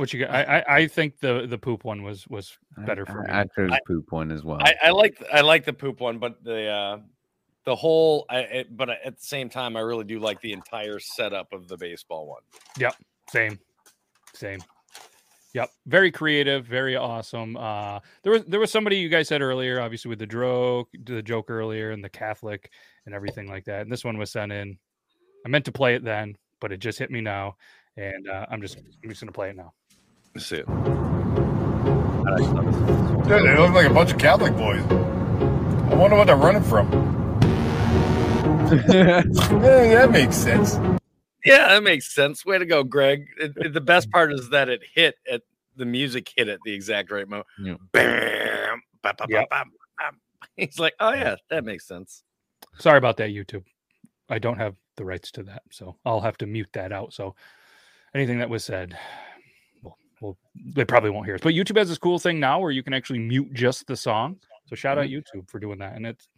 What 0.00 0.14
you 0.14 0.20
got? 0.20 0.30
I, 0.30 0.42
I 0.42 0.76
I 0.76 0.86
think 0.86 1.20
the 1.20 1.46
the 1.46 1.58
poop 1.58 1.84
one 1.84 2.02
was 2.02 2.26
was 2.28 2.56
better 2.86 3.04
for 3.04 3.20
me. 3.20 3.30
I 3.30 3.44
chose 3.54 3.70
I- 3.70 3.80
poop 3.86 4.10
one 4.10 4.32
as 4.32 4.42
well. 4.42 4.56
I, 4.58 4.74
I 4.84 4.90
like 4.92 5.22
I 5.30 5.42
like 5.42 5.66
the 5.66 5.74
poop 5.74 6.00
one, 6.00 6.18
but 6.18 6.42
the 6.42 6.68
uh 6.68 6.98
the 7.66 7.76
whole 7.76 8.24
I 8.30 8.38
it, 8.38 8.74
but 8.74 8.88
at 8.88 9.18
the 9.18 9.22
same 9.22 9.50
time 9.50 9.76
I 9.76 9.80
really 9.80 10.04
do 10.04 10.18
like 10.18 10.40
the 10.40 10.54
entire 10.54 11.00
setup 11.00 11.52
of 11.52 11.68
the 11.68 11.76
baseball 11.76 12.26
one. 12.26 12.40
Yep, 12.78 12.94
same, 13.28 13.58
same. 14.32 14.60
Yep, 15.52 15.70
very 15.84 16.10
creative, 16.10 16.64
very 16.64 16.96
awesome. 16.96 17.58
Uh, 17.58 18.00
there 18.22 18.32
was 18.32 18.46
there 18.46 18.58
was 18.58 18.70
somebody 18.70 18.96
you 18.96 19.10
guys 19.10 19.28
said 19.28 19.42
earlier, 19.42 19.82
obviously 19.82 20.08
with 20.08 20.20
the 20.20 20.26
joke, 20.26 20.88
the 21.04 21.20
joke 21.20 21.50
earlier, 21.50 21.90
and 21.90 22.02
the 22.02 22.08
Catholic 22.08 22.70
and 23.04 23.14
everything 23.14 23.48
like 23.50 23.66
that. 23.66 23.82
And 23.82 23.92
this 23.92 24.02
one 24.02 24.16
was 24.16 24.30
sent 24.30 24.50
in. 24.50 24.78
I 25.44 25.50
meant 25.50 25.66
to 25.66 25.72
play 25.72 25.94
it 25.94 26.04
then, 26.04 26.38
but 26.58 26.72
it 26.72 26.78
just 26.78 26.98
hit 26.98 27.10
me 27.10 27.20
now, 27.20 27.56
and 27.98 28.26
uh, 28.30 28.46
I'm 28.50 28.62
just 28.62 28.78
I'm 28.78 29.10
just 29.10 29.20
gonna 29.20 29.32
play 29.32 29.50
it 29.50 29.56
now. 29.56 29.74
Let's 30.34 30.46
see 30.46 30.56
it. 30.56 30.66
Dude, 33.26 33.44
they 33.44 33.56
look 33.56 33.72
like 33.72 33.86
a 33.86 33.94
bunch 33.94 34.12
of 34.12 34.18
Catholic 34.18 34.56
boys. 34.56 34.82
I 34.90 35.94
wonder 35.94 36.16
what 36.16 36.26
they're 36.26 36.36
running 36.36 36.62
from. 36.62 36.90
yeah, 38.88 39.22
that 39.22 40.10
makes 40.12 40.36
sense. 40.36 40.74
Yeah, 41.44 41.68
that 41.68 41.82
makes 41.82 42.12
sense. 42.14 42.44
Way 42.44 42.58
to 42.58 42.66
go, 42.66 42.84
Greg. 42.84 43.26
It- 43.38 43.52
it- 43.56 43.72
the 43.72 43.80
best 43.80 44.10
part 44.10 44.32
is 44.32 44.50
that 44.50 44.68
it 44.68 44.82
hit 44.94 45.16
at 45.30 45.42
the 45.76 45.84
music 45.86 46.30
hit 46.36 46.48
at 46.48 46.60
the 46.64 46.72
exact 46.72 47.10
right 47.10 47.26
moment. 47.28 47.46
Yeah. 47.58 47.74
Bam, 47.92 48.82
bam, 49.02 49.14
bam, 49.18 49.26
Yep. 49.30 49.50
bam, 49.50 49.70
bam. 49.98 50.20
He's 50.56 50.78
like, 50.78 50.94
oh 51.00 51.12
yeah, 51.12 51.36
that 51.48 51.64
makes 51.64 51.86
sense. 51.86 52.22
Sorry 52.78 52.98
about 52.98 53.16
that, 53.18 53.30
YouTube. 53.30 53.64
I 54.28 54.38
don't 54.38 54.58
have 54.58 54.76
the 54.96 55.04
rights 55.04 55.30
to 55.32 55.42
that, 55.44 55.62
so 55.70 55.96
I'll 56.04 56.20
have 56.20 56.36
to 56.38 56.46
mute 56.46 56.68
that 56.74 56.92
out. 56.92 57.12
So 57.14 57.34
anything 58.14 58.38
that 58.38 58.50
was 58.50 58.62
said, 58.64 58.96
well, 60.20 60.36
they 60.74 60.84
probably 60.84 61.10
won't 61.10 61.26
hear 61.26 61.34
us. 61.34 61.40
But 61.42 61.54
YouTube 61.54 61.78
has 61.78 61.88
this 61.88 61.98
cool 61.98 62.18
thing 62.18 62.38
now 62.40 62.60
where 62.60 62.70
you 62.70 62.82
can 62.82 62.92
actually 62.92 63.18
mute 63.18 63.52
just 63.52 63.86
the 63.86 63.96
song. 63.96 64.36
So 64.66 64.76
shout 64.76 64.98
out 64.98 65.06
YouTube 65.06 65.48
for 65.48 65.58
doing 65.58 65.78
that, 65.78 65.96
and 65.96 66.06
it's 66.06 66.28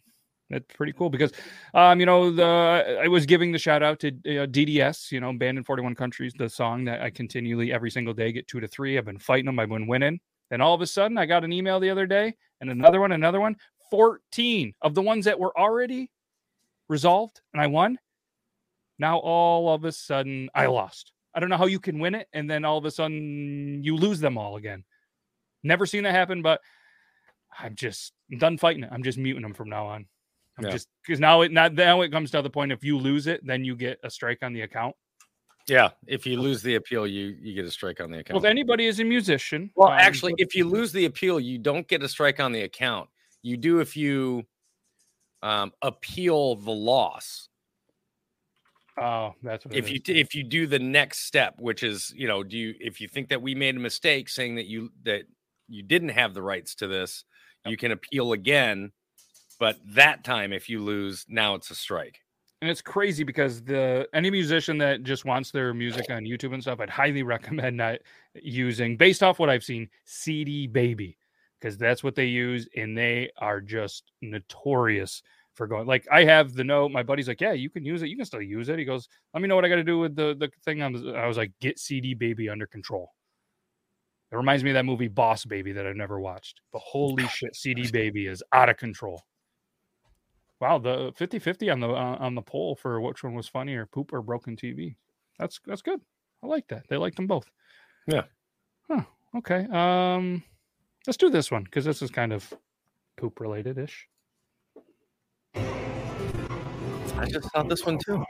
it's 0.51 0.67
pretty 0.75 0.93
cool 0.93 1.09
because, 1.09 1.33
um, 1.73 1.99
you 1.99 2.07
know, 2.07 2.31
the 2.31 3.01
I 3.03 3.09
was 3.09 3.27
giving 3.27 3.53
the 3.53 3.59
shout 3.59 3.83
out 3.83 3.99
to 4.01 4.09
uh, 4.09 4.47
DDS, 4.47 5.11
you 5.11 5.21
know, 5.21 5.33
banned 5.33 5.59
in 5.59 5.65
41 5.65 5.95
countries, 5.95 6.35
the 6.37 6.49
song 6.49 6.85
that 6.85 7.01
I 7.01 7.11
continually 7.11 7.73
every 7.73 7.91
single 7.91 8.13
day 8.15 8.33
get 8.33 8.47
two 8.49 8.61
to 8.61 8.69
three. 8.69 8.99
I've 8.99 9.05
been 9.05 9.19
fighting 9.19 9.47
them. 9.47 9.59
I've 9.59 9.69
been 9.69 9.87
winning. 9.87 10.21
Then 10.51 10.61
all 10.61 10.75
of 10.75 10.83
a 10.83 10.87
sudden, 10.87 11.17
I 11.17 11.27
got 11.27 11.45
an 11.45 11.53
email 11.53 11.81
the 11.81 11.91
other 11.91 12.07
day, 12.07 12.35
and 12.61 12.71
another 12.71 13.01
one, 13.01 13.13
another 13.13 13.41
one. 13.41 13.57
14 13.91 14.73
of 14.81 14.95
the 14.95 15.03
ones 15.03 15.27
that 15.27 15.39
were 15.39 15.57
already 15.59 16.11
resolved 16.89 17.41
and 17.53 17.61
I 17.61 17.67
won. 17.67 17.99
Now 18.99 19.19
all 19.19 19.75
of 19.75 19.85
a 19.85 19.93
sudden 19.93 20.49
I 20.55 20.67
lost. 20.67 21.12
I 21.35 21.41
don't 21.41 21.49
know 21.49 21.57
how 21.57 21.67
you 21.67 21.81
can 21.81 21.99
win 21.99 22.15
it 22.15 22.29
and 22.33 22.51
then 22.51 22.65
all 22.65 22.79
of 22.79 22.85
a 22.85 22.91
sudden 22.91 23.83
you 23.83 23.97
lose 23.97 24.21
them 24.21 24.37
all 24.37 24.57
again. 24.57 24.85
Never 25.63 25.87
seen 25.87 26.05
that 26.05 26.15
happen, 26.15 26.43
but 26.43 26.61
I'm 27.59 27.75
just 27.75 28.13
I'm 28.31 28.39
done 28.39 28.59
fighting 28.59 28.85
it. 28.85 28.91
I'm 28.93 29.03
just 29.03 29.19
muting 29.19 29.43
them 29.43 29.55
from 29.55 29.69
now 29.69 29.87
on. 29.87 30.07
I'm 30.59 30.65
Yeah. 30.65 30.71
just 30.73 30.89
because 31.07 31.21
now 31.21 31.43
it 31.43 31.53
not 31.53 31.75
now 31.75 32.03
it 32.03 32.11
comes 32.11 32.31
to 32.33 32.43
the 32.43 32.51
point 32.51 32.73
if 32.73 32.85
you 32.85 32.99
lose 32.99 33.27
it, 33.27 33.45
then 33.47 33.65
you 33.65 33.77
get 33.77 33.99
a 34.03 34.11
strike 34.11 34.43
on 34.43 34.53
the 34.53 34.63
account. 34.63 34.95
Yeah, 35.69 35.91
if 36.09 36.27
you 36.27 36.41
lose 36.41 36.61
the 36.63 36.75
appeal, 36.75 37.07
you 37.07 37.37
you 37.41 37.55
get 37.55 37.65
a 37.65 37.71
strike 37.71 38.01
on 38.01 38.11
the 38.11 38.19
account. 38.19 38.35
Well, 38.35 38.45
if 38.45 38.51
anybody 38.51 38.87
is 38.87 38.99
a 39.01 39.05
musician, 39.05 39.71
Well, 39.77 39.89
um, 39.89 39.99
actually, 39.99 40.35
if 40.39 40.55
you 40.57 40.69
lose 40.69 40.93
the 40.93 41.05
appeal, 41.05 41.39
you 41.39 41.59
don't 41.59 41.87
get 41.87 42.03
a 42.03 42.09
strike 42.09 42.41
on 42.41 42.53
the 42.53 42.63
account. 42.63 43.09
You 43.43 43.57
do 43.57 43.79
if 43.81 43.97
you 43.97 44.45
um, 45.43 45.73
appeal 45.81 46.57
the 46.57 46.73
loss. 46.73 47.49
Oh, 49.01 49.35
that's 49.43 49.65
what 49.65 49.75
If 49.75 49.91
you 49.91 49.99
t- 49.99 50.21
if 50.21 50.35
you 50.35 50.43
do 50.43 50.67
the 50.67 50.79
next 50.79 51.27
step, 51.27 51.55
which 51.59 51.83
is 51.83 52.13
you 52.17 52.29
know, 52.29 52.43
do 52.43 52.57
you 52.57 52.75
if 52.81 53.01
you 53.01 53.09
think 53.09 53.29
that 53.29 53.43
we 53.43 53.55
made 53.55 53.77
a 53.77 53.81
mistake 53.81 54.29
saying 54.29 54.57
that 54.57 54.67
you 54.67 54.91
that 55.05 55.23
you 55.69 55.83
didn't 55.83 56.11
have 56.11 56.35
the 56.35 56.43
rights 56.43 56.75
to 56.77 56.87
this, 56.87 57.25
you 57.67 57.77
can 57.77 57.93
appeal 57.93 58.33
again. 58.33 58.93
But 59.59 59.77
that 59.95 60.25
time, 60.25 60.53
if 60.53 60.69
you 60.69 60.83
lose, 60.83 61.25
now 61.29 61.55
it's 61.55 61.71
a 61.71 61.75
strike. 61.75 62.19
and 62.61 62.71
it's 62.71 62.83
crazy 62.83 63.25
because 63.25 63.63
the 63.63 64.09
any 64.15 64.31
musician 64.31 64.79
that 64.79 65.03
just 65.03 65.25
wants 65.25 65.51
their 65.51 65.75
music 65.75 66.11
on 66.11 66.25
YouTube 66.25 66.55
and 66.55 66.63
stuff, 66.63 66.81
I'd 66.81 66.91
highly 66.91 67.23
recommend 67.35 67.77
not 67.77 67.99
using 68.35 68.97
based 68.97 69.23
off 69.23 69.39
what 69.39 69.51
I've 69.51 69.65
seen 69.65 69.89
CD 70.05 70.67
Baby 70.67 71.19
because 71.61 71.79
that's 71.79 72.03
what 72.03 72.17
they 72.17 72.27
use 72.27 72.69
and 72.77 72.99
they 72.99 73.31
are 73.39 73.61
just 73.61 74.13
notorious 74.21 75.23
for 75.55 75.67
going 75.67 75.87
like 75.87 76.07
I 76.11 76.25
have 76.25 76.55
the 76.55 76.65
note 76.65 76.91
my 76.91 77.03
buddy's 77.03 77.29
like 77.29 77.41
yeah 77.41 77.53
you 77.53 77.71
can 77.71 77.85
use 77.85 78.03
it 78.03 78.09
you 78.09 78.17
can 78.17 78.25
still 78.25 78.43
use 78.43 78.69
it 78.69 78.79
he 78.79 78.85
goes 78.85 79.09
let 79.35 79.43
me 79.43 79.49
know 79.49 79.55
what 79.55 79.65
I 79.65 79.69
got 79.69 79.77
to 79.77 79.85
do 79.85 79.99
with 79.99 80.17
the 80.17 80.35
the 80.39 80.51
thing 80.65 80.79
the, 80.79 81.15
I 81.17 81.27
was 81.27 81.37
like 81.37 81.53
get 81.61 81.79
CD 81.79 82.15
Baby 82.15 82.49
under 82.49 82.67
control 82.67 83.13
it 84.31 84.37
reminds 84.37 84.65
me 84.65 84.71
of 84.71 84.75
that 84.75 84.85
movie 84.85 85.09
Boss 85.09 85.45
Baby 85.45 85.73
that 85.73 85.87
I've 85.87 85.97
never 85.97 86.21
watched 86.21 86.61
but 86.73 86.81
holy 86.81 87.27
shit 87.29 87.55
CD 87.55 87.91
Baby 87.91 88.27
is 88.27 88.43
out 88.53 88.69
of 88.69 88.77
control 88.77 89.23
Wow, 90.63 90.79
the 90.79 91.13
50-50 91.19 91.73
on 91.73 91.81
the 91.81 91.89
uh, 91.89 92.17
on 92.21 92.37
the 92.37 92.41
poll 92.41 92.77
for 92.77 93.01
which 93.01 93.25
one 93.25 93.35
was 93.35 93.49
funnier, 93.49 93.85
poop 93.85 94.13
or 94.13 94.23
broken 94.23 94.55
TV. 94.55 94.95
That's 95.37 95.59
that's 95.67 95.83
good. 95.83 96.01
I 96.41 96.47
like 96.47 96.69
that. 96.69 96.85
They 96.89 96.97
liked 96.97 97.17
them 97.17 97.27
both. 97.27 97.51
Yeah. 98.07 98.23
Huh. 98.89 99.03
Okay. 99.39 99.67
Um 99.73 100.45
let's 101.05 101.17
do 101.17 101.31
this 101.31 101.51
one 101.51 101.65
because 101.65 101.85
this 101.85 102.01
is 102.01 102.13
kind 102.13 102.33
of 102.33 102.55
poop 103.17 103.41
related 103.41 103.77
ish. 103.77 104.07
I 107.23 107.27
just 107.27 107.49
saw 107.53 107.63
this 107.63 107.87
one 107.87 107.99
too. 108.05 108.25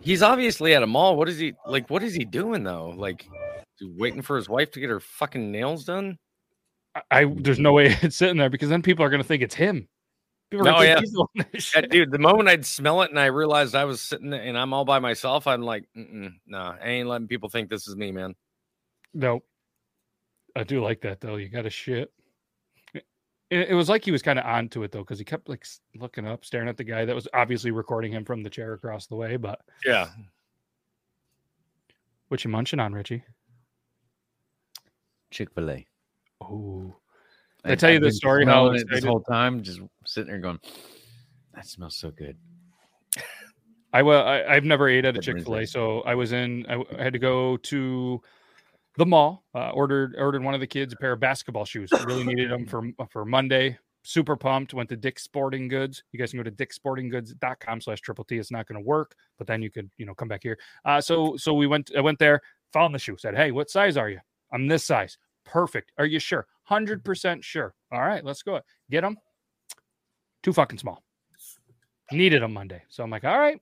He's 0.00 0.22
obviously 0.22 0.72
at 0.74 0.84
a 0.84 0.86
mall. 0.86 1.16
What 1.16 1.28
is 1.28 1.38
he 1.40 1.54
like? 1.66 1.90
What 1.90 2.04
is 2.04 2.14
he 2.14 2.24
doing 2.24 2.62
though? 2.62 2.94
Like, 2.96 3.26
waiting 3.82 4.22
for 4.22 4.36
his 4.36 4.48
wife 4.48 4.70
to 4.70 4.80
get 4.80 4.88
her 4.88 5.00
fucking 5.00 5.50
nails 5.50 5.84
done? 5.84 6.16
I, 7.10 7.20
I 7.22 7.24
there's 7.36 7.58
no 7.58 7.72
way 7.72 7.96
it's 8.02 8.16
sitting 8.16 8.36
there 8.36 8.50
because 8.50 8.68
then 8.68 8.82
people 8.82 9.04
are 9.04 9.10
gonna 9.10 9.24
think 9.24 9.42
it's 9.42 9.54
him. 9.54 9.88
People 10.50 10.68
are 10.68 10.72
No, 10.72 10.78
think 10.80 10.94
yeah. 10.94 11.00
he's 11.00 11.12
the 11.12 11.18
one 11.20 11.28
that 11.52 11.72
Yeah, 11.74 11.80
dude, 11.82 12.10
the 12.10 12.18
moment 12.18 12.48
I'd 12.48 12.64
smell 12.64 13.02
it 13.02 13.10
and 13.10 13.18
I 13.18 13.26
realized 13.26 13.74
I 13.74 13.84
was 13.84 14.00
sitting 14.00 14.30
there 14.30 14.40
and 14.40 14.56
I'm 14.56 14.72
all 14.72 14.84
by 14.84 14.98
myself, 14.98 15.46
I'm 15.46 15.62
like, 15.62 15.84
Mm-mm, 15.96 16.32
nah, 16.46 16.76
I 16.82 16.88
ain't 16.88 17.08
letting 17.08 17.28
people 17.28 17.48
think 17.48 17.68
this 17.68 17.86
is 17.86 17.96
me, 17.96 18.12
man. 18.12 18.34
No, 19.12 19.42
I 20.56 20.64
do 20.64 20.82
like 20.82 21.02
that 21.02 21.20
though. 21.20 21.36
You 21.36 21.48
got 21.48 21.62
to 21.62 21.70
shit. 21.70 22.12
It, 22.94 23.70
it 23.70 23.74
was 23.74 23.88
like 23.88 24.04
he 24.04 24.10
was 24.10 24.22
kind 24.22 24.38
of 24.38 24.44
onto 24.44 24.82
it 24.82 24.92
though, 24.92 25.00
because 25.00 25.18
he 25.18 25.24
kept 25.24 25.48
like 25.48 25.66
looking 25.94 26.26
up, 26.26 26.44
staring 26.44 26.68
at 26.68 26.76
the 26.76 26.84
guy 26.84 27.04
that 27.04 27.14
was 27.14 27.28
obviously 27.32 27.70
recording 27.70 28.12
him 28.12 28.24
from 28.24 28.42
the 28.42 28.50
chair 28.50 28.74
across 28.74 29.06
the 29.06 29.16
way. 29.16 29.36
But 29.36 29.60
Yeah. 29.84 30.08
what 32.28 32.44
you 32.44 32.50
munching 32.50 32.80
on, 32.80 32.92
Richie? 32.92 33.24
Chick 35.30 35.50
Fil 35.54 35.70
A. 35.70 35.86
Oh, 36.50 36.96
Did 37.64 37.72
I 37.72 37.74
tell 37.74 37.90
you 37.92 38.00
the 38.00 38.12
story 38.12 38.44
how 38.44 38.70
it 38.70 38.86
this 38.90 39.04
whole 39.04 39.22
time, 39.22 39.62
just 39.62 39.80
sitting 40.04 40.28
there 40.28 40.38
going, 40.38 40.60
"That 41.54 41.66
smells 41.66 41.96
so 41.96 42.10
good." 42.10 42.36
I 43.92 44.02
well, 44.02 44.26
I, 44.26 44.44
I've 44.44 44.64
never 44.64 44.88
ate 44.88 45.04
at 45.04 45.16
a 45.16 45.20
Chick 45.20 45.42
Fil 45.42 45.56
A, 45.56 45.66
so 45.66 46.02
I 46.02 46.14
was 46.14 46.32
in. 46.32 46.66
I 46.68 47.02
had 47.02 47.14
to 47.14 47.18
go 47.18 47.56
to 47.56 48.20
the 48.96 49.06
mall. 49.06 49.44
Uh, 49.54 49.70
ordered 49.70 50.14
ordered 50.18 50.42
one 50.42 50.54
of 50.54 50.60
the 50.60 50.66
kids 50.66 50.92
a 50.92 50.96
pair 50.96 51.12
of 51.12 51.20
basketball 51.20 51.64
shoes. 51.64 51.90
Really 52.04 52.24
needed 52.24 52.50
them 52.50 52.66
for 52.66 52.82
for 53.10 53.24
Monday. 53.24 53.78
Super 54.02 54.36
pumped. 54.36 54.74
Went 54.74 54.88
to 54.90 54.96
Dick's 54.96 55.22
Sporting 55.22 55.68
Goods. 55.68 56.02
You 56.12 56.18
guys 56.18 56.30
can 56.30 56.38
go 56.38 56.44
to 56.44 56.50
dicksportinggoods.com 56.50 57.80
slash 57.80 58.00
triple 58.00 58.24
T. 58.24 58.38
It's 58.38 58.50
not 58.50 58.66
going 58.66 58.80
to 58.80 58.86
work, 58.86 59.14
but 59.36 59.46
then 59.46 59.62
you 59.62 59.70
could 59.70 59.90
you 59.96 60.06
know 60.06 60.14
come 60.14 60.28
back 60.28 60.42
here. 60.42 60.58
Uh, 60.84 61.00
so 61.00 61.36
so 61.36 61.54
we 61.54 61.66
went. 61.66 61.90
I 61.96 62.00
went 62.00 62.18
there. 62.18 62.40
Found 62.74 62.94
the 62.94 62.98
shoe. 62.98 63.16
Said, 63.18 63.34
hey, 63.34 63.50
what 63.50 63.70
size 63.70 63.96
are 63.96 64.10
you? 64.10 64.20
I'm 64.52 64.66
this 64.68 64.84
size. 64.84 65.16
Perfect. 65.48 65.92
Are 65.98 66.06
you 66.06 66.18
sure? 66.18 66.46
Hundred 66.64 67.04
percent 67.04 67.42
sure. 67.42 67.74
All 67.90 68.02
right, 68.02 68.24
let's 68.24 68.42
go. 68.42 68.60
Get 68.90 69.00
them. 69.00 69.16
Too 70.42 70.52
fucking 70.52 70.78
small. 70.78 71.02
Needed 72.12 72.42
them 72.42 72.52
Monday. 72.52 72.82
So 72.88 73.02
I'm 73.02 73.10
like, 73.10 73.24
all 73.24 73.38
right, 73.38 73.60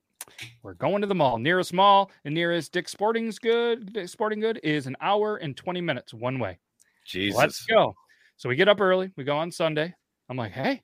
we're 0.63 0.75
going 0.75 1.01
to 1.01 1.07
the 1.07 1.15
mall. 1.15 1.39
Nearest 1.39 1.73
mall 1.73 2.11
and 2.25 2.35
nearest 2.35 2.73
Dick's 2.73 2.93
Sporting's 2.93 3.39
good 3.39 3.93
Dick's 3.93 4.13
Sporting 4.13 4.41
Good 4.41 4.61
is 4.63 4.87
an 4.87 4.97
hour 5.01 5.37
and 5.37 5.57
20 5.57 5.81
minutes 5.81 6.13
one 6.13 6.39
way. 6.39 6.59
Jesus. 7.05 7.39
Let's 7.39 7.65
go. 7.65 7.95
So 8.37 8.49
we 8.49 8.57
get 8.57 8.69
up 8.69 8.81
early. 8.81 9.11
We 9.17 9.25
go 9.25 9.37
on 9.37 9.51
Sunday. 9.51 9.95
I'm 10.29 10.37
like, 10.37 10.53
hey, 10.53 10.83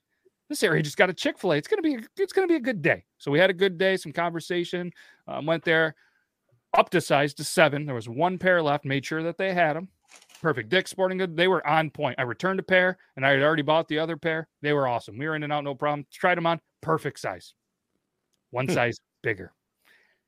this 0.48 0.62
area 0.62 0.82
just 0.82 0.96
got 0.96 1.10
a 1.10 1.14
Chick 1.14 1.38
Fil 1.38 1.52
A. 1.52 1.56
It's 1.56 1.68
gonna 1.68 1.82
be 1.82 1.98
it's 2.16 2.32
gonna 2.32 2.46
be 2.46 2.54
a 2.56 2.60
good 2.60 2.80
day. 2.80 3.04
So 3.18 3.30
we 3.30 3.38
had 3.38 3.50
a 3.50 3.54
good 3.54 3.76
day, 3.76 3.96
some 3.96 4.12
conversation. 4.12 4.92
Um, 5.26 5.46
went 5.46 5.64
there, 5.64 5.96
up 6.74 6.90
to 6.90 7.00
size 7.00 7.34
to 7.34 7.44
seven. 7.44 7.86
There 7.86 7.94
was 7.94 8.08
one 8.08 8.38
pair 8.38 8.62
left. 8.62 8.84
Made 8.84 9.04
sure 9.04 9.22
that 9.24 9.36
they 9.36 9.52
had 9.52 9.74
them. 9.74 9.88
Perfect. 10.42 10.68
Dick 10.68 10.88
Sporting 10.88 11.18
Good. 11.18 11.36
They 11.36 11.46
were 11.46 11.64
on 11.66 11.88
point. 11.90 12.16
I 12.18 12.22
returned 12.22 12.58
a 12.58 12.64
pair, 12.64 12.98
and 13.16 13.24
I 13.24 13.30
had 13.30 13.42
already 13.42 13.62
bought 13.62 13.86
the 13.86 14.00
other 14.00 14.16
pair. 14.16 14.48
They 14.60 14.72
were 14.72 14.88
awesome. 14.88 15.16
We 15.16 15.26
were 15.26 15.36
in 15.36 15.44
and 15.44 15.52
out, 15.52 15.62
no 15.62 15.74
problem. 15.74 16.04
Tried 16.12 16.36
them 16.36 16.46
on. 16.46 16.60
Perfect 16.80 17.20
size. 17.20 17.54
One 18.50 18.68
size 18.68 18.98
bigger. 19.22 19.52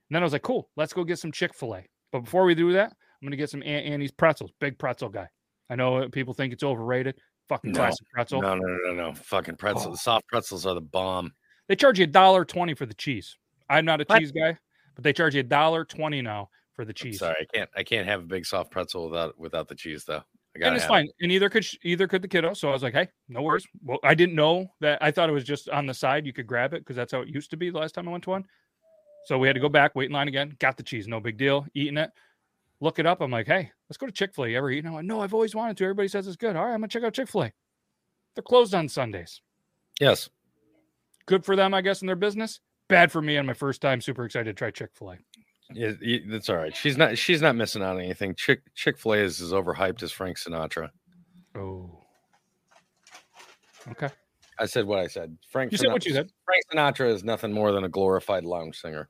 And 0.08 0.14
then 0.14 0.22
I 0.22 0.24
was 0.24 0.32
like, 0.32 0.42
cool, 0.42 0.70
let's 0.76 0.92
go 0.92 1.02
get 1.02 1.18
some 1.18 1.32
Chick 1.32 1.52
fil 1.52 1.74
A. 1.74 1.84
But 2.12 2.20
before 2.20 2.44
we 2.44 2.54
do 2.54 2.72
that, 2.72 2.90
I'm 2.90 3.26
going 3.26 3.32
to 3.32 3.36
get 3.36 3.50
some 3.50 3.62
Auntie 3.64 3.90
Anne's 3.90 4.12
pretzels. 4.12 4.52
Big 4.60 4.78
pretzel 4.78 5.08
guy. 5.08 5.28
I 5.68 5.74
know 5.74 5.96
uh, 5.96 6.08
people 6.08 6.32
think 6.32 6.52
it's 6.52 6.62
overrated. 6.62 7.16
Fucking 7.48 7.72
No. 7.72 7.80
classic 7.80 8.06
pretzel. 8.12 8.40
No, 8.40 8.54
no, 8.54 8.66
no, 8.66 8.78
no, 8.92 8.94
no. 8.94 9.14
Fucking 9.14 9.56
pretzel. 9.56 9.88
Oh. 9.88 9.90
The 9.92 9.98
soft 9.98 10.28
pretzels 10.28 10.64
are 10.64 10.74
the 10.74 10.80
bomb. 10.80 11.32
They 11.68 11.74
charge 11.74 11.98
you 11.98 12.04
a 12.04 12.06
dollar 12.06 12.44
twenty 12.44 12.74
for 12.74 12.86
the 12.86 12.94
cheese. 12.94 13.36
I'm 13.68 13.84
not 13.84 14.00
a 14.00 14.04
What? 14.04 14.20
cheese 14.20 14.30
guy, 14.30 14.56
but 14.94 15.02
they 15.02 15.12
charge 15.12 15.34
you 15.34 15.40
a 15.40 15.44
dollar 15.44 15.84
twenty 15.84 16.22
now 16.22 16.50
for 16.74 16.84
the 16.84 16.90
I'm 16.90 16.94
cheese. 16.94 17.18
sorry, 17.18 17.36
I 17.40 17.56
can't. 17.56 17.70
I 17.76 17.82
can't 17.82 18.06
have 18.06 18.20
a 18.20 18.26
big 18.26 18.46
soft 18.46 18.70
pretzel 18.70 19.08
without 19.08 19.38
without 19.38 19.68
the 19.68 19.74
cheese, 19.74 20.04
though. 20.04 20.22
I 20.56 20.60
got 20.60 20.66
and 20.68 20.76
it's 20.76 20.84
fine. 20.84 21.08
And 21.20 21.32
either 21.32 21.48
could 21.48 21.66
either 21.82 22.06
could 22.06 22.22
the 22.22 22.28
kiddo. 22.28 22.54
So 22.54 22.68
I 22.68 22.72
was 22.72 22.82
like, 22.82 22.94
hey, 22.94 23.08
no 23.28 23.42
worries. 23.42 23.66
Well, 23.82 23.98
I 24.04 24.14
didn't 24.14 24.36
know 24.36 24.68
that. 24.80 25.02
I 25.02 25.10
thought 25.10 25.28
it 25.28 25.32
was 25.32 25.44
just 25.44 25.68
on 25.68 25.86
the 25.86 25.94
side. 25.94 26.26
You 26.26 26.32
could 26.32 26.46
grab 26.46 26.74
it 26.74 26.80
because 26.80 26.96
that's 26.96 27.12
how 27.12 27.20
it 27.20 27.28
used 27.28 27.50
to 27.50 27.56
be 27.56 27.70
the 27.70 27.78
last 27.78 27.94
time 27.94 28.08
I 28.08 28.12
went 28.12 28.24
to 28.24 28.30
one. 28.30 28.44
So 29.24 29.38
we 29.38 29.48
had 29.48 29.54
to 29.54 29.60
go 29.60 29.68
back, 29.68 29.94
wait 29.94 30.06
in 30.06 30.12
line 30.12 30.28
again. 30.28 30.54
Got 30.58 30.76
the 30.76 30.82
cheese, 30.82 31.08
no 31.08 31.18
big 31.18 31.38
deal. 31.38 31.66
Eating 31.74 31.96
it. 31.96 32.10
Look 32.80 32.98
it 32.98 33.06
up. 33.06 33.20
I'm 33.20 33.30
like, 33.30 33.46
hey, 33.46 33.70
let's 33.88 33.96
go 33.96 34.06
to 34.06 34.12
Chick 34.12 34.34
Fil 34.34 34.44
A. 34.44 34.48
You 34.48 34.58
ever 34.58 34.70
eaten? 34.70 34.88
I'm 34.88 34.94
like, 34.94 35.06
no, 35.06 35.20
I've 35.20 35.34
always 35.34 35.54
wanted 35.54 35.76
to. 35.78 35.84
Everybody 35.84 36.08
says 36.08 36.26
it's 36.26 36.36
good. 36.36 36.56
All 36.56 36.64
right, 36.64 36.74
I'm 36.74 36.80
gonna 36.80 36.88
check 36.88 37.02
out 37.02 37.14
Chick 37.14 37.28
Fil 37.28 37.44
A. 37.44 37.52
They're 38.34 38.42
closed 38.42 38.74
on 38.74 38.88
Sundays. 38.88 39.40
Yes. 40.00 40.28
Good 41.26 41.44
for 41.44 41.56
them, 41.56 41.72
I 41.72 41.80
guess, 41.80 42.02
in 42.02 42.06
their 42.06 42.16
business. 42.16 42.60
Bad 42.88 43.10
for 43.10 43.22
me 43.22 43.38
on 43.38 43.46
my 43.46 43.54
first 43.54 43.80
time. 43.80 44.00
Super 44.00 44.24
excited 44.24 44.44
to 44.44 44.52
try 44.52 44.70
Chick 44.70 44.90
Fil 44.94 45.12
A. 45.12 45.16
That's 45.70 46.48
all 46.48 46.56
right. 46.56 46.74
She's 46.76 46.96
not. 46.96 47.16
She's 47.16 47.40
not 47.40 47.56
missing 47.56 47.82
out 47.82 47.96
on 47.96 48.02
anything. 48.02 48.34
Chick 48.34 48.62
Chick 48.74 48.98
Fil 48.98 49.14
A 49.14 49.18
is 49.18 49.40
as 49.40 49.52
overhyped 49.52 50.02
as 50.02 50.12
Frank 50.12 50.38
Sinatra. 50.38 50.90
Oh. 51.56 52.00
Okay. 53.90 54.08
I 54.58 54.66
said 54.66 54.86
what 54.86 54.98
I 54.98 55.06
said. 55.06 55.36
Frank. 55.50 55.72
You 55.72 55.78
said 55.78 55.90
what 55.90 56.04
you 56.04 56.12
said. 56.12 56.30
Frank 56.44 56.62
Sinatra 56.72 57.12
is 57.12 57.24
nothing 57.24 57.52
more 57.52 57.72
than 57.72 57.84
a 57.84 57.88
glorified 57.88 58.44
lounge 58.44 58.80
singer. 58.80 59.08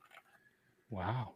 Wow. 0.89 1.33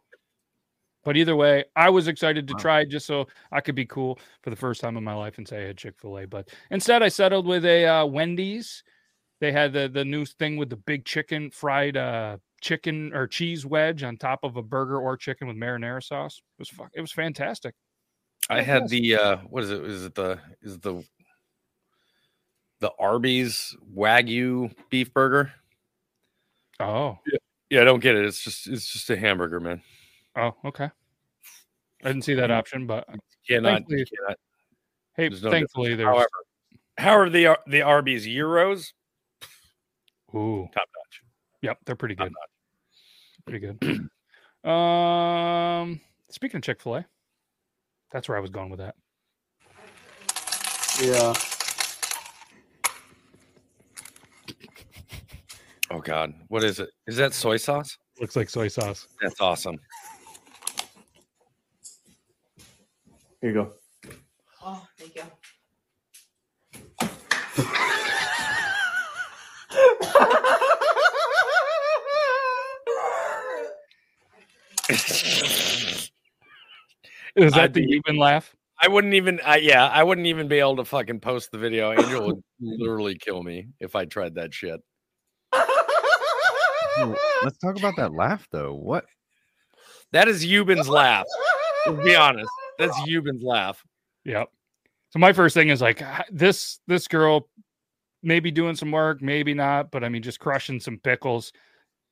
But 1.03 1.15
either 1.15 1.35
way, 1.35 1.65
I 1.75 1.89
was 1.89 2.07
excited 2.07 2.47
to 2.47 2.53
try 2.55 2.83
just 2.85 3.05
so 3.05 3.27
I 3.51 3.61
could 3.61 3.75
be 3.75 3.85
cool 3.85 4.19
for 4.41 4.49
the 4.49 4.55
first 4.55 4.81
time 4.81 4.97
in 4.97 5.03
my 5.03 5.13
life 5.13 5.37
and 5.37 5.47
say 5.47 5.63
I 5.63 5.67
had 5.67 5.77
Chick 5.77 5.95
fil 5.97 6.19
A. 6.19 6.27
But 6.27 6.49
instead, 6.71 7.01
I 7.01 7.07
settled 7.07 7.47
with 7.47 7.65
a 7.65 7.85
uh, 7.85 8.05
Wendy's. 8.05 8.83
They 9.39 9.51
had 9.51 9.71
the, 9.71 9.87
the 9.87 10.03
new 10.03 10.25
thing 10.25 10.57
with 10.57 10.69
the 10.69 10.75
big 10.75 11.05
chicken, 11.05 11.51
fried 11.51 11.95
uh, 11.95 12.37
chicken 12.61 13.13
or 13.13 13.27
cheese 13.27 13.65
wedge 13.65 14.03
on 14.03 14.17
top 14.17 14.39
of 14.43 14.55
a 14.57 14.63
burger 14.63 14.99
or 14.99 15.17
chicken 15.17 15.47
with 15.47 15.57
marinara 15.57 16.03
sauce. 16.03 16.41
It 16.57 16.61
was 16.61 16.69
fu- 16.69 16.89
it 16.93 17.01
was 17.01 17.11
fantastic. 17.11 17.75
I 18.49 18.61
had 18.61 18.87
the 18.89 19.15
uh 19.15 19.37
what 19.49 19.63
is 19.63 19.71
it? 19.71 19.83
Is 19.83 20.05
it 20.05 20.15
the 20.15 20.39
is 20.61 20.75
it 20.75 20.81
the 20.81 21.03
the 22.79 22.91
Arby's 22.97 23.75
Wagyu 23.93 24.73
beef 24.89 25.13
burger? 25.13 25.51
Oh. 26.79 27.19
Yeah, 27.27 27.37
yeah, 27.69 27.81
I 27.81 27.83
don't 27.83 27.99
get 27.99 28.15
it. 28.15 28.25
It's 28.25 28.41
just 28.41 28.67
it's 28.67 28.91
just 28.91 29.09
a 29.09 29.17
hamburger, 29.17 29.59
man. 29.59 29.81
Oh, 30.35 30.55
okay. 30.65 30.89
I 32.03 32.07
didn't 32.07 32.23
see 32.23 32.35
that 32.35 32.51
option, 32.51 32.87
but 32.87 33.05
Cannot, 33.47 33.69
thankfully, 33.71 34.05
cannot 34.05 34.37
hey, 35.15 35.27
there's 35.27 35.43
no 35.43 35.51
thankfully 35.51 35.95
difference. 35.95 36.29
there's 36.97 36.97
However, 36.97 37.29
however 37.29 37.29
the 37.29 37.59
the 37.67 37.81
Arby's 37.81 38.25
gyros 38.25 38.93
Ooh. 40.33 40.69
top 40.73 40.87
notch. 40.95 41.23
Yep, 41.61 41.79
they're 41.85 41.95
pretty 41.95 42.15
good. 42.15 42.33
Pretty 43.45 43.59
good. 43.59 44.09
um, 44.69 45.99
speaking 46.29 46.57
of 46.57 46.63
Chick 46.63 46.81
Fil 46.81 46.97
A, 46.97 47.05
that's 48.11 48.29
where 48.29 48.37
I 48.37 48.41
was 48.41 48.49
going 48.49 48.69
with 48.69 48.79
that. 48.79 48.95
Yeah. 51.01 51.33
Oh 55.91 55.99
God, 55.99 56.33
what 56.49 56.63
is 56.63 56.79
it? 56.79 56.89
Is 57.07 57.17
that 57.17 57.33
soy 57.33 57.57
sauce? 57.57 57.97
Looks 58.19 58.35
like 58.35 58.49
soy 58.49 58.67
sauce. 58.67 59.07
That's 59.21 59.41
awesome. 59.41 59.77
Here 63.41 63.51
you 63.51 63.53
go. 63.53 63.73
Oh, 64.63 64.85
thank 64.97 65.15
you. 65.15 65.23
Is 77.35 77.53
that 77.53 77.55
I'd 77.55 77.73
the 77.73 77.85
be- 77.85 78.01
Yuban 78.01 78.17
laugh? 78.17 78.55
I 78.81 78.87
wouldn't 78.87 79.13
even. 79.13 79.39
I, 79.45 79.57
yeah, 79.57 79.87
I 79.87 80.03
wouldn't 80.03 80.27
even 80.27 80.47
be 80.47 80.59
able 80.59 80.77
to 80.77 80.85
fucking 80.85 81.19
post 81.19 81.51
the 81.51 81.57
video. 81.57 81.91
Angel 81.91 82.25
would 82.25 82.43
literally 82.59 83.15
kill 83.15 83.43
me 83.43 83.67
if 83.79 83.95
I 83.95 84.05
tried 84.05 84.35
that 84.35 84.53
shit. 84.53 84.81
Let's 85.53 87.57
talk 87.57 87.77
about 87.77 87.95
that 87.97 88.13
laugh 88.13 88.47
though. 88.51 88.73
What? 88.73 89.05
That 90.11 90.27
is 90.27 90.45
Yuban's 90.45 90.89
laugh. 90.89 91.25
To 91.85 91.93
be 91.93 92.15
honest, 92.15 92.49
that's 92.77 92.97
Yuban's 93.01 93.43
laugh. 93.43 93.83
Yep. 94.25 94.49
So 95.11 95.19
my 95.19 95.33
first 95.33 95.53
thing 95.53 95.69
is 95.69 95.81
like 95.81 96.01
this 96.31 96.79
this 96.87 97.07
girl 97.07 97.47
maybe 98.21 98.51
doing 98.51 98.75
some 98.75 98.91
work, 98.91 99.21
maybe 99.21 99.53
not, 99.53 99.91
but 99.91 100.03
I 100.03 100.09
mean 100.09 100.23
just 100.23 100.39
crushing 100.39 100.79
some 100.79 100.97
pickles. 100.97 101.53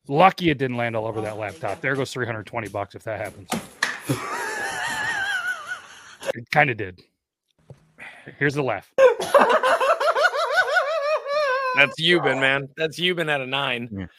Lucky 0.08 0.50
it 0.50 0.58
didn't 0.58 0.78
land 0.78 0.96
all 0.96 1.06
over 1.06 1.22
that 1.22 1.38
laptop. 1.38 1.82
There 1.82 1.96
goes 1.96 2.14
320 2.14 2.70
bucks 2.70 2.96
if 2.96 3.04
that 3.04 3.20
happens. 3.20 3.50
it 6.34 6.50
kind 6.52 6.70
of 6.70 6.78
did. 6.78 7.02
Here's 8.38 8.54
the 8.54 8.64
laugh. 8.64 8.92
That's 11.76 12.02
Yuban, 12.02 12.40
man. 12.40 12.70
That's 12.76 13.00
Yuban 13.00 13.30
at 13.30 13.42
a 13.42 13.46
nine. 13.46 14.10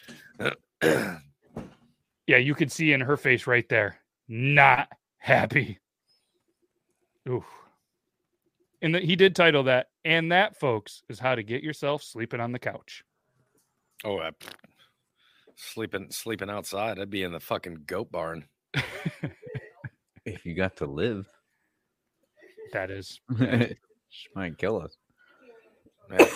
Yeah, 2.26 2.36
you 2.36 2.54
could 2.54 2.70
see 2.70 2.92
in 2.92 3.00
her 3.00 3.16
face 3.16 3.46
right 3.46 3.68
there. 3.68 3.98
Not 4.28 4.88
happy. 5.16 5.78
Ooh. 7.28 7.44
And 8.80 8.94
the, 8.94 9.00
he 9.00 9.16
did 9.16 9.34
title 9.34 9.64
that, 9.64 9.88
and 10.04 10.30
that, 10.30 10.60
folks, 10.60 11.02
is 11.08 11.18
how 11.18 11.34
to 11.34 11.42
get 11.42 11.64
yourself 11.64 12.02
sleeping 12.02 12.40
on 12.40 12.52
the 12.52 12.60
couch. 12.60 13.02
Oh, 14.04 14.18
uh, 14.18 14.30
sleeping 15.58 16.08
sleeping 16.10 16.50
outside. 16.50 16.98
I'd 16.98 17.10
be 17.10 17.22
in 17.22 17.32
the 17.32 17.40
fucking 17.40 17.82
goat 17.86 18.10
barn. 18.10 18.46
If 20.24 20.44
you 20.44 20.54
got 20.54 20.76
to 20.76 20.86
live, 20.86 21.26
That 22.74 22.90
is. 22.90 23.18
she 24.10 24.28
might 24.34 24.58
kill 24.58 24.82
us. 24.82 24.94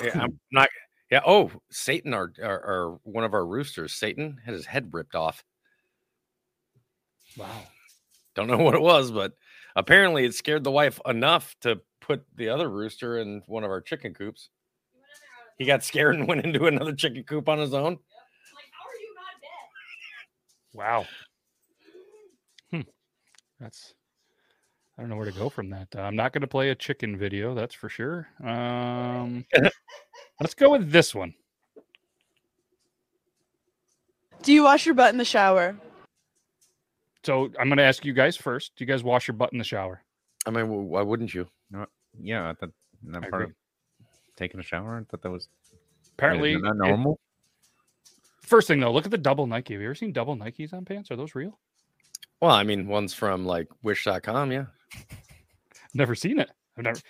Yeah, 0.03 0.23
I'm 0.23 0.41
not. 0.51 0.71
Yeah. 1.11 1.21
Oh, 1.27 1.51
Satan, 1.71 2.15
our, 2.15 2.33
our, 2.43 2.65
our 2.65 2.99
one 3.03 3.25
of 3.25 3.35
our 3.35 3.45
roosters, 3.45 3.93
Satan 3.93 4.41
had 4.45 4.55
his 4.55 4.65
head 4.65 4.89
ripped 4.93 5.15
off. 5.15 5.45
Wow. 7.37 7.65
Don't 8.35 8.47
know 8.49 8.57
what 8.65 8.75
it 8.75 8.81
was, 8.81 9.11
but 9.11 9.33
apparently 9.77 10.25
it 10.25 10.35
scared 10.35 10.65
the 10.65 10.71
wife 10.71 10.99
enough 11.07 11.55
to 11.61 11.81
put 12.01 12.25
the 12.35 12.49
other 12.49 12.71
rooster 12.71 13.19
in 13.19 13.43
one 13.47 13.63
of 13.63 13.71
our 13.71 13.83
chicken 13.83 14.15
coops. 14.15 14.49
He 15.59 15.67
got 15.67 15.85
scared 15.85 16.15
and 16.15 16.27
went 16.27 16.47
into 16.47 16.67
another 16.67 16.95
chicken 16.95 17.25
coop 17.25 17.47
on 17.49 17.59
his 17.59 17.75
own. 17.75 17.99
Wow. 20.73 21.07
Hmm. 22.71 22.81
That's. 23.61 23.95
I 24.97 25.03
don't 25.03 25.09
know 25.11 25.17
where 25.17 25.27
to 25.27 25.33
go 25.33 25.49
from 25.49 25.71
that. 25.71 25.89
Uh, 25.97 26.03
I'm 26.03 26.17
not 26.17 26.33
going 26.33 26.43
to 26.43 26.47
play 26.47 26.71
a 26.71 26.75
chicken 26.75 27.17
video, 27.17 27.55
that's 27.55 27.75
for 27.75 27.89
sure. 27.89 28.29
Um, 28.45 29.45
let's 30.41 30.55
go 30.55 30.71
with 30.71 30.91
this 30.93 31.15
one. 31.15 31.35
Do 34.43 34.53
you 34.53 34.65
wash 34.65 34.85
your 34.85 34.95
butt 34.95 35.13
in 35.13 35.19
the 35.19 35.25
shower? 35.25 35.77
So 37.25 37.45
I'm 37.59 37.69
going 37.69 37.79
to 37.79 37.85
ask 37.85 38.05
you 38.05 38.13
guys 38.13 38.37
first. 38.37 38.73
Do 38.77 38.85
you 38.85 38.89
guys 38.89 39.03
wash 39.03 39.29
your 39.29 39.35
butt 39.37 39.53
in 39.53 39.59
the 39.59 39.65
shower? 39.65 40.03
I 40.45 40.51
mean, 40.51 40.67
wh- 40.67 40.91
why 40.91 41.03
wouldn't 41.03 41.33
you? 41.33 41.47
No, 41.71 41.87
yeah, 42.21 42.51
I 42.51 42.55
thought 42.55 42.71
that 43.05 43.25
I 43.25 43.29
part 43.31 43.43
agree. 43.43 43.53
of 43.53 44.07
taking 44.37 44.61
a 44.61 44.63
shower. 44.65 44.99
I 44.99 45.05
thought 45.11 45.23
that 45.23 45.31
was 45.31 45.49
Apparently, 46.19 46.57
not 46.57 46.73
it- 46.73 46.79
normal. 46.89 47.19
First 48.43 48.69
thing 48.69 48.81
though, 48.81 48.93
look 48.93 49.05
at 49.05 49.11
the 49.11 49.19
double 49.19 49.47
Nike. 49.47 49.75
Have 49.75 49.81
you 49.81 49.89
ever 49.89 49.95
seen 49.95 50.13
double 50.13 50.37
Nikes 50.37 50.73
on 50.73 50.85
pants? 50.85 51.11
Are 51.11 51.17
those 51.17 51.35
real? 51.35 51.59
Well, 52.41 52.51
I 52.51 52.65
mean, 52.65 52.89
one's 52.89 53.15
from 53.15 53.47
like 53.47 53.69
wish.com. 53.83 54.53
Yeah. 54.53 54.67
Never 55.95 56.15
seen 56.15 56.39
it. 56.41 56.51
I've 56.77 56.85
never. 56.85 57.01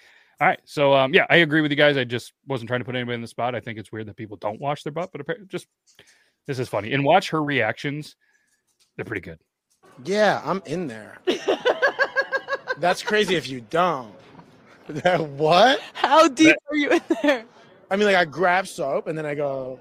All 0.41 0.49
right, 0.49 0.59
so 0.65 0.93
um, 0.93 1.15
yeah, 1.15 1.25
I 1.31 1.37
agree 1.37 1.61
with 1.61 1.71
you 1.71 1.77
guys. 1.77 1.97
I 1.97 2.03
just 2.03 2.33
wasn't 2.49 2.67
trying 2.67 2.81
to 2.81 2.85
put 2.85 2.97
anybody 2.97 3.15
in 3.15 3.21
the 3.21 3.29
spot. 3.29 3.55
I 3.55 3.61
think 3.61 3.79
it's 3.79 3.93
weird 3.93 4.07
that 4.09 4.17
people 4.17 4.37
don't 4.37 4.61
wash 4.61 4.83
their 4.83 4.93
butt, 4.93 5.11
but 5.13 5.21
apparently, 5.21 5.47
just 5.47 5.69
this 6.49 6.59
is 6.59 6.69
funny. 6.69 6.93
And 6.93 7.05
watch 7.05 7.31
her 7.31 7.43
reactions; 7.45 8.17
they're 8.97 9.05
pretty 9.05 9.21
good. 9.21 9.39
Yeah, 10.05 10.43
I'm 10.45 10.61
in 10.67 10.89
there. 10.89 11.19
That's 12.79 13.03
crazy 13.03 13.37
if 13.37 13.49
you 13.49 13.61
don't. 13.71 14.13
what? 15.37 15.81
How 15.95 16.27
deep 16.27 16.57
are 16.69 16.77
you 16.77 16.91
in 16.91 17.03
there? 17.23 17.45
I 17.89 17.97
mean, 17.97 18.07
like 18.07 18.17
I 18.17 18.25
grab 18.25 18.67
soap 18.67 19.07
and 19.07 19.17
then 19.17 19.27
I 19.27 19.37
go. 19.37 19.79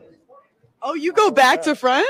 Oh, 0.82 0.94
you 0.94 1.14
go 1.14 1.32
back 1.32 1.62
to 1.64 1.76
front? 1.76 2.08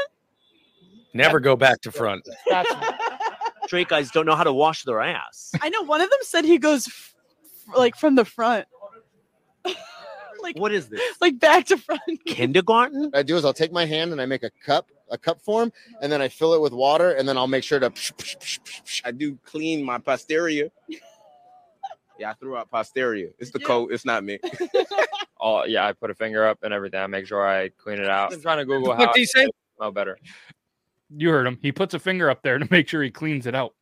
Never 1.14 1.40
go 1.40 1.56
back 1.56 1.82
to 1.82 1.92
front. 1.92 2.28
Straight 3.66 3.88
guys 3.90 4.12
don't 4.12 4.26
know 4.26 4.36
how 4.36 4.44
to 4.44 4.54
wash 4.54 4.84
their 4.84 5.02
ass. 5.02 5.52
I 5.62 5.70
know 5.70 5.82
one 5.84 6.02
of 6.02 6.10
them 6.10 6.20
said 6.22 6.46
he 6.46 6.58
goes 6.58 6.88
f- 6.88 7.14
like 7.76 7.96
from 7.96 8.16
the 8.16 8.26
front, 8.26 8.66
like 10.42 10.58
what 10.58 10.72
is 10.72 10.88
this? 10.90 11.02
like 11.22 11.40
back 11.40 11.66
to 11.68 11.78
front. 11.78 12.02
Kindergarten? 12.26 13.04
What 13.04 13.18
I 13.18 13.24
do 13.24 13.36
is 13.38 13.46
I'll 13.46 13.54
take 13.54 13.72
my 13.72 13.86
hand 13.86 14.12
and 14.12 14.22
I 14.22 14.26
make 14.26 14.44
a 14.44 14.50
cup, 14.66 14.90
a 15.10 15.18
cup 15.18 15.42
form, 15.42 15.72
and 16.02 16.12
then 16.12 16.22
I 16.22 16.28
fill 16.28 16.54
it 16.54 16.62
with 16.62 16.74
water, 16.74 17.12
and 17.12 17.28
then 17.28 17.38
I'll 17.38 17.48
make 17.48 17.64
sure 17.64 17.80
to. 17.80 17.92
I 19.06 19.12
do 19.12 19.38
clean 19.46 19.84
my 19.84 19.98
posterior. 19.98 20.70
Yeah, 22.20 22.30
I 22.30 22.34
threw 22.36 22.56
out 22.56 22.70
posterior. 22.70 23.30
It's 23.40 23.50
the 23.50 23.58
coat. 23.58 23.92
It's 23.92 24.06
not 24.06 24.24
me. 24.24 24.38
Oh 25.42 25.64
yeah, 25.66 25.86
I 25.88 25.94
put 25.94 26.12
a 26.12 26.16
finger 26.16 26.48
up 26.48 26.60
and 26.64 26.74
everything. 26.74 27.00
I 27.00 27.08
make 27.08 27.26
sure 27.26 27.46
I 27.46 27.70
clean 27.70 28.00
it 28.00 28.08
out. 28.08 28.32
I'm 28.34 28.42
trying 28.42 28.60
to 28.60 28.66
Google 28.66 28.88
What 28.90 29.00
how 29.00 29.06
did 29.12 29.20
he 29.20 29.26
say? 29.26 29.48
Oh, 29.80 29.90
better. 29.90 30.16
You 31.10 31.32
heard 31.32 31.48
him. 31.48 31.58
He 31.60 31.72
puts 31.72 31.96
a 31.96 32.00
finger 32.00 32.30
up 32.30 32.44
there 32.44 32.60
to 32.60 32.68
make 32.70 32.88
sure 32.88 33.02
he 33.02 33.10
cleans 33.10 33.48
it 33.48 33.56
out. 33.56 33.74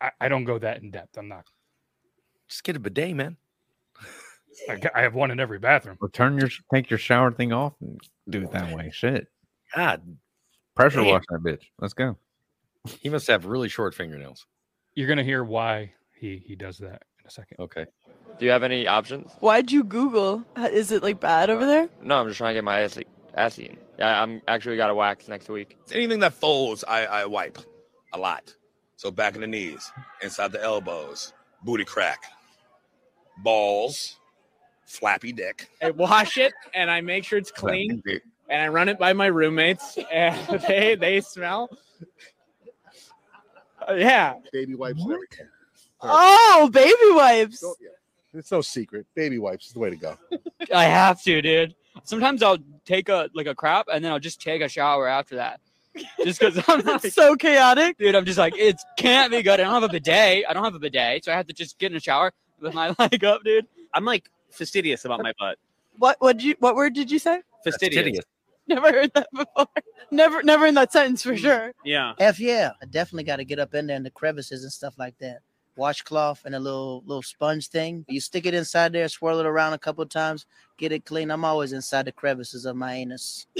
I, 0.00 0.10
I 0.18 0.28
don't 0.28 0.44
go 0.44 0.58
that 0.58 0.80
in 0.82 0.90
depth. 0.90 1.18
I'm 1.18 1.28
not. 1.28 1.44
Just 2.48 2.64
get 2.64 2.76
a 2.76 2.78
bidet, 2.80 3.14
man. 3.14 3.36
I, 4.68 4.76
got- 4.76 4.96
I 4.96 5.02
have 5.02 5.14
one 5.14 5.30
in 5.30 5.38
every 5.40 5.58
bathroom. 5.58 5.98
Or 6.00 6.08
turn 6.08 6.38
your 6.38 6.48
take 6.72 6.88
your 6.88 6.98
shower 6.98 7.30
thing 7.30 7.52
off 7.52 7.74
and 7.82 8.00
do 8.30 8.42
it 8.42 8.52
that 8.52 8.74
way. 8.74 8.90
Shit. 8.92 9.26
God, 9.76 10.02
Pressure 10.74 11.02
damn. 11.02 11.06
wash 11.08 11.24
that 11.28 11.42
bitch. 11.42 11.64
Let's 11.78 11.92
go. 11.94 12.16
He 13.00 13.10
must 13.10 13.26
have 13.26 13.44
really 13.44 13.68
short 13.68 13.94
fingernails. 13.94 14.46
You're 14.94 15.08
gonna 15.08 15.22
hear 15.22 15.44
why 15.44 15.92
he 16.18 16.42
he 16.46 16.56
does 16.56 16.78
that 16.78 17.02
in 17.09 17.09
a 17.30 17.32
second. 17.32 17.56
Okay. 17.60 17.86
Do 18.38 18.44
you 18.44 18.50
have 18.50 18.62
any 18.62 18.86
options? 18.86 19.30
Why'd 19.40 19.70
you 19.70 19.84
Google? 19.84 20.44
Uh, 20.56 20.68
Is 20.70 20.92
it 20.92 21.02
like 21.02 21.20
bad 21.20 21.50
over 21.50 21.66
there? 21.66 21.88
No, 22.02 22.20
I'm 22.20 22.26
just 22.26 22.38
trying 22.38 22.50
to 22.50 22.54
get 22.54 22.64
my 22.64 22.80
ass, 22.80 22.98
ass 23.34 23.58
eaten. 23.58 23.78
Yeah, 23.98 24.22
I'm 24.22 24.40
actually 24.48 24.76
got 24.76 24.90
a 24.90 24.94
wax 24.94 25.28
next 25.28 25.48
week. 25.48 25.78
Anything 25.92 26.20
that 26.20 26.32
folds, 26.32 26.84
I, 26.84 27.04
I 27.04 27.26
wipe 27.26 27.58
a 28.12 28.18
lot. 28.18 28.54
So 28.96 29.10
back 29.10 29.34
in 29.34 29.40
the 29.40 29.46
knees, 29.46 29.90
inside 30.22 30.52
the 30.52 30.62
elbows, 30.62 31.32
booty 31.64 31.84
crack, 31.84 32.24
balls, 33.38 34.18
flappy 34.86 35.32
dick. 35.32 35.70
I 35.82 35.90
wash 35.90 36.38
it 36.38 36.52
and 36.74 36.90
I 36.90 37.00
make 37.00 37.24
sure 37.24 37.38
it's 37.38 37.50
clean 37.50 38.02
and 38.48 38.62
I 38.62 38.68
run 38.68 38.88
it 38.88 38.98
by 38.98 39.12
my 39.12 39.26
roommates 39.26 39.98
and 40.12 40.60
they 40.62 40.96
they 40.96 41.20
smell. 41.20 41.70
Uh, 43.88 43.94
yeah. 43.94 44.34
Baby 44.52 44.74
wipes 44.74 45.00
and 45.02 45.12
everything. 45.12 45.46
Oh, 46.02 46.70
baby 46.72 46.94
wipes. 47.10 47.64
It's 48.32 48.52
no 48.52 48.60
secret. 48.60 49.06
Baby 49.14 49.38
wipes 49.38 49.66
is 49.66 49.72
the 49.72 49.80
way 49.80 49.90
to 49.90 49.96
go. 49.96 50.16
I 50.74 50.84
have 50.84 51.22
to, 51.22 51.42
dude. 51.42 51.74
Sometimes 52.04 52.42
I'll 52.42 52.58
take 52.84 53.08
a 53.08 53.28
like 53.34 53.46
a 53.46 53.54
crap 53.54 53.86
and 53.92 54.04
then 54.04 54.12
I'll 54.12 54.20
just 54.20 54.40
take 54.40 54.62
a 54.62 54.68
shower 54.68 55.08
after 55.08 55.36
that. 55.36 55.60
Just 56.24 56.40
because 56.40 56.62
I'm 56.68 56.80
like, 56.84 57.06
so 57.06 57.34
chaotic. 57.34 57.98
dude. 57.98 58.14
I'm 58.14 58.24
just 58.24 58.38
like, 58.38 58.56
it 58.56 58.76
can't 58.96 59.32
be 59.32 59.42
good. 59.42 59.58
I 59.58 59.64
don't 59.64 59.74
have 59.74 59.82
a 59.82 59.88
bidet. 59.88 60.44
I 60.48 60.52
don't 60.52 60.64
have 60.64 60.74
a 60.74 60.78
bidet, 60.78 61.24
so 61.24 61.32
I 61.32 61.36
have 61.36 61.48
to 61.48 61.52
just 61.52 61.78
get 61.78 61.90
in 61.90 61.96
a 61.96 62.00
shower 62.00 62.32
with 62.60 62.74
my 62.74 62.94
leg 62.98 63.24
up, 63.24 63.42
dude. 63.42 63.66
I'm 63.92 64.04
like 64.04 64.30
fastidious 64.50 65.04
about 65.04 65.22
my 65.22 65.32
butt. 65.38 65.58
What 65.98 66.16
what 66.20 66.38
did 66.38 66.44
you 66.44 66.54
what 66.60 66.76
word 66.76 66.94
did 66.94 67.10
you 67.10 67.18
say? 67.18 67.42
Fastidious. 67.64 68.24
Never 68.68 68.92
heard 68.92 69.12
that 69.14 69.28
before. 69.32 69.66
Never 70.12 70.42
never 70.44 70.66
in 70.66 70.74
that 70.74 70.92
sentence 70.92 71.22
for 71.22 71.30
mm-hmm. 71.30 71.42
sure. 71.42 71.72
Yeah. 71.84 72.14
F 72.20 72.38
yeah. 72.38 72.72
I 72.80 72.86
definitely 72.86 73.24
got 73.24 73.36
to 73.36 73.44
get 73.44 73.58
up 73.58 73.74
in 73.74 73.88
there 73.88 73.96
in 73.96 74.04
the 74.04 74.10
crevices 74.10 74.62
and 74.62 74.72
stuff 74.72 74.94
like 74.96 75.18
that. 75.18 75.40
Washcloth 75.80 76.44
and 76.44 76.54
a 76.54 76.60
little 76.60 77.02
little 77.06 77.22
sponge 77.22 77.68
thing. 77.68 78.04
You 78.06 78.20
stick 78.20 78.44
it 78.44 78.52
inside 78.52 78.92
there, 78.92 79.08
swirl 79.08 79.40
it 79.40 79.46
around 79.46 79.72
a 79.72 79.78
couple 79.78 80.02
of 80.02 80.10
times, 80.10 80.46
get 80.76 80.92
it 80.92 81.06
clean. 81.06 81.30
I'm 81.30 81.44
always 81.44 81.72
inside 81.72 82.04
the 82.04 82.12
crevices 82.12 82.66
of 82.66 82.76
my 82.76 82.92
anus. 82.92 83.46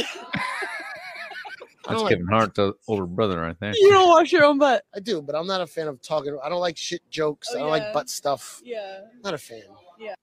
That's 1.89 2.03
Kevin 2.03 2.27
Hart's 2.27 2.59
o- 2.59 2.77
older 2.87 3.07
brother 3.07 3.41
right 3.41 3.57
there. 3.59 3.73
You 3.75 3.89
don't 3.89 4.09
wash 4.09 4.31
your 4.31 4.45
own 4.45 4.59
butt. 4.59 4.85
I 4.95 5.01
do, 5.01 5.23
but 5.23 5.35
I'm 5.35 5.47
not 5.47 5.63
a 5.63 5.67
fan 5.67 5.89
of 5.89 6.01
talking. 6.03 6.39
I 6.45 6.51
don't 6.51 6.61
like 6.61 6.77
shit 6.77 7.01
jokes. 7.11 7.49
Oh, 7.51 7.57
I 7.57 7.59
don't 7.61 7.69
yeah. 7.69 7.73
like 7.73 7.93
butt 7.95 8.11
stuff. 8.11 8.61
Yeah. 8.63 9.01
Not 9.25 9.35
a 9.35 9.39
fan. 9.39 9.63
Yeah. 9.99 10.15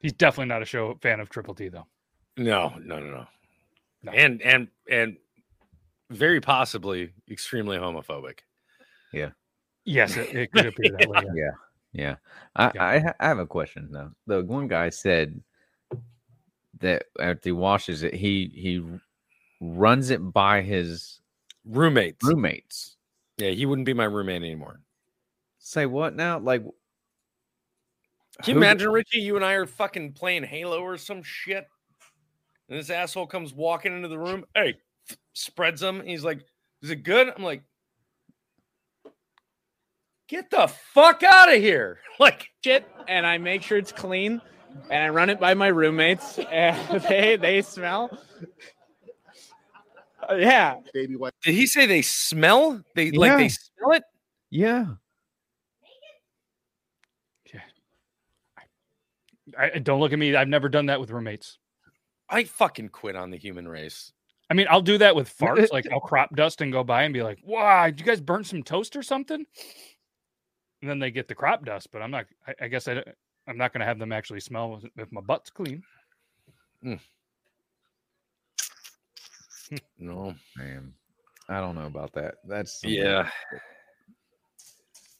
He's 0.00 0.14
definitely 0.14 0.48
not 0.48 0.62
a 0.62 0.64
show 0.64 0.98
fan 1.02 1.20
of 1.20 1.28
Triple 1.28 1.54
T 1.54 1.68
though. 1.68 1.86
No, 2.38 2.72
no, 2.82 2.98
no, 2.98 3.26
no. 4.02 4.12
And 4.12 4.40
and 4.42 4.68
and 4.90 5.18
very 6.10 6.40
possibly 6.40 7.12
extremely 7.30 7.76
homophobic. 7.76 8.40
Yeah. 9.12 9.30
Yes, 9.84 10.16
it, 10.16 10.34
it 10.34 10.52
could 10.52 10.66
appear 10.66 10.92
that 10.98 11.08
way. 11.08 11.20
Yeah. 11.34 11.34
Yeah. 11.34 11.50
Yeah. 11.94 12.16
I, 12.56 12.70
I, 12.78 13.14
I 13.20 13.28
have 13.28 13.38
a 13.38 13.46
question 13.46 13.88
though. 13.90 14.10
The 14.26 14.42
one 14.44 14.66
guy 14.68 14.88
said 14.88 15.40
that 16.80 17.04
after 17.20 17.48
he 17.50 17.52
washes 17.52 18.02
it, 18.02 18.14
he 18.14 18.50
he 18.54 18.82
runs 19.60 20.10
it 20.10 20.18
by 20.32 20.62
his 20.62 21.20
roommates. 21.66 22.24
Roommates. 22.24 22.96
Yeah, 23.38 23.50
he 23.50 23.66
wouldn't 23.66 23.86
be 23.86 23.92
my 23.94 24.04
roommate 24.04 24.42
anymore. 24.42 24.80
Say 25.58 25.86
what 25.86 26.14
now? 26.16 26.38
Like 26.38 26.62
Can 26.62 26.72
you 28.46 28.54
who- 28.54 28.60
imagine, 28.60 28.90
Richie? 28.90 29.20
You 29.20 29.36
and 29.36 29.44
I 29.44 29.52
are 29.52 29.66
fucking 29.66 30.12
playing 30.12 30.44
Halo 30.44 30.80
or 30.80 30.96
some 30.96 31.22
shit, 31.22 31.66
and 32.68 32.78
this 32.78 32.90
asshole 32.90 33.26
comes 33.26 33.52
walking 33.52 33.94
into 33.94 34.08
the 34.08 34.18
room. 34.18 34.44
Hey, 34.54 34.76
spreads 35.34 35.80
them. 35.80 36.02
He's 36.04 36.24
like, 36.24 36.44
"Is 36.82 36.90
it 36.90 37.02
good?" 37.04 37.28
I'm 37.34 37.42
like, 37.42 37.62
"Get 40.32 40.50
the 40.50 40.66
fuck 40.66 41.22
out 41.22 41.52
of 41.52 41.60
here!" 41.60 41.98
Like 42.20 42.50
shit, 42.62 42.88
and 43.08 43.26
I 43.26 43.38
make 43.38 43.62
sure 43.62 43.78
it's 43.78 43.90
clean, 43.90 44.40
and 44.90 45.02
I 45.02 45.08
run 45.08 45.28
it 45.28 45.40
by 45.40 45.54
my 45.54 45.68
roommates, 45.68 46.38
and 46.52 47.02
they 47.02 47.36
they 47.36 47.62
smell. 47.62 48.16
Uh, 50.30 50.34
yeah. 50.34 50.76
Baby 50.94 51.16
wipe. 51.16 51.34
Did 51.42 51.54
he 51.54 51.66
say 51.66 51.86
they 51.86 52.02
smell? 52.02 52.80
They 52.94 53.10
like 53.10 53.36
they 53.38 53.48
smell 53.48 53.92
it? 53.92 54.04
Yeah. 54.50 54.86
I, 59.58 59.78
don't 59.78 60.00
look 60.00 60.12
at 60.12 60.18
me. 60.18 60.34
I've 60.34 60.48
never 60.48 60.68
done 60.68 60.86
that 60.86 61.00
with 61.00 61.10
roommates. 61.10 61.58
I 62.28 62.44
fucking 62.44 62.90
quit 62.90 63.16
on 63.16 63.30
the 63.30 63.36
human 63.36 63.68
race. 63.68 64.12
I 64.48 64.54
mean, 64.54 64.66
I'll 64.70 64.82
do 64.82 64.98
that 64.98 65.16
with 65.16 65.34
farts. 65.36 65.70
like 65.72 65.86
I'll 65.92 66.00
crop 66.00 66.34
dust 66.34 66.60
and 66.60 66.72
go 66.72 66.84
by 66.84 67.02
and 67.04 67.14
be 67.14 67.22
like, 67.22 67.38
"Wow, 67.44 67.86
did 67.86 68.00
you 68.00 68.06
guys 68.06 68.20
burn 68.20 68.44
some 68.44 68.62
toast 68.62 68.96
or 68.96 69.02
something?" 69.02 69.46
And 70.82 70.90
then 70.90 70.98
they 70.98 71.10
get 71.10 71.28
the 71.28 71.34
crop 71.34 71.64
dust. 71.64 71.88
But 71.92 72.02
I'm 72.02 72.10
not. 72.10 72.26
I, 72.46 72.54
I 72.64 72.68
guess 72.68 72.86
I, 72.88 73.02
I'm 73.48 73.56
not 73.56 73.72
going 73.72 73.80
to 73.80 73.86
have 73.86 73.98
them 73.98 74.12
actually 74.12 74.40
smell 74.40 74.82
if 74.96 75.10
my 75.12 75.20
butt's 75.22 75.48
clean. 75.50 75.82
Mm. 76.84 77.00
No, 79.98 80.34
man, 80.56 80.92
I 81.48 81.58
don't 81.60 81.74
know 81.76 81.86
about 81.86 82.12
that. 82.12 82.34
That's 82.46 82.80
something- 82.82 82.98
Yeah. 82.98 83.30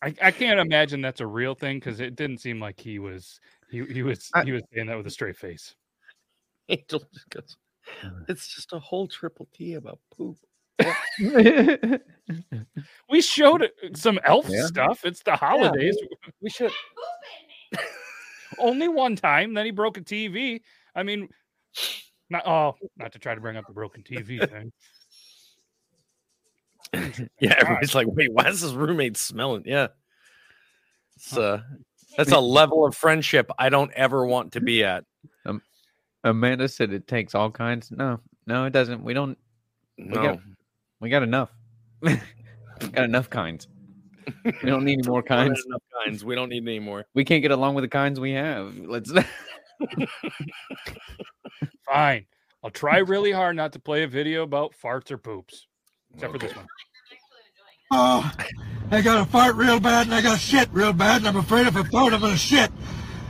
I, 0.02 0.14
I 0.20 0.30
can't 0.30 0.60
imagine 0.60 1.00
that's 1.00 1.20
a 1.22 1.26
real 1.26 1.54
thing 1.54 1.78
because 1.78 2.00
it 2.00 2.16
didn't 2.16 2.38
seem 2.38 2.60
like 2.60 2.78
he 2.78 2.98
was 2.98 3.40
he 3.70 3.84
he 3.86 4.02
was 4.02 4.30
he 4.44 4.50
was 4.52 4.62
saying 4.74 4.88
that 4.88 4.96
with 4.98 5.06
a 5.06 5.10
straight 5.10 5.36
face. 5.38 5.74
Angel 6.68 7.02
just 7.14 7.30
goes, 7.30 7.56
it's 8.28 8.46
just 8.54 8.72
a 8.74 8.78
whole 8.80 9.06
triple 9.08 9.48
T 9.54 9.74
about 9.74 10.00
poop. 10.14 10.36
We 13.08 13.20
showed 13.20 13.68
some 13.94 14.18
elf 14.24 14.46
Yeah. 14.48 14.66
stuff. 14.66 15.04
It's 15.04 15.22
the 15.22 15.36
holidays. 15.36 15.96
We 16.40 16.48
should 16.48 16.72
only 18.58 18.88
one 18.88 19.16
time. 19.16 19.52
Then 19.54 19.66
he 19.66 19.70
broke 19.70 19.98
a 19.98 20.00
TV. 20.00 20.60
I 20.94 21.02
mean, 21.02 21.28
not 22.30 22.46
oh, 22.46 22.74
not 22.96 23.12
to 23.12 23.18
try 23.18 23.34
to 23.34 23.40
bring 23.40 23.56
up 23.56 23.66
the 23.66 23.72
broken 23.74 24.02
TV 24.02 24.38
thing. 24.50 24.72
Yeah, 27.40 27.54
everybody's 27.58 27.94
like, 27.94 28.06
wait, 28.08 28.32
why 28.32 28.48
is 28.48 28.60
his 28.60 28.74
roommate 28.74 29.16
smelling? 29.16 29.64
Yeah. 29.66 29.88
It's 31.16 31.36
uh 31.36 31.62
that's 32.16 32.32
a 32.32 32.40
level 32.40 32.84
of 32.86 32.94
friendship 32.96 33.50
I 33.58 33.68
don't 33.68 33.92
ever 33.92 34.26
want 34.26 34.52
to 34.52 34.60
be 34.60 34.84
at. 34.84 35.04
Um, 35.46 35.62
Amanda 36.24 36.68
said 36.68 36.92
it 36.92 37.06
takes 37.06 37.34
all 37.34 37.50
kinds. 37.50 37.90
No, 37.90 38.20
no, 38.46 38.64
it 38.64 38.72
doesn't. 38.72 39.02
We 39.02 39.14
don't. 39.14 39.38
We 39.98 40.04
No. 40.06 40.22
got, 40.22 40.38
we 41.02 41.10
got 41.10 41.22
enough. 41.22 41.50
we 42.00 42.18
got 42.92 43.04
enough 43.04 43.28
kinds. 43.28 43.68
We 44.44 44.52
don't 44.70 44.84
need 44.84 45.00
any 45.00 45.02
more 45.08 45.14
More 45.14 45.22
than 45.22 45.48
kinds. 45.48 45.64
enough 45.66 45.82
kinds. 46.04 46.24
We 46.24 46.34
don't 46.36 46.48
need 46.48 46.62
any 46.66 46.78
more. 46.78 47.04
We 47.12 47.24
can't 47.24 47.42
get 47.42 47.50
along 47.50 47.74
with 47.74 47.82
the 47.84 47.88
kinds 47.88 48.18
we 48.20 48.32
have. 48.32 48.78
Let's. 48.78 49.12
Fine. 51.84 52.26
I'll 52.64 52.70
try 52.70 52.98
really 52.98 53.32
hard 53.32 53.56
not 53.56 53.72
to 53.72 53.80
play 53.80 54.04
a 54.04 54.06
video 54.06 54.44
about 54.44 54.72
farts 54.80 55.10
or 55.10 55.18
poops, 55.18 55.66
except 56.14 56.32
for 56.32 56.38
this 56.38 56.54
one. 56.54 56.66
Oh, 57.90 58.30
I 58.92 59.02
got 59.02 59.18
to 59.24 59.30
fart 59.30 59.56
real 59.56 59.80
bad 59.80 60.06
and 60.06 60.14
I 60.14 60.22
got 60.22 60.34
to 60.34 60.38
shit 60.40 60.68
real 60.72 60.92
bad, 60.92 61.16
and 61.18 61.28
I'm 61.28 61.36
afraid 61.36 61.66
if 61.66 61.76
I 61.76 61.82
fart, 61.82 62.12
I'm 62.14 62.20
going 62.20 62.32
to 62.32 62.38
shit. 62.38 62.70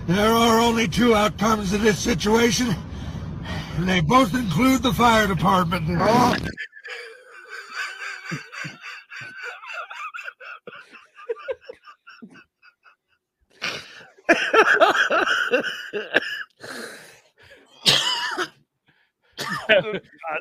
There 0.06 0.30
are 0.30 0.60
only 0.60 0.86
two 0.86 1.14
outcomes 1.14 1.70
to 1.70 1.78
this 1.78 1.98
situation, 1.98 2.74
and 3.76 3.88
they 3.88 4.00
both 4.02 4.34
include 4.34 4.82
the 4.82 4.92
fire 4.92 5.26
department. 5.26 5.86
Oh. 5.88 6.36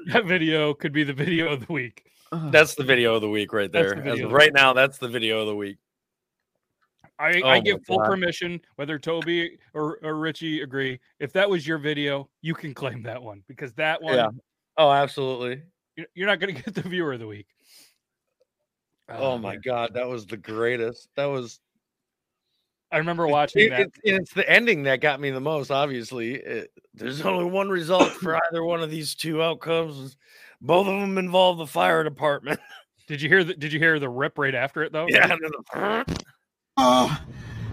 That 0.07 0.25
video 0.25 0.73
could 0.73 0.93
be 0.93 1.03
the 1.03 1.13
video 1.13 1.51
of 1.51 1.65
the 1.65 1.73
week. 1.73 2.05
Uh-huh. 2.31 2.49
That's 2.49 2.75
the 2.75 2.83
video 2.83 3.15
of 3.15 3.21
the 3.21 3.29
week 3.29 3.51
right 3.53 3.71
there. 3.71 3.89
the 3.91 3.97
As 3.97 4.03
video 4.03 4.13
of 4.13 4.19
of 4.25 4.29
the 4.29 4.35
right 4.35 4.53
now, 4.53 4.73
that's 4.73 4.97
the 4.97 5.07
video 5.07 5.41
of 5.41 5.47
the 5.47 5.55
week. 5.55 5.77
I, 7.19 7.41
Oh 7.43 7.47
I 7.49 7.59
give 7.59 7.83
full 7.85 7.97
God. 7.99 8.05
permission, 8.07 8.59
whether 8.77 8.97
Toby 8.97 9.57
or, 9.73 9.99
or 10.01 10.15
Richie 10.15 10.61
agree. 10.61 10.99
If 11.19 11.33
that 11.33 11.49
was 11.49 11.67
your 11.67 11.77
video, 11.77 12.29
you 12.41 12.53
can 12.55 12.73
claim 12.73 13.03
that 13.03 13.21
one 13.21 13.43
because 13.47 13.73
that 13.73 14.01
one, 14.01 14.15
Yeah. 14.15 14.29
Oh, 14.77 14.91
absolutely. 14.91 15.61
you're- 15.95 16.07
you're 16.15 16.27
not 16.27 16.39
going 16.39 16.55
to 16.55 16.61
get 16.63 16.73
the 16.73 16.81
viewer 16.87 17.13
of 17.13 17.19
the 17.19 17.27
week. 17.27 17.47
Oh, 19.09 19.33
oh 19.33 19.37
my 19.37 19.57
god, 19.57 19.93
that 19.93 20.07
was 20.07 20.25
the 20.25 20.37
greatest. 20.37 21.09
That 21.17 21.25
was 21.25 21.59
I 22.91 22.97
remember 22.97 23.27
watching 23.27 23.63
It- 23.63 23.69
that. 23.69 23.81
It's, 23.81 23.99
it's 24.03 24.33
the 24.33 24.49
ending 24.49 24.83
that 24.83 24.99
got 25.01 25.19
me 25.19 25.29
the 25.31 25.39
most. 25.39 25.71
Obviously, 25.71 26.35
It- 26.35 26.71
there's 26.93 27.21
only 27.21 27.45
one 27.45 27.69
result 27.69 28.09
for 28.09 28.35
either 28.47 28.63
one 28.63 28.81
of 28.83 28.89
these 28.89 29.15
two 29.15 29.41
outcomes. 29.41 30.17
Both 30.59 30.87
of 30.87 30.99
them 30.99 31.17
involve 31.17 31.57
the 31.57 31.67
fire 31.67 32.03
department. 32.03 32.59
Did 33.07 33.21
you 33.21 33.29
hear 33.29 33.43
the 33.43 33.53
Did 33.53 33.73
you 33.73 33.79
hear 33.79 33.99
the 33.99 34.09
rip 34.09 34.37
right 34.37 34.55
after 34.55 34.83
it 34.83 34.91
though? 34.91 35.07
Yeah, 35.09 35.27
the- 35.27 36.05
Oh, 36.77 37.21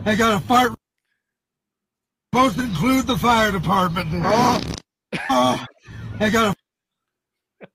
I 0.05 0.14
got 0.14 0.43
a 0.43 0.45
fart. 0.47 0.73
Both 2.33 2.59
include 2.59 3.07
the 3.07 3.16
fire 3.16 3.51
department. 3.53 4.09
Oh, 4.12 4.61
oh 5.31 5.64
I 6.21 6.31
got 6.31 6.57
to. 7.61 7.69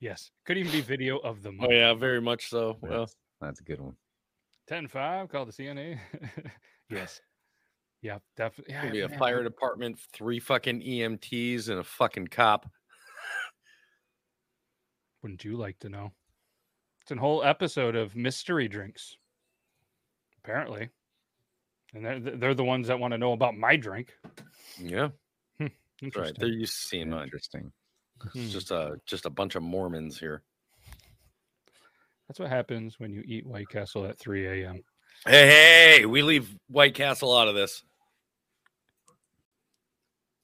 Yes, 0.00 0.30
could 0.44 0.58
even 0.58 0.72
be 0.72 0.80
video 0.80 1.18
of 1.18 1.42
the 1.42 1.56
oh 1.60 1.70
yeah, 1.70 1.94
very 1.94 2.20
much 2.20 2.48
so. 2.48 2.76
Well, 2.80 3.08
That's 3.40 3.60
a 3.60 3.62
good 3.64 3.80
one. 3.80 3.96
10-5, 4.68 5.30
call 5.30 5.44
the 5.46 5.52
CNA. 5.52 5.98
yes. 6.88 7.20
Yeah, 8.02 8.18
definitely. 8.36 8.74
Could 8.80 8.90
be 8.90 8.98
Yeah, 8.98 9.04
a 9.04 9.08
man, 9.10 9.18
fire 9.20 9.44
department, 9.44 9.96
three 10.12 10.40
fucking 10.40 10.80
EMTs, 10.80 11.68
and 11.68 11.78
a 11.78 11.84
fucking 11.84 12.26
cop. 12.26 12.68
Wouldn't 15.22 15.44
you 15.44 15.56
like 15.56 15.78
to 15.80 15.88
know? 15.88 16.10
It's 17.02 17.12
a 17.12 17.16
whole 17.16 17.44
episode 17.44 17.94
of 17.94 18.16
mystery 18.16 18.66
drinks. 18.66 19.16
Apparently, 20.38 20.90
and 21.94 22.04
they're 22.04 22.18
they're 22.18 22.54
the 22.54 22.64
ones 22.64 22.88
that 22.88 22.98
want 22.98 23.12
to 23.12 23.18
know 23.18 23.32
about 23.34 23.56
my 23.56 23.76
drink. 23.76 24.12
Yeah, 24.76 25.10
Hmm, 25.58 25.68
that's 26.00 26.16
right. 26.16 26.32
They're 26.36 26.48
used 26.48 26.74
to 26.80 26.86
seeing 26.88 27.10
mine. 27.10 27.22
Interesting. 27.24 27.72
It's 28.34 28.52
just 28.52 28.72
a 28.72 28.96
just 29.06 29.26
a 29.26 29.30
bunch 29.30 29.54
of 29.54 29.62
Mormons 29.62 30.18
here. 30.18 30.42
That's 32.32 32.40
what 32.40 32.48
happens 32.48 32.98
when 32.98 33.12
you 33.12 33.22
eat 33.26 33.46
White 33.46 33.68
Castle 33.68 34.06
at 34.06 34.18
3 34.18 34.62
a.m. 34.62 34.82
Hey, 35.26 35.98
hey, 35.98 36.06
we 36.06 36.22
leave 36.22 36.48
White 36.66 36.94
Castle 36.94 37.36
out 37.36 37.46
of 37.46 37.54
this. 37.54 37.84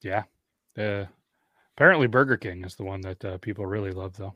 Yeah. 0.03 0.25
Uh, 0.79 1.07
apparently, 1.75 2.07
Burger 2.07 2.37
King 2.37 2.63
is 2.67 2.75
the 2.75 2.85
one 2.85 3.01
that 3.01 3.25
uh, 3.25 3.39
people 3.39 3.65
really 3.65 3.93
love, 3.93 4.15
though. 4.19 4.35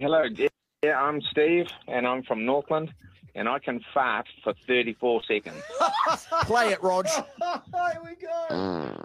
Hello, 0.00 0.24
yeah, 0.34 0.48
yeah, 0.82 1.00
I'm 1.00 1.22
Steve, 1.30 1.68
and 1.86 2.04
I'm 2.04 2.24
from 2.24 2.44
Northland, 2.44 2.92
and 3.36 3.48
I 3.48 3.60
can 3.60 3.80
fart 3.94 4.26
for 4.42 4.52
34 4.66 5.22
seconds. 5.28 5.62
Play 6.42 6.72
it, 6.72 6.82
Rog. 6.82 7.06
Here 7.86 8.02
we 8.04 8.16
go. 8.16 8.96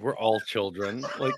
We're 0.00 0.16
all 0.16 0.40
children. 0.40 1.02
Like 1.18 1.32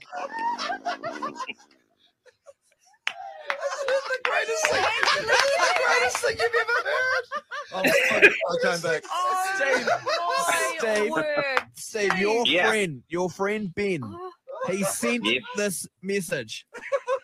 This 3.48 3.76
is 3.88 4.04
the 4.08 4.20
greatest 4.24 4.66
thing. 4.66 4.84
This 5.14 5.44
is 5.44 5.56
the 5.56 5.74
greatest 5.86 6.16
thing 6.18 6.36
you've 6.38 6.56
ever 6.61 6.78
heard. 6.88 7.24
Oh, 7.72 7.82
my- 7.84 8.30
I'll 8.48 8.58
come 8.58 8.80
back. 8.80 9.02
Oh, 9.11 9.54
Steve, 9.56 9.88
my 10.82 11.11
word. 11.11 11.61
Steve, 11.74 12.18
your 12.18 12.46
Yeah. 12.46 12.68
friend, 12.68 13.02
your 13.08 13.30
friend 13.30 13.74
Ben, 13.74 14.02
he 14.68 14.82
sent 14.84 15.24
Yes. 15.24 15.42
this 15.56 15.86
message. 16.02 16.66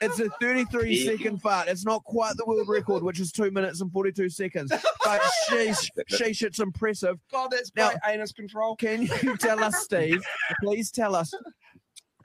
It's 0.01 0.20
a 0.20 0.28
33 0.40 0.94
Yeah. 0.97 1.12
second 1.12 1.42
fart. 1.42 1.68
It's 1.68 1.84
not 1.84 2.05
quite 2.05 2.36
the 2.36 2.44
world 2.44 2.68
record, 2.68 3.03
which 3.03 3.20
is 3.20 3.32
two 3.32 3.51
minutes 3.51 3.80
and 3.80 3.90
42 3.92 4.28
seconds. 4.28 4.70
But 5.05 5.20
sheesh, 5.49 5.88
sheesh, 6.11 6.42
it's 6.42 6.59
impressive. 6.61 7.18
God, 7.32 7.51
that's 7.51 7.70
Now- 7.76 7.90
great 7.90 7.99
anus 8.14 8.32
control. 8.32 8.76
Can 8.76 9.03
you 9.22 9.36
tell 9.36 9.62
us, 9.62 9.76
Steve? 9.84 10.22
Please 10.62 10.90
tell 10.90 11.14
us 11.14 11.32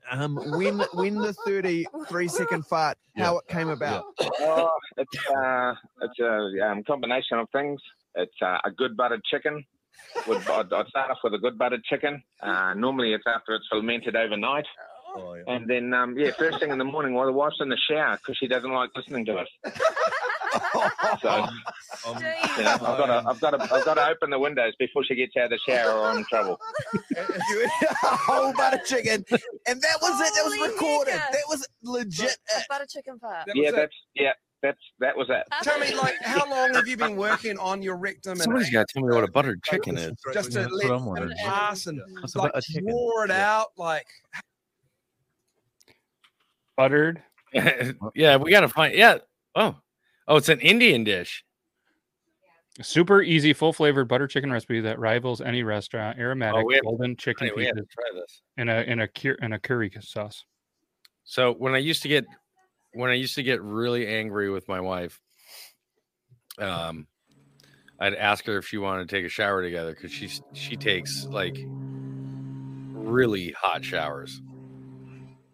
um, 0.09 0.35
when 0.57 0.79
when 0.93 1.15
the 1.15 1.33
33 1.45 2.27
second 2.27 2.65
fart, 2.65 2.97
how 3.15 3.37
it 3.37 3.47
came 3.47 3.69
about. 3.69 4.05
Oh, 4.19 4.69
it's 4.97 5.29
uh, 5.29 5.73
it's 6.01 6.19
a 6.19 6.69
um, 6.69 6.83
combination 6.83 7.37
of 7.39 7.47
things. 7.51 7.79
It's 8.15 8.35
uh, 8.41 8.57
a 8.65 8.71
good 8.71 8.97
buttered 8.97 9.23
chicken. 9.23 9.63
With, 10.27 10.49
I'd, 10.49 10.73
I'd 10.73 10.87
start 10.87 11.11
off 11.11 11.19
with 11.23 11.33
a 11.35 11.37
good 11.37 11.57
buttered 11.57 11.83
chicken. 11.83 12.21
Uh, 12.41 12.73
normally, 12.73 13.13
it's 13.13 13.23
after 13.27 13.53
it's 13.55 13.67
fermented 13.71 14.15
overnight. 14.15 14.65
And 15.47 15.67
then, 15.69 15.93
um, 15.93 16.17
yeah, 16.17 16.31
first 16.31 16.59
thing 16.59 16.71
in 16.71 16.77
the 16.77 16.83
morning 16.85 17.13
while 17.13 17.25
the 17.25 17.31
wife's 17.31 17.57
in 17.59 17.69
the 17.69 17.77
shower 17.89 18.17
because 18.17 18.37
she 18.37 18.47
doesn't 18.47 18.71
like 18.71 18.89
listening 18.95 19.25
to 19.25 19.37
us. 19.37 19.47
So, 21.21 21.45
you 22.03 22.63
know, 22.63 22.71
I've 22.73 22.79
got 22.81 23.05
to, 23.05 23.23
I've 23.29 23.39
got 23.39 23.51
to, 23.51 23.73
I've 23.73 23.85
got 23.85 23.93
to 23.93 24.07
open 24.07 24.29
the 24.31 24.39
windows 24.39 24.73
before 24.79 25.03
she 25.03 25.15
gets 25.15 25.35
out 25.37 25.45
of 25.45 25.51
the 25.51 25.57
shower, 25.59 25.93
or 25.97 26.07
I'm 26.09 26.17
in 26.19 26.25
trouble. 26.25 26.59
a 27.15 27.23
whole 28.03 28.51
butter 28.53 28.81
chicken, 28.85 29.23
and 29.67 29.81
that 29.81 29.97
was 30.01 30.19
it. 30.19 30.33
That 30.35 30.43
was 30.45 30.69
recorded. 30.73 31.13
That 31.13 31.43
was 31.47 31.65
legit. 31.83 32.37
A 32.57 32.61
butter 32.67 32.85
chicken 32.89 33.17
part. 33.19 33.47
yeah, 33.55 33.71
that's 33.71 33.93
yeah, 34.15 34.31
that's 34.61 34.79
that 34.99 35.15
was 35.15 35.27
it. 35.29 35.43
Tell 35.63 35.79
me, 35.79 35.93
like, 35.95 36.15
how 36.21 36.49
long 36.49 36.73
have 36.73 36.87
you 36.87 36.97
been 36.97 37.15
working 37.15 37.57
on 37.57 37.81
your 37.81 37.95
rectum? 37.97 38.33
and 38.33 38.41
Somebody's 38.41 38.69
got 38.71 38.87
to 38.89 38.93
tell 38.93 39.07
me 39.07 39.13
what 39.15 39.23
a 39.23 39.31
buttered 39.31 39.63
chicken 39.63 39.97
is. 39.97 40.11
just 40.33 40.51
to 40.53 40.59
That's 40.59 40.71
let 40.73 40.89
what 40.89 40.95
I'm 40.99 41.03
it 41.03 41.09
wondering. 41.09 41.37
pass 41.43 41.87
and 41.87 42.01
What's 42.19 42.35
a 42.35 42.39
like 42.39 42.51
butter 42.53 42.61
chicken? 42.65 42.89
draw 42.89 43.23
it 43.23 43.31
out, 43.31 43.67
like 43.77 44.07
Buttered. 46.81 47.21
yeah, 48.15 48.37
we 48.37 48.49
got 48.49 48.61
to 48.61 48.67
find. 48.67 48.95
Yeah. 48.95 49.19
Oh, 49.53 49.75
oh, 50.27 50.37
it's 50.37 50.49
an 50.49 50.59
Indian 50.61 51.03
dish. 51.03 51.43
Super 52.81 53.21
easy, 53.21 53.53
full 53.53 53.71
flavored 53.71 54.07
butter 54.07 54.27
chicken 54.27 54.51
recipe 54.51 54.79
that 54.81 54.97
rivals 54.97 55.41
any 55.41 55.61
restaurant. 55.61 56.17
Aromatic 56.17 56.61
Oh, 56.61 56.65
we 56.65 56.73
have- 56.75 56.83
golden 56.83 57.15
chicken 57.17 57.47
Honey, 57.49 57.55
we 57.57 57.65
have 57.65 57.75
to 57.75 57.81
pieces 57.83 57.93
try 57.93 58.19
this. 58.19 58.41
in 58.57 58.67
a 58.69 58.81
in 58.81 58.99
a 59.01 59.07
cur- 59.07 59.37
in 59.43 59.53
a 59.53 59.59
curry 59.59 59.91
sauce. 59.99 60.43
So 61.23 61.53
when 61.53 61.75
I 61.75 61.77
used 61.77 62.01
to 62.01 62.07
get 62.07 62.25
when 62.93 63.11
I 63.11 63.13
used 63.13 63.35
to 63.35 63.43
get 63.43 63.61
really 63.61 64.07
angry 64.07 64.49
with 64.49 64.67
my 64.67 64.79
wife, 64.81 65.19
um, 66.57 67.05
I'd 67.99 68.15
ask 68.15 68.43
her 68.45 68.57
if 68.57 68.65
she 68.67 68.79
wanted 68.79 69.07
to 69.07 69.15
take 69.15 69.25
a 69.25 69.29
shower 69.29 69.61
together 69.61 69.93
because 69.93 70.11
she 70.11 70.29
she 70.53 70.75
takes 70.77 71.25
like 71.25 71.57
really 71.63 73.51
hot 73.51 73.83
showers, 73.85 74.41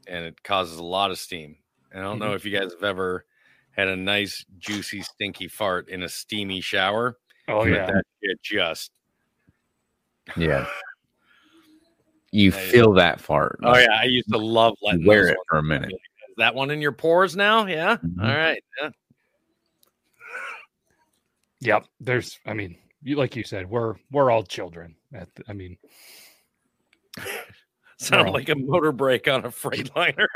and 0.08 0.26
it 0.26 0.44
causes 0.44 0.78
a 0.78 0.84
lot 0.84 1.12
of 1.12 1.18
steam. 1.20 1.58
And 1.92 2.02
I 2.02 2.04
don't 2.04 2.20
know 2.20 2.32
Mhm. 2.32 2.36
if 2.36 2.46
you 2.46 2.58
guys 2.58 2.72
have 2.74 2.84
ever 2.84 3.26
had 3.72 3.88
a 3.88 3.96
nice 3.96 4.44
juicy 4.60 5.02
stinky 5.04 5.48
fart 5.48 5.90
in 5.90 6.04
a 6.04 6.10
steamy 6.10 6.62
shower. 6.62 7.18
Oh, 7.48 7.64
but 7.64 7.72
yeah. 7.72 7.86
that 7.88 8.04
shit 8.24 8.42
just 8.42 8.92
Yeah. 10.36 10.68
You 12.32 12.52
feel 12.52 12.92
that 12.96 13.22
fart. 13.22 13.60
oh 13.64 13.78
yeah, 13.78 13.88
I 13.94 14.04
used 14.04 14.30
to 14.32 14.38
love 14.38 14.76
You 14.82 14.88
letting 14.88 15.06
wear 15.06 15.28
it 15.30 15.38
for 15.48 15.60
a 15.60 15.64
minute. 15.64 15.92
Is 15.94 16.36
that 16.38 16.54
one 16.54 16.72
in 16.72 16.82
your 16.82 16.92
pores 16.92 17.36
now? 17.38 17.66
Yeah. 17.68 17.96
Mhm. 17.98 18.22
All 18.22 18.28
right. 18.36 18.62
Yeah. 18.82 18.90
Yep. 21.62 21.86
There's, 22.02 22.38
I 22.46 22.54
mean, 22.54 22.78
you 23.02 23.16
like 23.16 23.36
you 23.38 23.44
said, 23.44 23.70
we're 23.70 23.96
we're 24.12 24.30
all 24.30 24.44
children. 24.44 24.96
At 25.14 25.34
the- 25.36 25.44
I 25.48 25.54
mean, 25.54 25.78
Sound 28.00 28.26
Well. 28.26 28.34
like 28.34 28.50
a 28.50 28.56
motor 28.56 28.92
brake 28.92 29.28
on 29.28 29.46
a 29.46 29.50
Freightliner. 29.50 30.28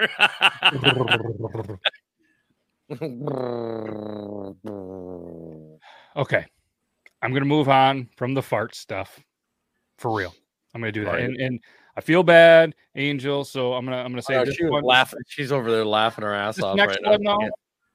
okay. 6.16 6.46
I'm 7.22 7.34
gonna 7.34 7.46
move 7.46 7.70
on 7.70 8.10
from 8.18 8.34
the 8.34 8.42
fart 8.42 8.74
stuff 8.76 9.20
for 10.00 10.12
real. 10.16 10.34
I'm 10.74 10.82
gonna 10.82 10.92
do 10.92 11.04
that, 11.06 11.12
Right. 11.14 11.24
and 11.24 11.38
and 11.38 11.60
I 11.96 12.02
feel 12.02 12.24
bad, 12.24 12.74
Angel. 12.96 13.44
So 13.44 13.74
I'm 13.74 13.86
gonna 13.86 13.98
I'm 13.98 14.12
gonna 14.12 14.22
say 14.24 14.36
Oh, 14.38 14.46
this 14.46 14.56
she 14.56 14.66
one, 14.66 14.84
laughing. 14.84 15.20
She's 15.28 15.52
over 15.52 15.70
there 15.72 15.86
laughing 15.86 16.24
her 16.24 16.34
ass 16.34 16.60
off 16.62 16.80
right 16.80 16.98
now. 17.20 17.38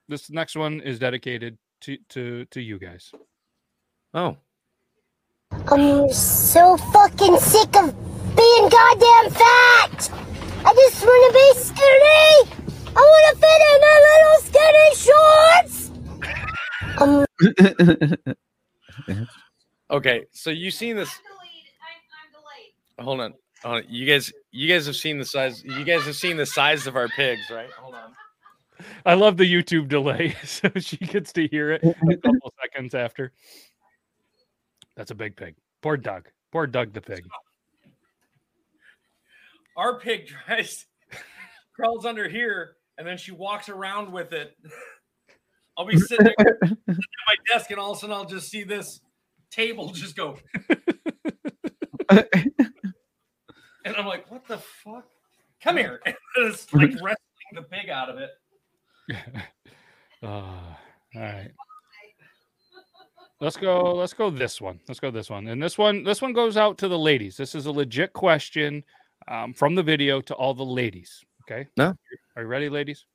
this 0.07 0.29
next 0.29 0.55
one 0.55 0.79
is 0.79 0.99
dedicated 0.99 1.57
to 1.81 1.97
to 2.09 2.45
to 2.45 2.61
you 2.61 2.79
guys. 2.79 3.11
Oh, 4.13 4.37
I'm 5.51 6.09
so 6.13 6.77
fucking 6.77 7.37
sick 7.39 7.75
of 7.75 7.93
being 8.35 8.69
goddamn 8.69 9.31
fat. 9.31 10.09
I 10.65 10.73
just 10.73 11.03
want 11.03 11.23
to 11.27 11.33
be 11.33 11.53
skinny. 11.61 12.51
I 12.87 13.01
want 13.01 13.25
to 13.31 13.39
fit 13.41 13.61
in 13.67 13.81
my 13.81 13.97
little 14.07 14.39
skinny 14.47 14.89
shorts. 15.65 15.91
Um, 16.99 17.25
okay. 19.91 20.25
So 20.31 20.49
you 20.49 20.71
seen 20.71 20.95
this? 20.95 21.09
Hold 22.99 23.21
on. 23.21 23.33
Hold 23.63 23.75
on. 23.75 23.83
You 23.89 24.05
guys, 24.05 24.31
you 24.51 24.67
guys 24.67 24.85
have 24.85 24.95
seen 24.95 25.17
the 25.17 25.25
size. 25.25 25.63
You 25.63 25.83
guys 25.83 26.03
have 26.05 26.15
seen 26.15 26.37
the 26.37 26.45
size 26.45 26.87
of 26.87 26.95
our 26.95 27.09
pigs, 27.09 27.49
right? 27.51 27.69
Hold 27.71 27.95
on. 27.95 28.13
I 29.05 29.15
love 29.15 29.37
the 29.37 29.51
YouTube 29.51 29.87
delay, 29.87 30.35
so 30.43 30.69
she 30.77 30.97
gets 30.97 31.33
to 31.33 31.47
hear 31.47 31.71
it 31.71 31.83
a 31.83 32.17
couple 32.17 32.53
seconds 32.61 32.93
after. 32.93 33.31
That's 34.97 35.11
a 35.11 35.15
big 35.15 35.37
pig. 35.37 35.55
Poor 35.81 35.95
Doug. 35.95 36.27
Poor 36.51 36.67
Doug 36.67 36.91
the 36.91 37.01
pig. 37.01 37.23
Our 39.77 39.99
pig 39.99 40.27
tries 40.27 40.87
crawls 41.75 42.03
under 42.03 42.27
here, 42.27 42.77
and 42.97 43.07
then 43.07 43.17
she 43.17 43.31
walks 43.31 43.69
around 43.69 44.11
with 44.11 44.33
it. 44.33 44.57
I'll 45.77 45.85
be 45.85 45.99
sitting 45.99 46.25
there 46.25 46.57
sitting 46.59 46.77
at 46.89 46.97
my 47.27 47.35
desk, 47.53 47.69
and 47.69 47.79
all 47.79 47.91
of 47.91 47.97
a 47.97 47.99
sudden 48.01 48.15
I'll 48.15 48.25
just 48.25 48.49
see 48.49 48.63
this 48.63 48.99
table 49.51 49.91
just 49.91 50.15
go. 50.15 50.39
and 52.09 52.23
I'm 53.85 54.07
like, 54.07 54.31
"What 54.31 54.47
the 54.47 54.57
fuck? 54.57 55.05
Come 55.61 55.77
here!" 55.77 56.01
And 56.03 56.15
it's 56.37 56.73
like 56.73 56.93
wrestling 56.93 57.53
the 57.53 57.61
pig 57.61 57.91
out 57.91 58.09
of 58.09 58.17
it. 58.17 58.31
Uh, 60.23 60.25
all 60.25 60.75
right. 61.13 61.51
Let's 63.39 63.57
go. 63.57 63.93
Let's 63.93 64.13
go 64.13 64.29
this 64.31 64.59
one. 64.59 64.79
Let's 64.87 64.99
go 64.99 65.11
this 65.11 65.29
one. 65.29 65.47
And 65.47 65.61
this 65.61 65.77
one, 65.77 66.03
this 66.03 66.21
one 66.21 66.33
goes 66.33 66.57
out 66.57 66.79
to 66.79 66.87
the 66.87 66.97
ladies. 66.97 67.37
This 67.37 67.53
is 67.53 67.67
a 67.67 67.71
legit 67.71 68.13
question 68.13 68.83
um, 69.27 69.53
from 69.53 69.75
the 69.75 69.83
video 69.83 70.21
to 70.21 70.33
all 70.33 70.53
the 70.55 70.65
ladies. 70.65 71.23
Okay. 71.43 71.67
No. 71.77 71.95
Are 72.35 72.41
you 72.41 72.47
ready, 72.47 72.69
ladies? 72.69 73.05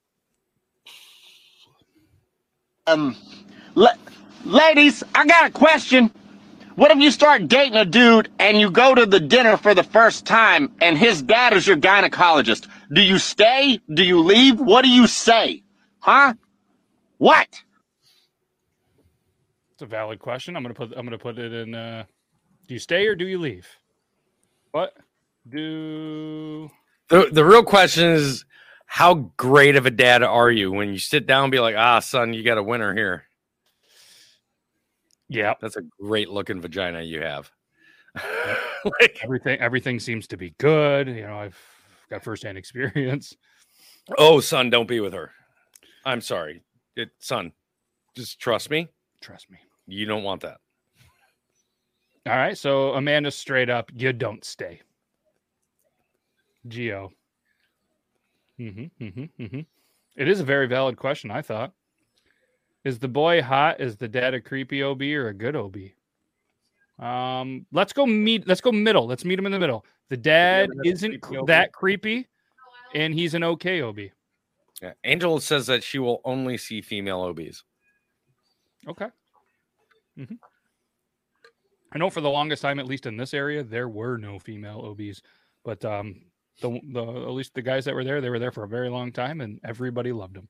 Um, 2.87 3.17
la- 3.75 3.95
ladies, 4.45 5.03
I 5.15 5.27
got 5.27 5.47
a 5.47 5.51
question. 5.51 6.11
What 6.77 6.91
if 6.91 6.99
you 6.99 7.11
start 7.11 7.49
dating 7.49 7.77
a 7.77 7.85
dude 7.85 8.31
and 8.39 8.59
you 8.59 8.71
go 8.71 8.95
to 8.95 9.05
the 9.05 9.21
dinner 9.21 9.57
for 9.57 9.75
the 9.75 9.83
first 9.83 10.25
time 10.25 10.73
and 10.81 10.97
his 10.97 11.21
dad 11.21 11.53
is 11.53 11.67
your 11.67 11.77
gynecologist? 11.77 12.67
Do 12.93 13.03
you 13.03 13.19
stay? 13.19 13.81
Do 13.93 14.03
you 14.03 14.21
leave? 14.21 14.59
What 14.59 14.83
do 14.83 14.89
you 14.89 15.07
say? 15.07 15.63
Huh? 15.99 16.35
What? 17.19 17.63
It's 19.73 19.83
a 19.83 19.87
valid 19.87 20.19
question. 20.19 20.57
I'm 20.57 20.63
gonna 20.63 20.75
put. 20.75 20.93
I'm 20.97 21.07
gonna 21.07 21.19
put 21.19 21.39
it 21.39 21.53
in. 21.53 21.75
Uh, 21.75 22.05
do 22.69 22.75
you 22.75 22.81
stay 22.81 23.07
or 23.07 23.15
do 23.15 23.27
you 23.27 23.39
leave? 23.39 23.67
What 24.73 24.95
do? 25.49 26.71
The 27.09 27.31
the 27.33 27.45
real 27.45 27.65
question 27.65 28.05
is, 28.11 28.45
how 28.87 29.33
great 29.37 29.77
of 29.77 29.87
a 29.87 29.91
dad 29.91 30.23
are 30.23 30.51
you 30.51 30.71
when 30.71 30.91
you 30.91 30.99
sit 30.99 31.27
down 31.27 31.45
and 31.45 31.53
be 31.53 31.61
like, 31.61 31.75
"Ah, 31.77 32.01
son, 32.01 32.35
you 32.35 32.43
got 32.43 32.59
a 32.59 32.63
winner 32.63 32.95
here." 32.95 33.25
Yeah, 35.29 35.55
that's 35.61 35.77
a 35.77 35.83
great 35.99 36.29
looking 36.29 36.61
vagina 36.61 37.01
you 37.01 37.23
have. 37.23 37.51
like, 39.01 39.19
everything. 39.23 39.59
Everything 39.59 39.99
seems 39.99 40.27
to 40.29 40.37
be 40.37 40.51
good. 40.59 41.09
You 41.09 41.23
know, 41.23 41.39
I've 41.39 41.59
got 42.11 42.23
firsthand 42.23 42.59
experience. 42.59 43.35
Oh, 44.19 44.41
son, 44.41 44.69
don't 44.69 44.89
be 44.89 45.01
with 45.01 45.15
her. 45.15 45.31
I'm 46.05 46.21
sorry, 46.21 46.63
it, 46.95 47.11
son. 47.21 47.53
Just 48.15 48.39
trust 48.39 48.69
me. 48.69 48.89
Trust 49.23 49.51
me. 49.51 49.59
You 49.87 50.05
don't 50.05 50.23
want 50.25 50.43
that. 50.43 50.59
All 52.27 52.37
right. 52.37 52.57
So 52.57 52.93
Amanda, 52.93 53.31
straight 53.31 53.71
up, 53.71 53.91
you 53.95 54.13
don't 54.13 54.45
stay. 54.45 54.83
Geo. 56.69 57.11
Mm-hmm, 58.61 59.05
mm-hmm, 59.05 59.43
mm-hmm. 59.43 59.61
It 60.17 60.29
is 60.29 60.41
a 60.41 60.45
very 60.45 60.67
valid 60.67 60.97
question. 60.97 61.31
I 61.31 61.43
thought. 61.43 61.73
Is 62.85 62.99
the 62.99 63.09
boy 63.09 63.43
hot? 63.43 63.81
Is 63.81 63.97
the 63.97 64.09
dad 64.09 64.35
a 64.35 64.41
creepy 64.41 64.83
OB 64.83 65.03
or 65.03 65.29
a 65.29 65.35
good 65.35 65.57
OB? 65.57 65.77
Um, 66.99 67.67
let's 67.73 67.93
go 67.93 68.07
meet. 68.07 68.47
Let's 68.47 68.61
go 68.61 68.73
middle. 68.73 69.07
Let's 69.07 69.25
meet 69.25 69.39
him 69.39 69.47
in 69.47 69.53
the 69.53 69.59
middle. 69.59 69.85
The 70.11 70.17
dad 70.17 70.65
ever 70.65 70.73
had 70.77 70.87
a 70.87 70.91
isn't 70.91 71.21
creepy 71.21 71.37
cr- 71.37 71.39
OB? 71.41 71.47
that 71.47 71.73
creepy, 71.73 72.29
and 72.95 73.15
he's 73.15 73.35
an 73.35 73.45
okay 73.45 73.83
OB. 73.83 73.99
Yeah. 74.81 74.93
Angel 75.05 75.39
says 75.41 75.67
that 75.69 75.83
she 75.85 75.99
will 76.01 76.21
only 76.25 76.59
see 76.59 76.81
female 76.81 77.21
OBs. 77.21 77.65
Okay. 78.89 79.09
hmm 80.17 80.35
I 81.93 81.99
know 81.99 82.11
for 82.11 82.21
the 82.21 82.31
longest 82.31 82.63
time, 82.63 82.79
at 82.79 82.87
least 82.87 83.07
in 83.07 83.17
this 83.17 83.35
area, 83.35 83.63
there 83.63 83.89
were 83.89 84.17
no 84.17 84.39
female 84.39 84.81
OBs, 84.81 85.21
but 85.65 85.85
um, 85.85 86.23
the 86.61 86.81
the 86.93 87.03
at 87.03 87.31
least 87.33 87.55
the 87.55 87.63
guys 87.63 87.85
that 87.85 87.95
were 87.95 88.05
there, 88.05 88.21
they 88.21 88.31
were 88.31 88.39
there 88.39 88.53
for 88.53 88.65
a 88.65 88.69
very 88.69 88.89
long 88.89 89.13
time, 89.13 89.41
and 89.41 89.61
everybody 89.65 90.13
loved 90.13 90.35
them. 90.37 90.49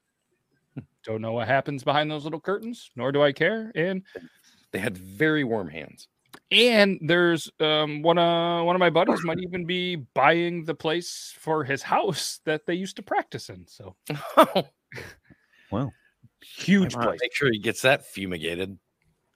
Don't 1.05 1.21
know 1.21 1.33
what 1.33 1.49
happens 1.49 1.83
behind 1.83 2.11
those 2.11 2.25
little 2.25 2.41
curtains, 2.41 2.91
nor 2.95 3.11
do 3.11 3.23
I 3.23 3.33
care. 3.33 3.73
And 3.75 4.03
they 4.73 4.79
had 4.79 4.97
very 4.97 5.45
warm 5.45 5.69
hands. 5.69 6.09
And 6.51 6.99
there's 7.03 7.51
um 7.61 8.03
one 8.03 8.19
uh 8.19 8.63
one 8.63 8.77
of 8.77 8.81
my 8.81 8.91
buddies 8.91 9.23
might 9.25 9.41
even 9.41 9.67
be 9.67 9.97
buying 9.97 10.65
the 10.65 10.75
place 10.75 11.35
for 11.39 11.65
his 11.65 11.83
house 11.83 12.41
that 12.47 12.67
they 12.67 12.75
used 12.75 12.97
to 12.97 13.03
practice 13.03 13.49
in. 13.51 13.67
So 13.69 13.97
Wow. 15.71 15.93
Huge 16.43 16.95
place. 16.95 17.19
Make 17.21 17.35
sure 17.35 17.51
he 17.51 17.59
gets 17.59 17.83
that 17.83 18.07
fumigated. 18.07 18.79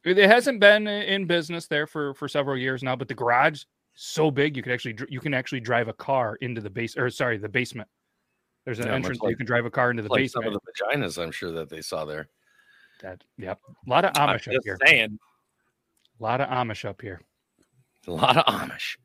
It 0.05 0.19
hasn't 0.19 0.61
been 0.61 0.87
in 0.87 1.27
business 1.27 1.67
there 1.67 1.87
for 1.87 2.15
for 2.15 2.29
several 2.29 2.57
years 2.57 2.83
now, 2.83 2.95
but 2.97 3.09
the 3.09 3.15
garage 3.15 3.65
so 3.95 4.31
big 4.31 4.57
you 4.57 4.63
could 4.63 4.73
actually 4.73 4.97
you 5.09 5.21
can 5.21 5.35
actually 5.35 5.61
drive 5.61 5.89
a 5.89 5.93
car 5.93 6.37
into 6.41 6.61
the 6.61 6.71
base 6.71 6.97
or 6.97 7.11
sorry 7.11 7.39
the 7.39 7.49
basement. 7.49 7.89
There's 8.65 8.79
an 8.79 8.87
Yeah, 8.87 8.95
entrance 8.95 9.19
that 9.21 9.31
you 9.31 9.37
can 9.37 9.47
drive 9.47 9.65
a 9.65 9.71
car 9.71 9.91
into 9.91 10.03
the 10.03 10.09
like 10.09 10.21
basement. 10.23 10.45
some 10.47 10.55
of 10.55 10.61
the 10.61 10.73
vaginas 11.07 11.23
I'm 11.23 11.31
sure 11.33 11.51
that 11.53 11.69
they 11.71 11.81
saw 11.81 12.05
there. 12.05 12.29
That 13.03 13.23
yep. 13.37 13.59
A 13.87 13.91
lot 13.91 14.05
of 14.05 14.13
I'm 14.17 14.29
Amish 14.37 14.55
up 14.55 14.63
here. 14.65 14.79
saying. 14.87 15.19
A 16.19 16.23
lot 16.23 16.41
of 16.41 16.49
Amish 16.49 16.85
up 16.85 17.01
here. 17.03 17.21
A 18.07 18.13
lot 18.13 18.37
of 18.37 18.45
Amish. 18.47 18.97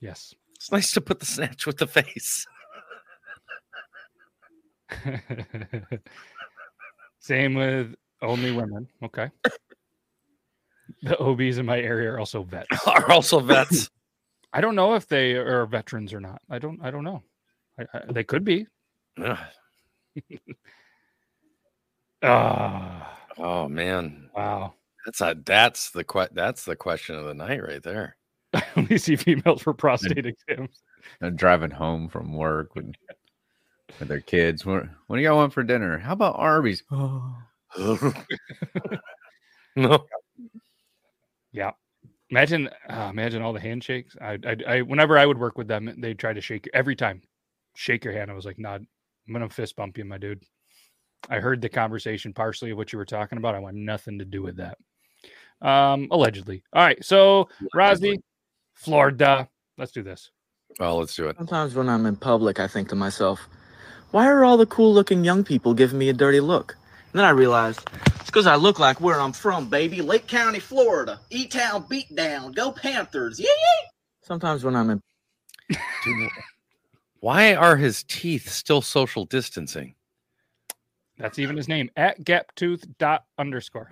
Yes. 0.00 0.34
It's 0.56 0.72
nice 0.72 0.92
to 0.92 1.00
put 1.00 1.20
the 1.20 1.26
snatch 1.26 1.66
with 1.66 1.76
the 1.78 1.86
face. 1.86 2.46
Same 7.24 7.54
with 7.54 7.94
only 8.20 8.52
women. 8.52 8.86
Okay. 9.02 9.30
The 11.02 11.18
OBs 11.18 11.56
in 11.56 11.64
my 11.64 11.80
area 11.80 12.10
are 12.12 12.18
also 12.18 12.42
vets. 12.42 12.68
Are 12.86 13.10
also 13.10 13.40
vets. 13.40 13.88
I 14.52 14.60
don't 14.60 14.74
know 14.74 14.92
if 14.94 15.08
they 15.08 15.32
are 15.32 15.64
veterans 15.64 16.12
or 16.12 16.20
not. 16.20 16.42
I 16.50 16.58
don't. 16.58 16.78
I 16.82 16.90
don't 16.90 17.02
know. 17.02 17.22
I, 17.80 17.86
I, 17.94 18.12
they 18.12 18.24
could 18.24 18.44
be. 18.44 18.66
Ah, 22.26 23.18
oh 23.36 23.68
man. 23.68 24.30
wow. 24.34 24.72
That's 25.04 25.20
a 25.20 25.36
that's 25.44 25.90
the 25.90 26.04
que- 26.04 26.32
that's 26.32 26.64
the 26.64 26.74
question 26.74 27.16
of 27.16 27.26
the 27.26 27.34
night 27.34 27.62
right 27.62 27.82
there. 27.82 28.16
Let 28.54 28.88
me 28.88 28.96
see 28.96 29.16
females 29.16 29.60
for 29.60 29.74
prostate 29.74 30.24
exams. 30.24 30.80
They're 31.20 31.30
driving 31.30 31.70
home 31.70 32.08
from 32.08 32.32
work 32.32 32.74
with, 32.74 32.94
with 33.98 34.08
their 34.08 34.20
kids. 34.20 34.64
What, 34.64 34.84
what 35.06 35.16
do 35.16 35.22
you 35.22 35.28
got 35.28 35.36
want 35.36 35.52
for 35.52 35.62
dinner? 35.62 35.98
How 35.98 36.12
about 36.12 36.36
Arby's? 36.36 36.82
Oh, 36.90 37.36
no. 39.76 40.04
Yeah. 41.52 41.72
Imagine, 42.30 42.68
uh, 42.88 43.08
imagine 43.10 43.42
all 43.42 43.52
the 43.52 43.60
handshakes. 43.60 44.16
I, 44.20 44.38
I, 44.44 44.56
I, 44.66 44.82
whenever 44.82 45.18
I 45.18 45.26
would 45.26 45.38
work 45.38 45.58
with 45.58 45.68
them, 45.68 45.94
they 45.98 46.14
try 46.14 46.32
to 46.32 46.40
shake 46.40 46.68
every 46.72 46.96
time, 46.96 47.22
shake 47.76 48.04
your 48.04 48.14
hand. 48.14 48.30
I 48.30 48.34
was 48.34 48.46
like, 48.46 48.58
"Nah, 48.58 48.74
I'm 48.74 48.86
gonna 49.32 49.48
fist 49.48 49.76
bump 49.76 49.98
you, 49.98 50.04
my 50.04 50.18
dude." 50.18 50.42
I 51.28 51.38
heard 51.38 51.60
the 51.60 51.68
conversation 51.68 52.32
partially 52.32 52.70
of 52.70 52.76
what 52.76 52.92
you 52.92 52.98
were 52.98 53.04
talking 53.04 53.38
about. 53.38 53.54
I 53.54 53.58
want 53.58 53.76
nothing 53.76 54.18
to 54.18 54.24
do 54.24 54.42
with 54.42 54.56
that. 54.56 54.78
Um, 55.62 56.08
allegedly. 56.10 56.62
All 56.72 56.82
right. 56.84 57.02
So, 57.04 57.48
Rozzy, 57.74 58.18
Florida. 58.74 59.48
Let's 59.78 59.92
do 59.92 60.02
this. 60.02 60.30
Oh, 60.80 60.96
let's 60.98 61.14
do 61.14 61.28
it. 61.28 61.36
Sometimes 61.36 61.74
when 61.74 61.88
I'm 61.88 62.06
in 62.06 62.16
public, 62.16 62.58
I 62.60 62.66
think 62.66 62.88
to 62.88 62.96
myself, 62.96 63.48
why 64.14 64.28
are 64.28 64.44
all 64.44 64.56
the 64.56 64.64
cool 64.66 64.94
looking 64.94 65.24
young 65.24 65.42
people 65.42 65.74
giving 65.74 65.98
me 65.98 66.08
a 66.08 66.12
dirty 66.12 66.38
look? 66.38 66.76
And 67.12 67.18
then 67.18 67.24
I 67.24 67.30
realized 67.30 67.90
it's 68.14 68.26
because 68.26 68.46
I 68.46 68.54
look 68.54 68.78
like 68.78 69.00
where 69.00 69.20
I'm 69.20 69.32
from, 69.32 69.68
baby. 69.68 70.02
Lake 70.02 70.28
County, 70.28 70.60
Florida. 70.60 71.18
E 71.30 71.48
Town 71.48 71.82
beatdown. 71.90 72.54
Go 72.54 72.70
Panthers. 72.70 73.40
Yee 73.40 73.46
yee. 73.46 73.88
Sometimes 74.22 74.62
when 74.62 74.76
I'm 74.76 74.90
in. 74.90 75.00
Why 77.18 77.56
are 77.56 77.76
his 77.76 78.04
teeth 78.04 78.48
still 78.48 78.82
social 78.82 79.24
distancing? 79.24 79.96
That's 81.18 81.40
even 81.40 81.56
his 81.56 81.66
name 81.66 81.90
at 81.96 82.22
gaptooth 82.22 82.86
dot 82.98 83.24
underscore. 83.36 83.90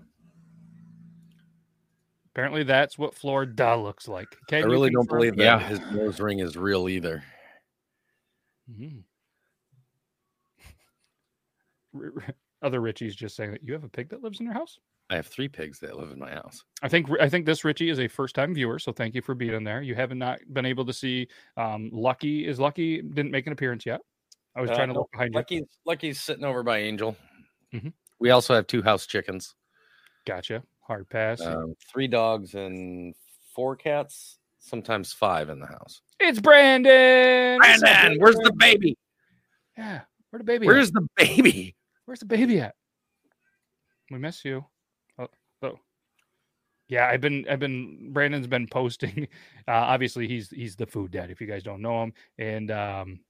Apparently, 2.27 2.63
that's 2.63 2.97
what 2.97 3.17
Florida 3.17 3.75
looks 3.77 4.07
like. 4.07 4.29
Can 4.47 4.63
I 4.63 4.67
really 4.69 4.91
don't 4.91 5.09
believe 5.09 5.37
that 5.39 5.63
his 5.63 5.81
nose 5.93 6.21
ring 6.21 6.39
is 6.39 6.57
real 6.57 6.89
either. 6.89 7.25
Mhm. 8.71 9.03
R- 11.95 12.13
r- 12.17 12.35
Other 12.63 12.81
Richie's 12.81 13.15
just 13.17 13.35
saying 13.37 13.51
that 13.53 13.63
you 13.63 13.73
have 13.73 13.85
a 13.85 13.89
pig 13.89 14.09
that 14.11 14.23
lives 14.23 14.41
in 14.41 14.47
your 14.47 14.55
house. 14.55 14.79
I 15.11 15.17
have 15.17 15.27
three 15.27 15.49
pigs 15.49 15.79
that 15.81 15.99
live 15.99 16.11
in 16.11 16.19
my 16.19 16.31
house. 16.31 16.65
I 16.83 16.89
think 16.89 17.09
I 17.21 17.29
think 17.29 17.45
this 17.45 17.65
Richie 17.65 17.91
is 17.91 17.99
a 18.01 18.09
first 18.09 18.35
time 18.35 18.55
viewer, 18.55 18.79
so 18.79 18.93
thank 18.93 19.15
you 19.15 19.21
for 19.21 19.35
being 19.35 19.63
there. 19.65 19.83
You 19.83 19.95
haven't 19.95 20.19
not 20.19 20.39
been 20.53 20.65
able 20.65 20.87
to 20.87 20.93
see 20.93 21.29
um, 21.57 21.91
Lucky 21.93 22.47
is 22.47 22.59
Lucky 22.61 23.03
didn't 23.03 23.31
make 23.33 23.47
an 23.47 23.53
appearance 23.53 23.85
yet. 23.85 24.01
I 24.57 24.61
was 24.61 24.71
Uh, 24.71 24.75
trying 24.77 24.89
to 24.89 24.95
no, 24.95 25.01
look 25.01 25.11
behind 25.13 25.35
you. 25.35 25.39
Lucky's, 25.41 25.65
Lucky's 25.85 26.21
sitting 26.21 26.45
over 26.45 26.63
by 26.63 26.79
Angel. 26.79 27.17
Mhm. 27.75 27.93
We 28.21 28.31
also 28.31 28.55
have 28.55 28.67
two 28.67 28.81
house 28.83 29.07
chickens, 29.07 29.55
Gotcha. 30.27 30.63
Hard 30.87 31.09
pass. 31.09 31.41
um, 31.41 31.75
three 31.93 32.07
dogs, 32.07 32.55
and 32.55 33.15
four 33.55 33.75
cats. 33.77 34.39
Sometimes 34.61 35.13
five 35.13 35.49
in 35.51 35.59
the 35.59 35.67
house. 35.67 36.01
it's 36.21 36.41
Brandon. 36.41 37.59
Brandon, 37.59 38.19
where's 38.21 38.37
the 38.37 38.53
baby? 38.57 38.97
Yeah, 39.77 40.03
where 40.31 40.39
the 40.39 40.45
baby? 40.45 40.67
Where's 40.67 40.89
at? 40.89 40.95
the 40.95 41.09
baby? 41.17 41.75
Where's 42.13 42.21
the 42.21 42.27
baby 42.27 42.61
at? 42.61 42.75
We 44.11 44.19
miss 44.19 44.45
you. 44.45 44.67
Oh, 45.19 45.29
oh. 45.63 45.79
Yeah, 46.87 47.07
I've 47.07 47.23
been 47.23 47.47
I've 47.49 47.59
been 47.59 48.13
Brandon's 48.13 48.47
been 48.47 48.67
posting. 48.67 49.29
Uh, 49.69 49.73
obviously, 49.73 50.29
he's 50.29 50.51
he's 50.51 50.77
the 50.77 50.85
food 50.85 51.13
dad. 51.13 51.31
If 51.31 51.41
you 51.41 51.47
guys 51.47 51.63
don't 51.63 51.81
know 51.81 52.03
him, 52.03 52.13
and 52.37 52.71
um, 52.73 53.21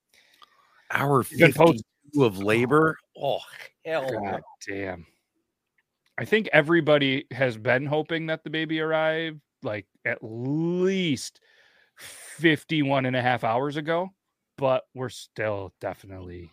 Hour 0.91 1.23
he's 1.23 1.55
post- 1.55 1.85
fifty-two 1.85 2.25
of 2.25 2.39
labor. 2.39 2.97
Oh 3.17 3.39
hell! 3.85 4.11
no. 4.11 4.19
God 4.19 4.43
damn. 4.67 5.07
I 6.19 6.25
think 6.25 6.49
everybody 6.53 7.27
has 7.31 7.57
been 7.57 7.87
hoping 7.87 8.27
that 8.27 8.43
the 8.43 8.51
baby 8.51 8.81
arrived 8.81 9.41
like 9.63 9.87
at 10.07 10.19
least 10.23 11.41
51 11.99 13.07
and 13.07 13.15
a 13.15 13.23
half 13.23 13.45
hours 13.45 13.77
ago, 13.77 14.11
but 14.57 14.85
we're 14.95 15.11
still 15.11 15.73
definitely 15.81 16.51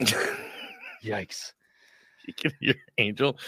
yeah. 0.00 0.36
Yikes. 1.04 1.52
You 2.26 2.34
can 2.34 2.52
hear 2.60 2.74
Angel. 2.98 3.38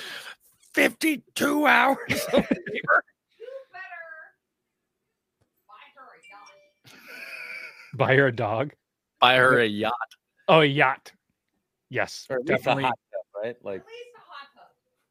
Fifty-two 0.73 1.67
hours 1.67 1.99
of 2.33 2.33
labor. 2.51 3.05
Buy 5.69 5.77
her 5.97 6.05
a 6.15 6.21
yacht. 6.31 6.95
Buy 7.95 8.15
her 8.17 8.27
a 8.29 8.33
dog. 8.35 8.73
Buy 9.21 9.37
her 9.37 9.59
a 9.61 9.67
yacht. 9.67 9.93
Oh, 10.49 10.61
a 10.61 10.65
yacht. 10.65 11.13
Yes, 11.91 12.27
Or 12.31 12.37
at 12.37 12.43
least 12.47 12.51
a 12.53 12.57
definitely. 12.57 12.83
hot 12.85 12.99
tub, 13.13 13.43
right? 13.45 13.57
Like 13.65 13.83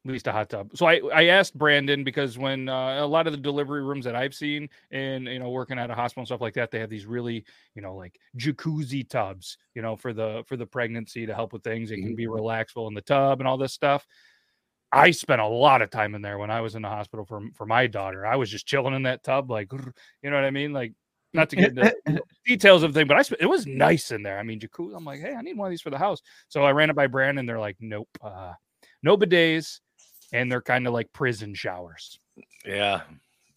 at 0.06 0.12
least 0.12 0.26
a 0.26 0.32
hot 0.32 0.48
tub. 0.48 0.70
So 0.74 0.86
I, 0.86 1.00
I 1.12 1.24
asked 1.26 1.56
Brandon 1.58 2.04
because 2.04 2.38
when 2.38 2.68
uh, 2.70 3.04
a 3.04 3.06
lot 3.06 3.26
of 3.26 3.32
the 3.32 3.38
delivery 3.38 3.82
rooms 3.82 4.06
that 4.06 4.16
I've 4.16 4.34
seen 4.34 4.68
and 4.90 5.26
you 5.26 5.38
know 5.38 5.50
working 5.50 5.78
at 5.78 5.90
a 5.90 5.94
hospital 5.94 6.22
and 6.22 6.28
stuff 6.28 6.40
like 6.40 6.54
that, 6.54 6.70
they 6.70 6.78
have 6.78 6.88
these 6.88 7.04
really 7.04 7.44
you 7.74 7.82
know 7.82 7.94
like 7.94 8.18
jacuzzi 8.38 9.08
tubs, 9.08 9.58
you 9.74 9.82
know 9.82 9.96
for 9.96 10.12
the 10.14 10.42
for 10.46 10.56
the 10.56 10.66
pregnancy 10.66 11.26
to 11.26 11.34
help 11.34 11.52
with 11.52 11.62
things. 11.62 11.90
It 11.90 11.98
can 11.98 12.14
be 12.14 12.26
relaxful 12.26 12.88
in 12.88 12.94
the 12.94 13.02
tub 13.02 13.40
and 13.40 13.48
all 13.48 13.58
this 13.58 13.74
stuff. 13.74 14.06
I 14.90 15.10
spent 15.10 15.40
a 15.40 15.46
lot 15.46 15.82
of 15.82 15.90
time 15.90 16.14
in 16.14 16.22
there 16.22 16.38
when 16.38 16.50
I 16.50 16.62
was 16.62 16.74
in 16.74 16.82
the 16.82 16.88
hospital 16.88 17.26
for 17.26 17.42
for 17.54 17.66
my 17.66 17.86
daughter. 17.86 18.26
I 18.26 18.36
was 18.36 18.50
just 18.50 18.66
chilling 18.66 18.94
in 18.94 19.02
that 19.02 19.22
tub, 19.22 19.50
like 19.50 19.70
you 20.22 20.30
know 20.30 20.36
what 20.36 20.44
I 20.44 20.50
mean, 20.50 20.72
like. 20.72 20.92
Not 21.32 21.48
to 21.50 21.54
get 21.54 21.78
into 21.78 21.94
details 22.44 22.82
of 22.82 22.92
the 22.92 22.98
thing, 22.98 23.06
but 23.06 23.16
I 23.16 23.22
sp- 23.22 23.38
it 23.38 23.46
was 23.46 23.64
nice 23.64 24.10
in 24.10 24.24
there. 24.24 24.40
I 24.40 24.42
mean, 24.42 24.58
jacuzzi. 24.58 24.96
I'm 24.96 25.04
like, 25.04 25.20
hey, 25.20 25.32
I 25.32 25.42
need 25.42 25.56
one 25.56 25.68
of 25.68 25.70
these 25.70 25.80
for 25.80 25.90
the 25.90 25.96
house. 25.96 26.20
So 26.48 26.64
I 26.64 26.72
ran 26.72 26.90
it 26.90 26.96
by 26.96 27.06
Brandon. 27.06 27.46
They're 27.46 27.60
like, 27.60 27.76
nope, 27.78 28.08
uh, 28.20 28.54
no 29.02 29.16
bidets, 29.16 29.80
and 30.32 30.50
they're 30.50 30.62
kind 30.62 30.86
of 30.86 30.92
like 30.92 31.12
prison 31.12 31.54
showers. 31.54 32.18
Yeah. 32.64 33.02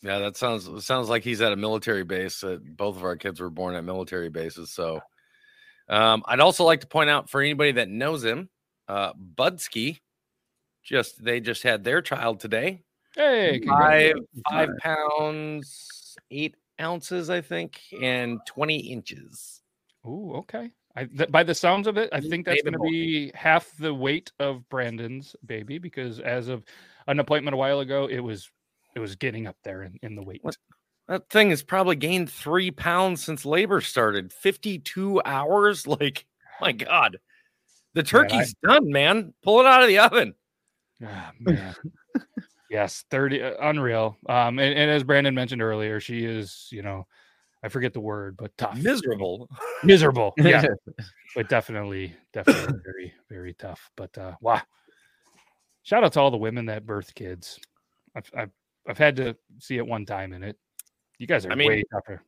Yeah, 0.02 0.20
that 0.20 0.36
sounds 0.36 0.86
sounds 0.86 1.08
like 1.08 1.24
he's 1.24 1.40
at 1.42 1.54
a 1.54 1.56
military 1.56 2.04
base. 2.04 2.44
Uh, 2.44 2.58
both 2.62 2.98
of 2.98 3.06
our 3.06 3.16
kids 3.16 3.40
were 3.40 3.50
born 3.50 3.76
at 3.76 3.86
military 3.86 4.30
bases. 4.30 4.70
So 4.72 5.00
um, 5.88 6.24
I'd 6.26 6.42
also 6.42 6.66
like 6.66 6.82
to 6.82 6.88
point 6.88 7.10
out 7.10 7.30
for 7.30 7.42
anybody 7.42 7.72
that 7.74 7.90
knows 7.90 8.24
him, 8.24 8.50
uh 8.90 9.14
Budsky, 9.14 10.00
just 10.84 11.24
they 11.24 11.40
just 11.40 11.64
had 11.64 11.84
their 11.86 12.02
child 12.02 12.42
today. 12.42 12.84
Hey, 13.16 13.62
Five 13.66 14.16
five 14.50 14.70
pounds, 14.82 16.18
eight 16.32 16.56
ounces, 16.82 17.30
I 17.30 17.42
think, 17.42 17.80
and 18.02 18.40
20 18.48 18.78
inches. 18.78 19.62
Ooh, 20.06 20.34
okay. 20.38 20.72
I, 20.96 21.06
th- 21.06 21.32
by 21.32 21.44
the 21.44 21.56
sounds 21.56 21.88
of 21.88 21.98
it, 21.98 22.10
I 22.12 22.20
think 22.20 22.46
that's 22.46 22.62
going 22.62 22.74
to 22.74 22.80
be 22.80 23.32
half 23.34 23.76
the 23.78 23.94
weight 23.94 24.32
of 24.40 24.68
Brandon's 24.70 25.36
baby 25.46 25.80
because 25.80 26.20
as 26.20 26.50
of 26.50 26.64
an 27.08 27.20
appointment 27.20 27.56
a 27.56 27.58
while 27.58 27.80
ago, 27.80 28.08
it 28.08 28.20
was 28.20 28.52
it 28.96 29.00
was 29.00 29.16
getting 29.16 29.48
up 29.48 29.58
there 29.64 29.84
in, 29.84 29.98
in 30.04 30.16
the 30.16 30.22
weight. 30.22 30.44
That 31.08 31.30
thing 31.30 31.50
has 31.50 31.64
probably 31.64 31.96
gained 31.96 32.32
three 32.32 32.72
pounds 32.72 33.24
since 33.24 33.46
labor 33.46 33.82
started. 33.82 34.32
52 34.32 35.22
hours? 35.26 35.88
Like, 35.94 36.26
my 36.62 36.72
God. 36.72 37.18
The 37.94 38.04
turkey's 38.04 38.56
done, 38.64 38.92
man. 38.92 39.34
Pull 39.44 39.60
it 39.60 39.66
out 39.66 39.82
of 39.82 39.88
the 39.88 40.00
oven. 40.00 40.34
Ah, 41.06 41.32
man. 41.40 41.76
yes, 42.70 43.04
30 43.12 43.42
uh, 43.42 43.54
unreal. 43.62 44.18
Um 44.30 44.60
and, 44.60 44.78
and 44.78 44.92
as 44.92 45.04
Brandon 45.04 45.36
mentioned 45.36 45.62
earlier, 45.62 46.00
she 46.00 46.26
is, 46.26 46.68
you 46.72 46.84
know, 46.84 47.08
I 47.64 47.70
forget 47.70 47.94
the 47.94 48.02
word, 48.02 48.36
but 48.38 48.56
tough. 48.58 48.78
Miserable. 48.78 49.50
Miserable. 49.84 50.34
Yeah. 50.44 50.66
but 51.36 51.50
definitely 51.50 52.14
definitely 52.34 52.80
very 52.84 53.14
very 53.30 53.54
tough. 53.54 53.90
But 53.96 54.18
uh 54.18 54.34
wow. 54.42 54.62
Shout 55.84 56.04
out 56.04 56.14
to 56.14 56.20
all 56.20 56.32
the 56.32 56.38
women 56.38 56.66
that 56.68 56.86
birth 56.86 57.16
kids. 57.16 57.60
I've 58.16 58.30
I've, 58.36 58.52
I've 58.88 58.98
had 58.98 59.16
to 59.18 59.36
see 59.60 59.78
it 59.78 59.88
one 59.88 60.06
time 60.06 60.34
in 60.34 60.44
it. 60.44 60.58
You 61.18 61.28
guys 61.28 61.46
are 61.46 61.52
I 61.52 61.56
mean, 61.56 61.70
way 61.70 61.84
tougher. 61.92 62.22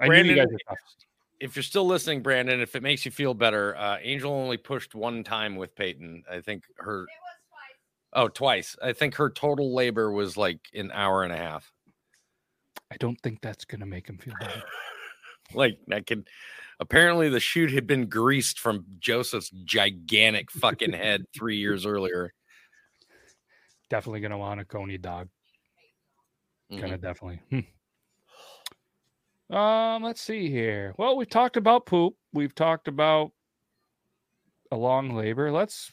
I 0.00 0.08
knew 0.08 0.24
you 0.24 0.34
guys 0.34 0.46
are 0.46 0.58
tough. 0.68 0.78
if 1.40 1.54
you're 1.54 1.62
still 1.62 1.86
listening, 1.86 2.22
Brandon, 2.22 2.60
if 2.60 2.74
it 2.74 2.82
makes 2.82 3.04
you 3.04 3.10
feel 3.10 3.34
better, 3.34 3.76
uh, 3.76 3.98
Angel 4.02 4.32
only 4.32 4.56
pushed 4.56 4.94
one 4.94 5.22
time 5.22 5.56
with 5.56 5.74
Peyton. 5.74 6.24
I 6.30 6.40
think 6.40 6.64
her. 6.76 7.06
Oh, 8.12 8.26
twice. 8.26 8.76
I 8.82 8.92
think 8.92 9.14
her 9.16 9.30
total 9.30 9.72
labor 9.72 10.10
was 10.10 10.36
like 10.36 10.58
an 10.74 10.90
hour 10.92 11.22
and 11.22 11.32
a 11.32 11.36
half. 11.36 11.70
I 12.92 12.96
don't 12.98 13.20
think 13.22 13.40
that's 13.40 13.64
gonna 13.64 13.86
make 13.86 14.08
him 14.08 14.18
feel 14.18 14.34
better. 14.40 14.62
Like 15.52 15.78
I 15.92 16.00
can. 16.00 16.26
Apparently, 16.78 17.28
the 17.28 17.40
shoot 17.40 17.72
had 17.72 17.84
been 17.84 18.08
greased 18.08 18.60
from 18.60 18.84
Joseph's 19.00 19.50
gigantic 19.64 20.48
fucking 20.52 20.92
head 20.92 21.24
three 21.36 21.56
years 21.56 21.86
earlier. 21.86 22.32
definitely 23.88 24.20
gonna 24.20 24.38
want 24.38 24.60
a 24.60 24.64
coney 24.64 24.96
dog. 24.96 25.28
Mhm. 26.70 27.00
definitely. 27.00 27.40
Hmm. 27.50 29.56
Um, 29.56 30.04
let's 30.04 30.22
see 30.22 30.48
here. 30.48 30.94
Well, 30.96 31.16
we've 31.16 31.28
talked 31.28 31.56
about 31.56 31.84
poop. 31.84 32.14
We've 32.32 32.54
talked 32.54 32.86
about 32.86 33.32
a 34.70 34.76
long 34.76 35.16
labor. 35.16 35.50
Let's 35.50 35.92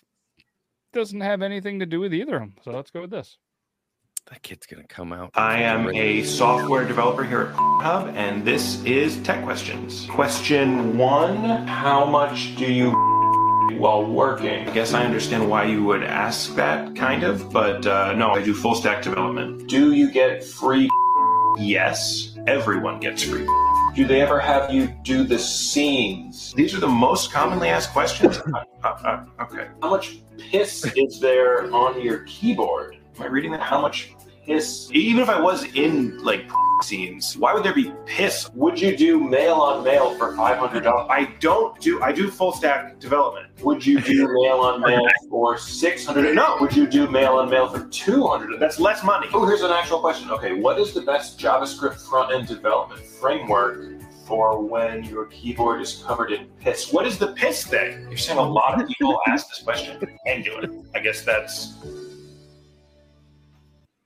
doesn't 0.93 1.21
have 1.21 1.41
anything 1.41 1.79
to 1.79 1.87
do 1.87 1.99
with 1.99 2.13
either 2.13 2.35
of 2.35 2.41
them. 2.41 2.55
So 2.63 2.71
let's 2.71 2.91
go 2.91 3.01
with 3.01 3.09
this. 3.09 3.39
That 4.29 4.41
kid's 4.41 4.65
gonna 4.65 4.83
come 4.83 5.13
out. 5.13 5.31
I 5.35 5.59
am 5.59 5.87
a 5.95 6.21
software 6.23 6.85
developer 6.85 7.23
here 7.23 7.43
at 7.43 7.55
Hub, 7.55 8.13
and 8.13 8.43
this 8.43 8.83
is 8.83 9.15
Tech 9.23 9.41
Questions. 9.45 10.05
Question 10.09 10.97
one 10.97 11.65
How 11.65 12.03
much 12.03 12.57
do 12.57 12.65
you 12.69 12.91
while 13.77 14.05
working? 14.05 14.67
I 14.67 14.73
guess 14.73 14.93
I 14.93 15.05
understand 15.05 15.49
why 15.49 15.63
you 15.63 15.81
would 15.85 16.03
ask 16.03 16.53
that, 16.55 16.93
kind 16.93 17.23
of, 17.23 17.53
but 17.53 17.87
uh, 17.87 18.13
no, 18.13 18.31
I 18.31 18.43
do 18.43 18.53
full 18.53 18.75
stack 18.75 19.01
development. 19.01 19.69
Do 19.69 19.93
you 19.93 20.11
get 20.11 20.43
free? 20.43 20.89
Yes, 21.59 22.37
everyone 22.45 22.99
gets 22.99 23.23
free. 23.23 23.47
Do 23.95 24.05
they 24.05 24.21
ever 24.21 24.39
have 24.39 24.71
you 24.71 24.93
do 25.01 25.23
the 25.23 25.39
scenes? 25.39 26.53
These 26.53 26.75
are 26.75 26.79
the 26.79 26.87
most 26.87 27.31
commonly 27.31 27.69
asked 27.69 27.93
questions. 27.93 28.39
Uh, 28.53 28.63
uh, 28.83 29.23
uh, 29.39 29.43
okay. 29.43 29.69
How 29.81 29.89
much 29.89 30.19
piss 30.37 30.85
is 30.95 31.19
there 31.19 31.73
on 31.73 31.99
your 31.99 32.19
keyboard? 32.25 32.97
Am 33.17 33.23
I 33.23 33.25
reading 33.25 33.51
that? 33.53 33.61
How 33.61 33.81
much 33.81 34.13
piss? 34.47 34.89
Even 34.93 35.21
if 35.21 35.29
I 35.29 35.39
was 35.39 35.65
in 35.75 36.17
like 36.23 36.49
scenes, 36.81 37.37
why 37.37 37.53
would 37.53 37.63
there 37.63 37.73
be 37.73 37.91
piss? 38.05 38.49
Would 38.53 38.79
you 38.79 38.95
do 38.95 39.19
male 39.19 39.55
on 39.55 39.83
male 39.83 40.15
for 40.17 40.35
five 40.35 40.57
hundred 40.57 40.83
dollars? 40.83 41.07
I 41.09 41.25
don't 41.39 41.79
do. 41.79 42.01
I 42.01 42.11
do 42.11 42.31
full 42.31 42.53
stack 42.53 42.99
development. 42.99 43.47
Would 43.63 43.85
you 43.85 43.99
do 43.99 44.27
male 44.41 44.59
on 44.59 44.81
male 44.81 45.07
for 45.29 45.57
six 45.57 46.05
hundred? 46.05 46.35
No. 46.35 46.57
Would 46.61 46.75
you 46.75 46.87
do 46.87 47.09
male 47.09 47.33
on 47.33 47.49
male 47.49 47.67
for 47.69 47.87
two 47.89 48.25
hundred? 48.25 48.59
That's 48.59 48.79
less 48.79 49.03
money. 49.03 49.27
Oh, 49.33 49.45
here's 49.45 49.61
an 49.61 49.71
actual 49.71 49.99
question. 49.99 50.31
Okay, 50.31 50.53
what 50.53 50.79
is 50.79 50.93
the 50.93 51.01
best 51.01 51.39
JavaScript 51.39 52.07
front 52.07 52.33
end 52.33 52.47
development 52.47 53.05
framework? 53.05 53.93
For 54.25 54.61
when 54.61 55.05
your 55.05 55.27
keyboard 55.27 55.81
is 55.81 56.03
covered 56.05 56.33
in 56.33 56.47
piss. 56.59 56.91
What 56.91 57.07
is 57.07 57.17
the 57.17 57.27
piss 57.27 57.65
thing? 57.65 58.01
You're 58.09 58.17
saying 58.17 58.37
a 58.37 58.41
lot 58.41 58.81
of 58.81 58.85
people 58.85 59.17
ask 59.27 59.47
this 59.47 59.59
question. 59.63 60.05
Angular. 60.25 60.67
I 60.93 60.99
guess 60.99 61.21
that's 61.21 61.75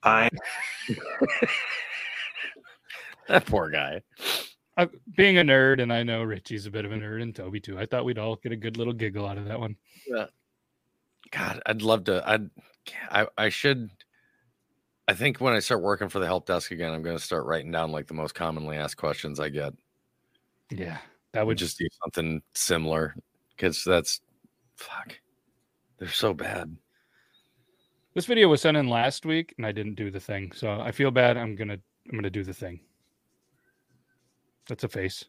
I 0.04 0.30
that 3.28 3.46
poor 3.46 3.70
guy. 3.70 4.02
I, 4.78 4.88
being 5.16 5.38
a 5.38 5.42
nerd, 5.42 5.82
and 5.82 5.92
I 5.92 6.04
know 6.04 6.24
Richie's 6.24 6.66
a 6.66 6.72
bit 6.72 6.86
of 6.86 6.92
a 6.92 6.96
nerd, 6.96 7.22
and 7.22 7.36
Toby 7.36 7.60
too. 7.60 7.78
I 7.78 7.86
thought 7.86 8.06
we'd 8.06 8.18
all 8.18 8.38
get 8.38 8.52
a 8.52 8.56
good 8.56 8.78
little 8.78 8.94
giggle 8.94 9.28
out 9.28 9.38
of 9.38 9.46
that 9.46 9.60
one. 9.60 9.76
Yeah. 10.08 10.26
God, 11.32 11.62
I'd 11.66 11.82
love 11.82 12.06
to. 12.06 12.28
I'd. 12.28 12.50
I. 13.10 13.28
I 13.38 13.50
should. 13.50 13.90
I 15.08 15.14
think 15.14 15.42
when 15.42 15.54
I 15.54 15.60
start 15.60 15.82
working 15.82 16.10
for 16.10 16.20
the 16.20 16.26
help 16.26 16.46
desk 16.46 16.72
again, 16.72 16.94
I'm 16.94 17.04
going 17.04 17.18
to 17.18 17.24
start 17.24 17.46
writing 17.46 17.72
down 17.72 17.92
like 17.92 18.08
the 18.08 18.14
most 18.14 18.34
commonly 18.34 18.78
asked 18.78 18.98
questions 18.98 19.40
I 19.40 19.50
get. 19.50 19.74
Yeah, 20.70 20.98
that 21.34 21.46
would 21.46 21.58
just 21.58 21.78
do 21.78 21.88
something 22.02 22.42
similar 22.56 23.16
because 23.56 23.84
that's 23.84 24.22
fuck. 24.76 25.20
They're 26.00 26.10
so 26.10 26.34
bad. 26.34 26.76
This 28.14 28.26
video 28.26 28.50
was 28.50 28.62
sent 28.62 28.76
in 28.76 28.90
last 28.90 29.26
week, 29.26 29.54
and 29.58 29.66
I 29.66 29.72
didn't 29.72 29.96
do 29.96 30.12
the 30.12 30.20
thing, 30.20 30.52
so 30.54 30.80
I 30.82 30.92
feel 30.92 31.12
bad. 31.12 31.38
I'm 31.38 31.56
gonna 31.56 31.78
I'm 32.10 32.18
gonna 32.18 32.30
do 32.30 32.44
the 32.44 32.54
thing. 32.54 32.82
That's 34.68 34.84
a 34.84 34.90
face. 34.90 35.26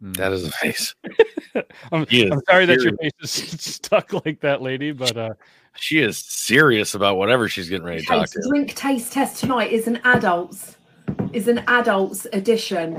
That 0.00 0.32
is 0.32 0.46
a 0.46 0.50
face. 0.50 0.94
I'm, 1.92 2.06
is 2.10 2.32
I'm 2.32 2.40
sorry 2.48 2.66
that 2.66 2.80
your 2.80 2.96
face 2.96 3.12
is 3.20 3.30
stuck 3.60 4.12
like 4.24 4.40
that, 4.40 4.60
lady, 4.60 4.90
but 4.90 5.16
uh, 5.16 5.34
She 5.76 6.00
is 6.00 6.18
serious 6.18 6.94
about 6.94 7.18
whatever 7.18 7.48
she's 7.48 7.68
getting 7.68 7.86
ready 7.86 8.00
to 8.00 8.06
talk 8.06 8.28
to. 8.30 8.42
drink 8.48 8.74
taste 8.74 9.12
test 9.12 9.38
tonight 9.38 9.70
is 9.70 9.86
an 9.86 10.00
adults 10.04 10.76
is 11.32 11.46
an 11.46 11.62
adults 11.68 12.26
edition. 12.32 12.96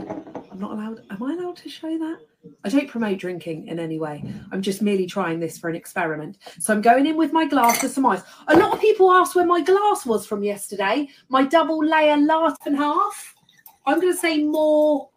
I'm 0.51 0.59
not 0.59 0.71
allowed. 0.71 1.01
Am 1.09 1.21
I 1.21 1.33
allowed 1.33 1.57
to 1.57 1.69
show 1.69 1.97
that? 1.97 2.19
I 2.65 2.69
don't 2.69 2.89
promote 2.89 3.19
drinking 3.19 3.67
in 3.67 3.79
any 3.79 3.99
way. 3.99 4.23
I'm 4.51 4.61
just 4.61 4.81
merely 4.81 5.05
trying 5.05 5.39
this 5.39 5.57
for 5.57 5.69
an 5.69 5.75
experiment. 5.75 6.37
So 6.59 6.73
I'm 6.73 6.81
going 6.81 7.05
in 7.05 7.15
with 7.15 7.31
my 7.31 7.45
glass 7.45 7.81
with 7.81 7.93
some 7.93 8.05
ice. 8.05 8.21
A 8.47 8.57
lot 8.57 8.73
of 8.73 8.81
people 8.81 9.11
asked 9.11 9.35
where 9.35 9.45
my 9.45 9.61
glass 9.61 10.05
was 10.05 10.25
from 10.25 10.43
yesterday. 10.43 11.07
My 11.29 11.43
double 11.43 11.83
layer 11.83 12.17
laugh 12.17 12.57
and 12.65 12.75
half. 12.75 13.35
I'm 13.85 13.99
going 13.99 14.13
to 14.13 14.19
say 14.19 14.43
more, 14.43 15.09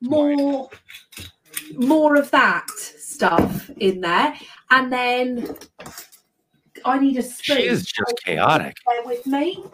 more, 0.00 0.70
more 1.74 2.16
of 2.16 2.30
that 2.30 2.68
stuff 2.70 3.70
in 3.78 4.00
there, 4.00 4.34
and 4.70 4.92
then 4.92 5.56
I 6.84 6.98
need 6.98 7.16
a 7.16 7.22
spoon. 7.22 7.56
She 7.56 7.66
is 7.66 7.84
just 7.84 8.14
chaotic. 8.24 8.76
Bear 8.86 9.04
with 9.04 9.26
me. 9.26 9.64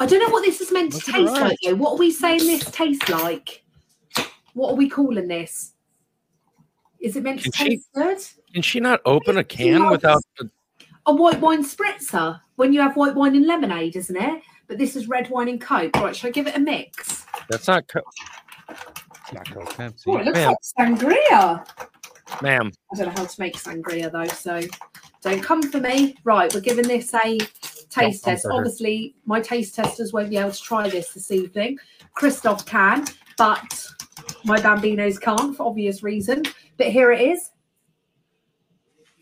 I 0.00 0.06
don't 0.06 0.20
know 0.20 0.30
what 0.30 0.44
this 0.44 0.60
is 0.60 0.72
meant 0.72 0.92
to 0.92 0.98
taste 1.00 1.36
her 1.36 1.44
like 1.48 1.58
though. 1.62 1.74
What 1.74 1.92
are 1.92 1.98
we 1.98 2.10
saying 2.10 2.46
this 2.46 2.64
tastes 2.70 3.08
like? 3.08 3.64
What 4.54 4.72
are 4.72 4.76
we 4.76 4.88
calling 4.88 5.28
this? 5.28 5.73
Is 7.04 7.16
it 7.16 7.22
meant 7.22 7.40
to 7.42 7.50
Can 7.50 7.52
she- 7.52 7.68
taste 7.76 7.88
good? 7.94 8.18
Can 8.54 8.62
she 8.62 8.80
not 8.80 9.00
open 9.04 9.36
a 9.36 9.44
can 9.44 9.90
without? 9.90 10.22
A 11.06 11.14
white 11.14 11.38
wine 11.38 11.62
spritzer 11.62 12.40
when 12.56 12.72
you 12.72 12.80
have 12.80 12.96
white 12.96 13.14
wine 13.14 13.36
and 13.36 13.46
lemonade, 13.46 13.94
isn't 13.94 14.16
it? 14.16 14.40
But 14.68 14.78
this 14.78 14.96
is 14.96 15.06
red 15.06 15.28
wine 15.28 15.48
and 15.50 15.60
coke. 15.60 15.94
Right, 15.96 16.16
should 16.16 16.28
I 16.28 16.30
give 16.30 16.46
it 16.46 16.56
a 16.56 16.60
mix? 16.60 17.26
That's 17.50 17.68
not. 17.68 17.86
Co- 17.88 18.00
not 19.34 19.44
Coke. 19.50 19.74
Oh, 20.06 20.16
it 20.16 20.24
looks 20.24 20.38
Ma'am. 20.38 20.48
like 20.48 20.58
sangria. 20.88 21.66
Ma'am, 22.40 22.72
I 22.92 22.96
don't 22.96 23.06
know 23.14 23.20
how 23.22 23.26
to 23.26 23.40
make 23.40 23.56
sangria 23.56 24.10
though, 24.10 24.24
so 24.24 24.60
don't 25.20 25.42
come 25.42 25.62
for 25.62 25.80
me. 25.80 26.16
Right, 26.24 26.52
we're 26.54 26.60
giving 26.60 26.88
this 26.88 27.12
a 27.12 27.36
taste 27.38 27.92
come 27.92 28.10
test. 28.34 28.42
for 28.44 28.48
her. 28.52 28.54
Obviously, 28.54 29.14
my 29.26 29.40
taste 29.40 29.74
testers 29.74 30.14
won't 30.14 30.30
be 30.30 30.38
able 30.38 30.52
to 30.52 30.60
try 30.62 30.88
this 30.88 31.12
this 31.12 31.30
evening. 31.30 31.78
Christoph 32.14 32.64
can, 32.64 33.04
but 33.36 33.86
my 34.46 34.58
bambinos 34.58 35.20
can't 35.20 35.54
for 35.54 35.66
obvious 35.66 36.02
reasons. 36.02 36.48
But 36.76 36.88
here 36.88 37.12
it 37.12 37.20
is. 37.20 37.50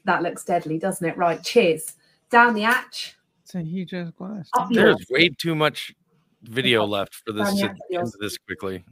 That 0.04 0.22
looks 0.22 0.44
deadly, 0.44 0.78
doesn't 0.78 1.06
it? 1.06 1.16
Right, 1.16 1.42
cheers. 1.42 1.94
Down 2.30 2.54
the 2.54 2.62
hatch. 2.62 3.16
It's 3.42 3.54
a 3.54 3.62
huge 3.62 3.94
ass 3.94 4.10
glass. 4.16 4.48
Up 4.54 4.70
your 4.70 4.84
there's 4.86 5.06
way 5.10 5.28
too 5.28 5.54
much 5.54 5.94
video 6.42 6.84
left 6.84 7.14
for 7.14 7.32
this 7.32 7.50
to 7.50 7.54
the 7.54 7.62
get 7.62 8.00
ass. 8.00 8.06
into 8.06 8.18
this 8.20 8.38
quickly. 8.38 8.84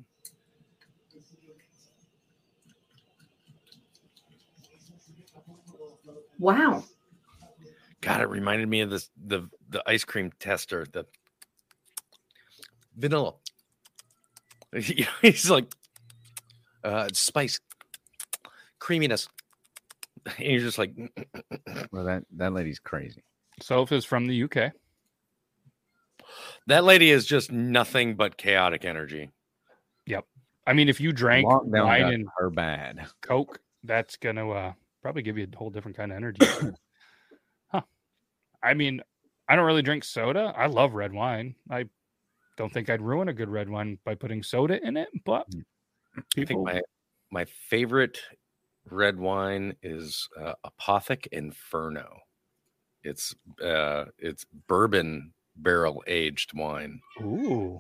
Wow. 6.38 6.84
God, 8.00 8.22
it 8.22 8.28
reminded 8.28 8.68
me 8.68 8.80
of 8.80 8.90
this 8.90 9.11
the 9.26 9.48
the 9.68 9.82
ice 9.86 10.04
cream 10.04 10.32
tester, 10.40 10.86
the 10.90 11.04
vanilla. 12.96 13.34
He's 15.22 15.50
like 15.50 15.66
uh 16.82 17.08
spice, 17.12 17.61
creaminess. 18.80 19.28
And 20.36 20.48
you're 20.48 20.60
just 20.60 20.76
like 20.76 20.92
Well, 21.92 22.04
that 22.04 22.24
that 22.36 22.52
lady's 22.52 22.78
crazy. 22.78 23.24
Soph 23.62 23.90
is 23.90 24.04
from 24.04 24.26
the 24.26 24.42
UK. 24.42 24.72
that 26.66 26.84
lady 26.84 27.10
is 27.10 27.24
just 27.24 27.50
nothing 27.50 28.16
but 28.16 28.36
chaotic 28.36 28.84
energy. 28.84 29.30
Yep. 30.06 30.26
I 30.66 30.74
mean, 30.74 30.90
if 30.90 31.00
you 31.00 31.12
drank 31.12 31.46
Lockdown 31.46 31.84
wine 31.84 32.12
and 32.12 32.28
her 32.36 32.50
bad. 32.50 33.06
Coke, 33.22 33.60
that's 33.82 34.16
gonna 34.16 34.50
uh, 34.50 34.72
probably 35.00 35.22
give 35.22 35.38
you 35.38 35.46
a 35.50 35.56
whole 35.56 35.70
different 35.70 35.96
kind 35.96 36.12
of 36.12 36.16
energy. 36.16 36.46
huh. 37.72 37.80
I 38.62 38.74
mean, 38.74 39.00
I 39.48 39.56
don't 39.56 39.64
really 39.64 39.82
drink 39.82 40.04
soda. 40.04 40.52
I 40.54 40.66
love 40.66 40.92
red 40.92 41.12
wine. 41.12 41.54
I 41.70 41.86
don't 42.56 42.72
think 42.72 42.90
I'd 42.90 43.00
ruin 43.00 43.28
a 43.28 43.32
good 43.32 43.48
red 43.48 43.70
wine 43.70 43.98
by 44.04 44.14
putting 44.14 44.42
soda 44.42 44.78
in 44.86 44.96
it, 44.96 45.08
but 45.24 45.46
I 46.36 46.44
think 46.44 46.62
my 46.62 46.82
my 47.30 47.46
favorite 47.68 48.20
red 48.91 49.18
wine 49.18 49.74
is 49.82 50.28
uh, 50.41 50.55
Apothic 50.64 51.26
Inferno. 51.28 52.18
It's 53.03 53.34
uh 53.62 54.07
it's 54.18 54.45
bourbon 54.68 55.32
barrel 55.57 56.03
aged 56.07 56.53
wine. 56.55 57.01
Ooh. 57.22 57.78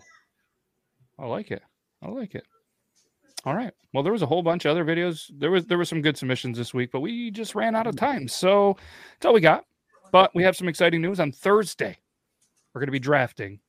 I 1.18 1.26
like 1.26 1.50
it. 1.50 1.62
I 2.02 2.08
like 2.08 2.34
it. 2.34 2.44
All 3.44 3.54
right. 3.54 3.72
Well, 3.92 4.02
there 4.02 4.12
was 4.12 4.22
a 4.22 4.26
whole 4.26 4.42
bunch 4.42 4.64
of 4.64 4.70
other 4.70 4.84
videos. 4.84 5.30
There 5.38 5.50
was 5.50 5.66
there 5.66 5.78
were 5.78 5.84
some 5.84 6.02
good 6.02 6.16
submissions 6.16 6.56
this 6.56 6.72
week, 6.72 6.90
but 6.92 7.00
we 7.00 7.30
just 7.30 7.54
ran 7.54 7.74
out 7.74 7.86
of 7.86 7.96
time. 7.96 8.28
So 8.28 8.76
that's 9.12 9.26
all 9.26 9.34
we 9.34 9.40
got. 9.40 9.64
But 10.12 10.34
we 10.34 10.42
have 10.42 10.56
some 10.56 10.68
exciting 10.68 11.02
news 11.02 11.20
on 11.20 11.32
Thursday. 11.32 11.98
We're 12.74 12.80
gonna 12.80 12.92
be 12.92 12.98
drafting. 12.98 13.60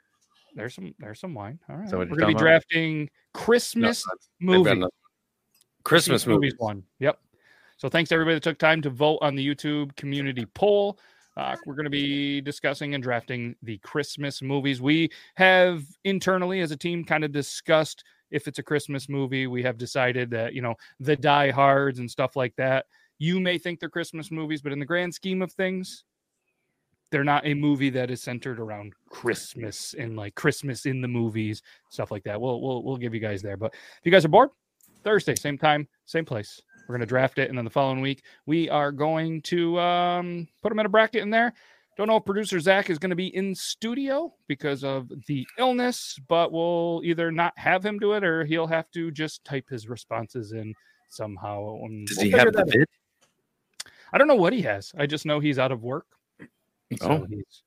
There's 0.56 0.76
some 0.76 0.94
there's 1.00 1.20
some 1.20 1.34
wine. 1.34 1.60
All 1.70 1.78
right. 1.78 1.89
So 1.89 1.98
We're 1.98 2.06
gonna 2.06 2.28
be 2.28 2.34
drafting 2.34 3.10
Christmas 3.34 4.04
I've 4.06 4.18
got 4.66 4.78
movies. 4.78 4.89
Christmas 5.84 6.28
movies. 6.28 6.54
one. 6.58 6.84
Yep. 7.00 7.20
So 7.82 7.89
thanks 7.89 8.11
everybody 8.11 8.36
that 8.36 8.43
took 8.43 8.59
time 8.59 8.79
to 8.84 8.91
vote 8.91 9.17
on 9.23 9.34
the 9.34 9.43
YouTube 9.43 9.95
community 9.95 10.45
poll. 10.53 10.99
Uh, 11.36 11.55
we're 11.65 11.73
going 11.73 11.86
to 11.86 11.89
be 11.89 12.39
discussing 12.39 12.93
and 12.93 13.01
drafting 13.01 13.55
the 13.63 13.79
Christmas 13.79 14.43
movies. 14.43 14.79
We 14.79 15.09
have 15.34 15.84
internally, 16.03 16.59
as 16.61 16.69
a 16.69 16.77
team, 16.77 17.03
kind 17.03 17.23
of 17.23 17.32
discussed 17.32 18.03
if 18.29 18.47
it's 18.47 18.59
a 18.59 18.63
Christmas 18.63 19.09
movie. 19.09 19.47
We 19.47 19.63
have 19.63 19.79
decided 19.79 20.29
that 20.29 20.53
you 20.53 20.61
know 20.61 20.75
the 20.99 21.15
Die 21.15 21.49
Hards 21.49 21.97
and 21.97 22.11
stuff 22.11 22.36
like 22.36 22.55
that. 22.57 22.86
You 23.17 23.39
may 23.39 23.57
think 23.57 23.79
they're 23.79 23.89
Christmas 23.89 24.29
movies, 24.29 24.61
but 24.61 24.73
in 24.73 24.79
the 24.79 24.86
grand 24.86 25.15
scheme 25.15 25.41
of 25.41 25.51
things, 25.51 26.03
they're 27.09 27.23
not 27.23 27.47
a 27.47 27.55
movie 27.55 27.89
that 27.89 28.11
is 28.11 28.21
centered 28.21 28.59
around 28.59 28.93
Christmas 29.09 29.95
and 29.97 30.15
like 30.15 30.36
Christmas 30.36 30.86
in 30.86 31.01
the 31.01 31.07
movies, 31.07 31.63
stuff 31.89 32.11
like 32.11 32.25
that. 32.25 32.39
We'll 32.39 32.61
we'll 32.61 32.84
we'll 32.84 32.97
give 32.97 33.15
you 33.15 33.19
guys 33.19 33.41
there. 33.41 33.57
But 33.57 33.73
if 33.73 34.01
you 34.03 34.11
guys 34.11 34.23
are 34.23 34.29
bored, 34.29 34.51
Thursday, 35.03 35.34
same 35.34 35.57
time, 35.57 35.88
same 36.05 36.25
place. 36.25 36.61
We're 36.88 36.95
gonna 36.95 37.05
draft 37.05 37.39
it, 37.39 37.49
and 37.49 37.57
then 37.57 37.65
the 37.65 37.71
following 37.71 38.01
week 38.01 38.23
we 38.45 38.69
are 38.69 38.91
going 38.91 39.41
to 39.43 39.79
um, 39.79 40.47
put 40.61 40.69
them 40.69 40.79
in 40.79 40.86
a 40.86 40.89
bracket 40.89 41.21
in 41.21 41.29
there. 41.29 41.53
Don't 41.97 42.07
know 42.07 42.15
if 42.15 42.25
producer 42.25 42.59
Zach 42.59 42.89
is 42.89 42.97
going 42.97 43.09
to 43.09 43.15
be 43.17 43.36
in 43.36 43.53
studio 43.53 44.34
because 44.47 44.84
of 44.84 45.11
the 45.27 45.45
illness, 45.59 46.17
but 46.27 46.51
we'll 46.51 47.01
either 47.03 47.32
not 47.32 47.53
have 47.57 47.86
him 47.86 47.99
do 47.99 48.13
it 48.13 48.23
or 48.23 48.45
he'll 48.45 48.65
have 48.65 48.89
to 48.91 49.11
just 49.11 49.43
type 49.43 49.67
his 49.69 49.89
responses 49.89 50.53
in 50.53 50.73
somehow. 51.09 51.77
Does 52.05 52.17
we'll 52.17 52.25
he 52.25 52.32
have 52.32 52.53
the 52.53 52.65
vid? 52.65 52.88
I 54.13 54.17
don't 54.17 54.27
know 54.27 54.36
what 54.36 54.53
he 54.53 54.61
has. 54.61 54.93
I 54.97 55.05
just 55.05 55.25
know 55.25 55.39
he's 55.41 55.59
out 55.59 55.71
of 55.71 55.84
work. 55.84 56.07
So 56.99 57.11
Oh. 57.11 57.25
he's 57.29 57.63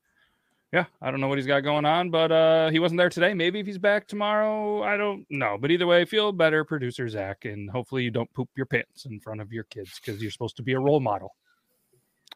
yeah, 0.74 0.86
I 1.00 1.12
don't 1.12 1.20
know 1.20 1.28
what 1.28 1.38
he's 1.38 1.46
got 1.46 1.60
going 1.60 1.84
on, 1.84 2.10
but 2.10 2.32
uh 2.32 2.68
he 2.68 2.80
wasn't 2.80 2.98
there 2.98 3.08
today. 3.08 3.32
Maybe 3.32 3.60
if 3.60 3.66
he's 3.66 3.78
back 3.78 4.08
tomorrow, 4.08 4.82
I 4.82 4.96
don't 4.96 5.24
know. 5.30 5.56
But 5.58 5.70
either 5.70 5.86
way, 5.86 6.04
feel 6.04 6.32
better, 6.32 6.64
producer 6.64 7.08
Zach, 7.08 7.44
and 7.44 7.70
hopefully 7.70 8.02
you 8.02 8.10
don't 8.10 8.32
poop 8.34 8.48
your 8.56 8.66
pants 8.66 9.04
in 9.04 9.20
front 9.20 9.40
of 9.40 9.52
your 9.52 9.62
kids 9.64 10.00
because 10.00 10.20
you're 10.20 10.32
supposed 10.32 10.56
to 10.56 10.64
be 10.64 10.72
a 10.72 10.80
role 10.80 10.98
model. 10.98 11.36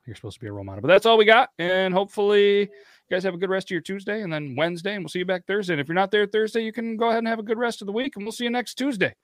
You're 0.07 0.15
supposed 0.15 0.37
to 0.37 0.41
be 0.41 0.47
a 0.47 0.53
role 0.53 0.65
model. 0.65 0.83
But 0.83 0.89
that's 0.89 1.05
all 1.05 1.19
we 1.19 1.25
got. 1.25 1.51
And 1.59 1.93
hopefully 1.93 2.61
you 2.61 2.69
guys 3.11 3.25
have 3.25 3.35
a 3.35 3.39
good 3.39 3.51
rest 3.51 3.67
of 3.67 3.73
your 3.73 3.81
Tuesday 3.81 4.23
and 4.23 4.33
then 4.33 4.55
Wednesday, 4.57 4.95
and 4.95 5.03
we'll 5.03 5.09
see 5.09 5.19
you 5.19 5.27
back 5.27 5.45
Thursday. 5.47 5.75
And 5.75 5.81
if 5.81 5.89
you're 5.89 5.97
not 5.97 6.13
there 6.13 6.25
Thursday, 6.25 6.63
you 6.63 6.73
can 6.73 6.97
go 6.97 7.09
ahead 7.09 7.19
and 7.19 7.29
have 7.29 7.41
a 7.41 7.43
good 7.43 7.59
rest 7.59 7.83
of 7.83 7.87
the 7.87 7.93
week, 7.93 8.15
and 8.15 8.25
we'll 8.25 8.31
see 8.33 8.45
you 8.45 8.51
next 8.51 8.75
Tuesday. 8.75 9.17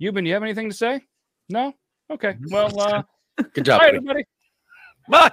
Yuban, 0.00 0.24
you 0.24 0.34
have 0.34 0.44
anything 0.44 0.70
to 0.70 0.76
say? 0.76 1.00
No? 1.48 1.72
Okay. 2.10 2.36
Well, 2.48 2.78
uh, 2.80 3.02
Good 3.54 3.64
job, 3.64 3.82
everybody. 3.82 4.24
Bye. 5.08 5.32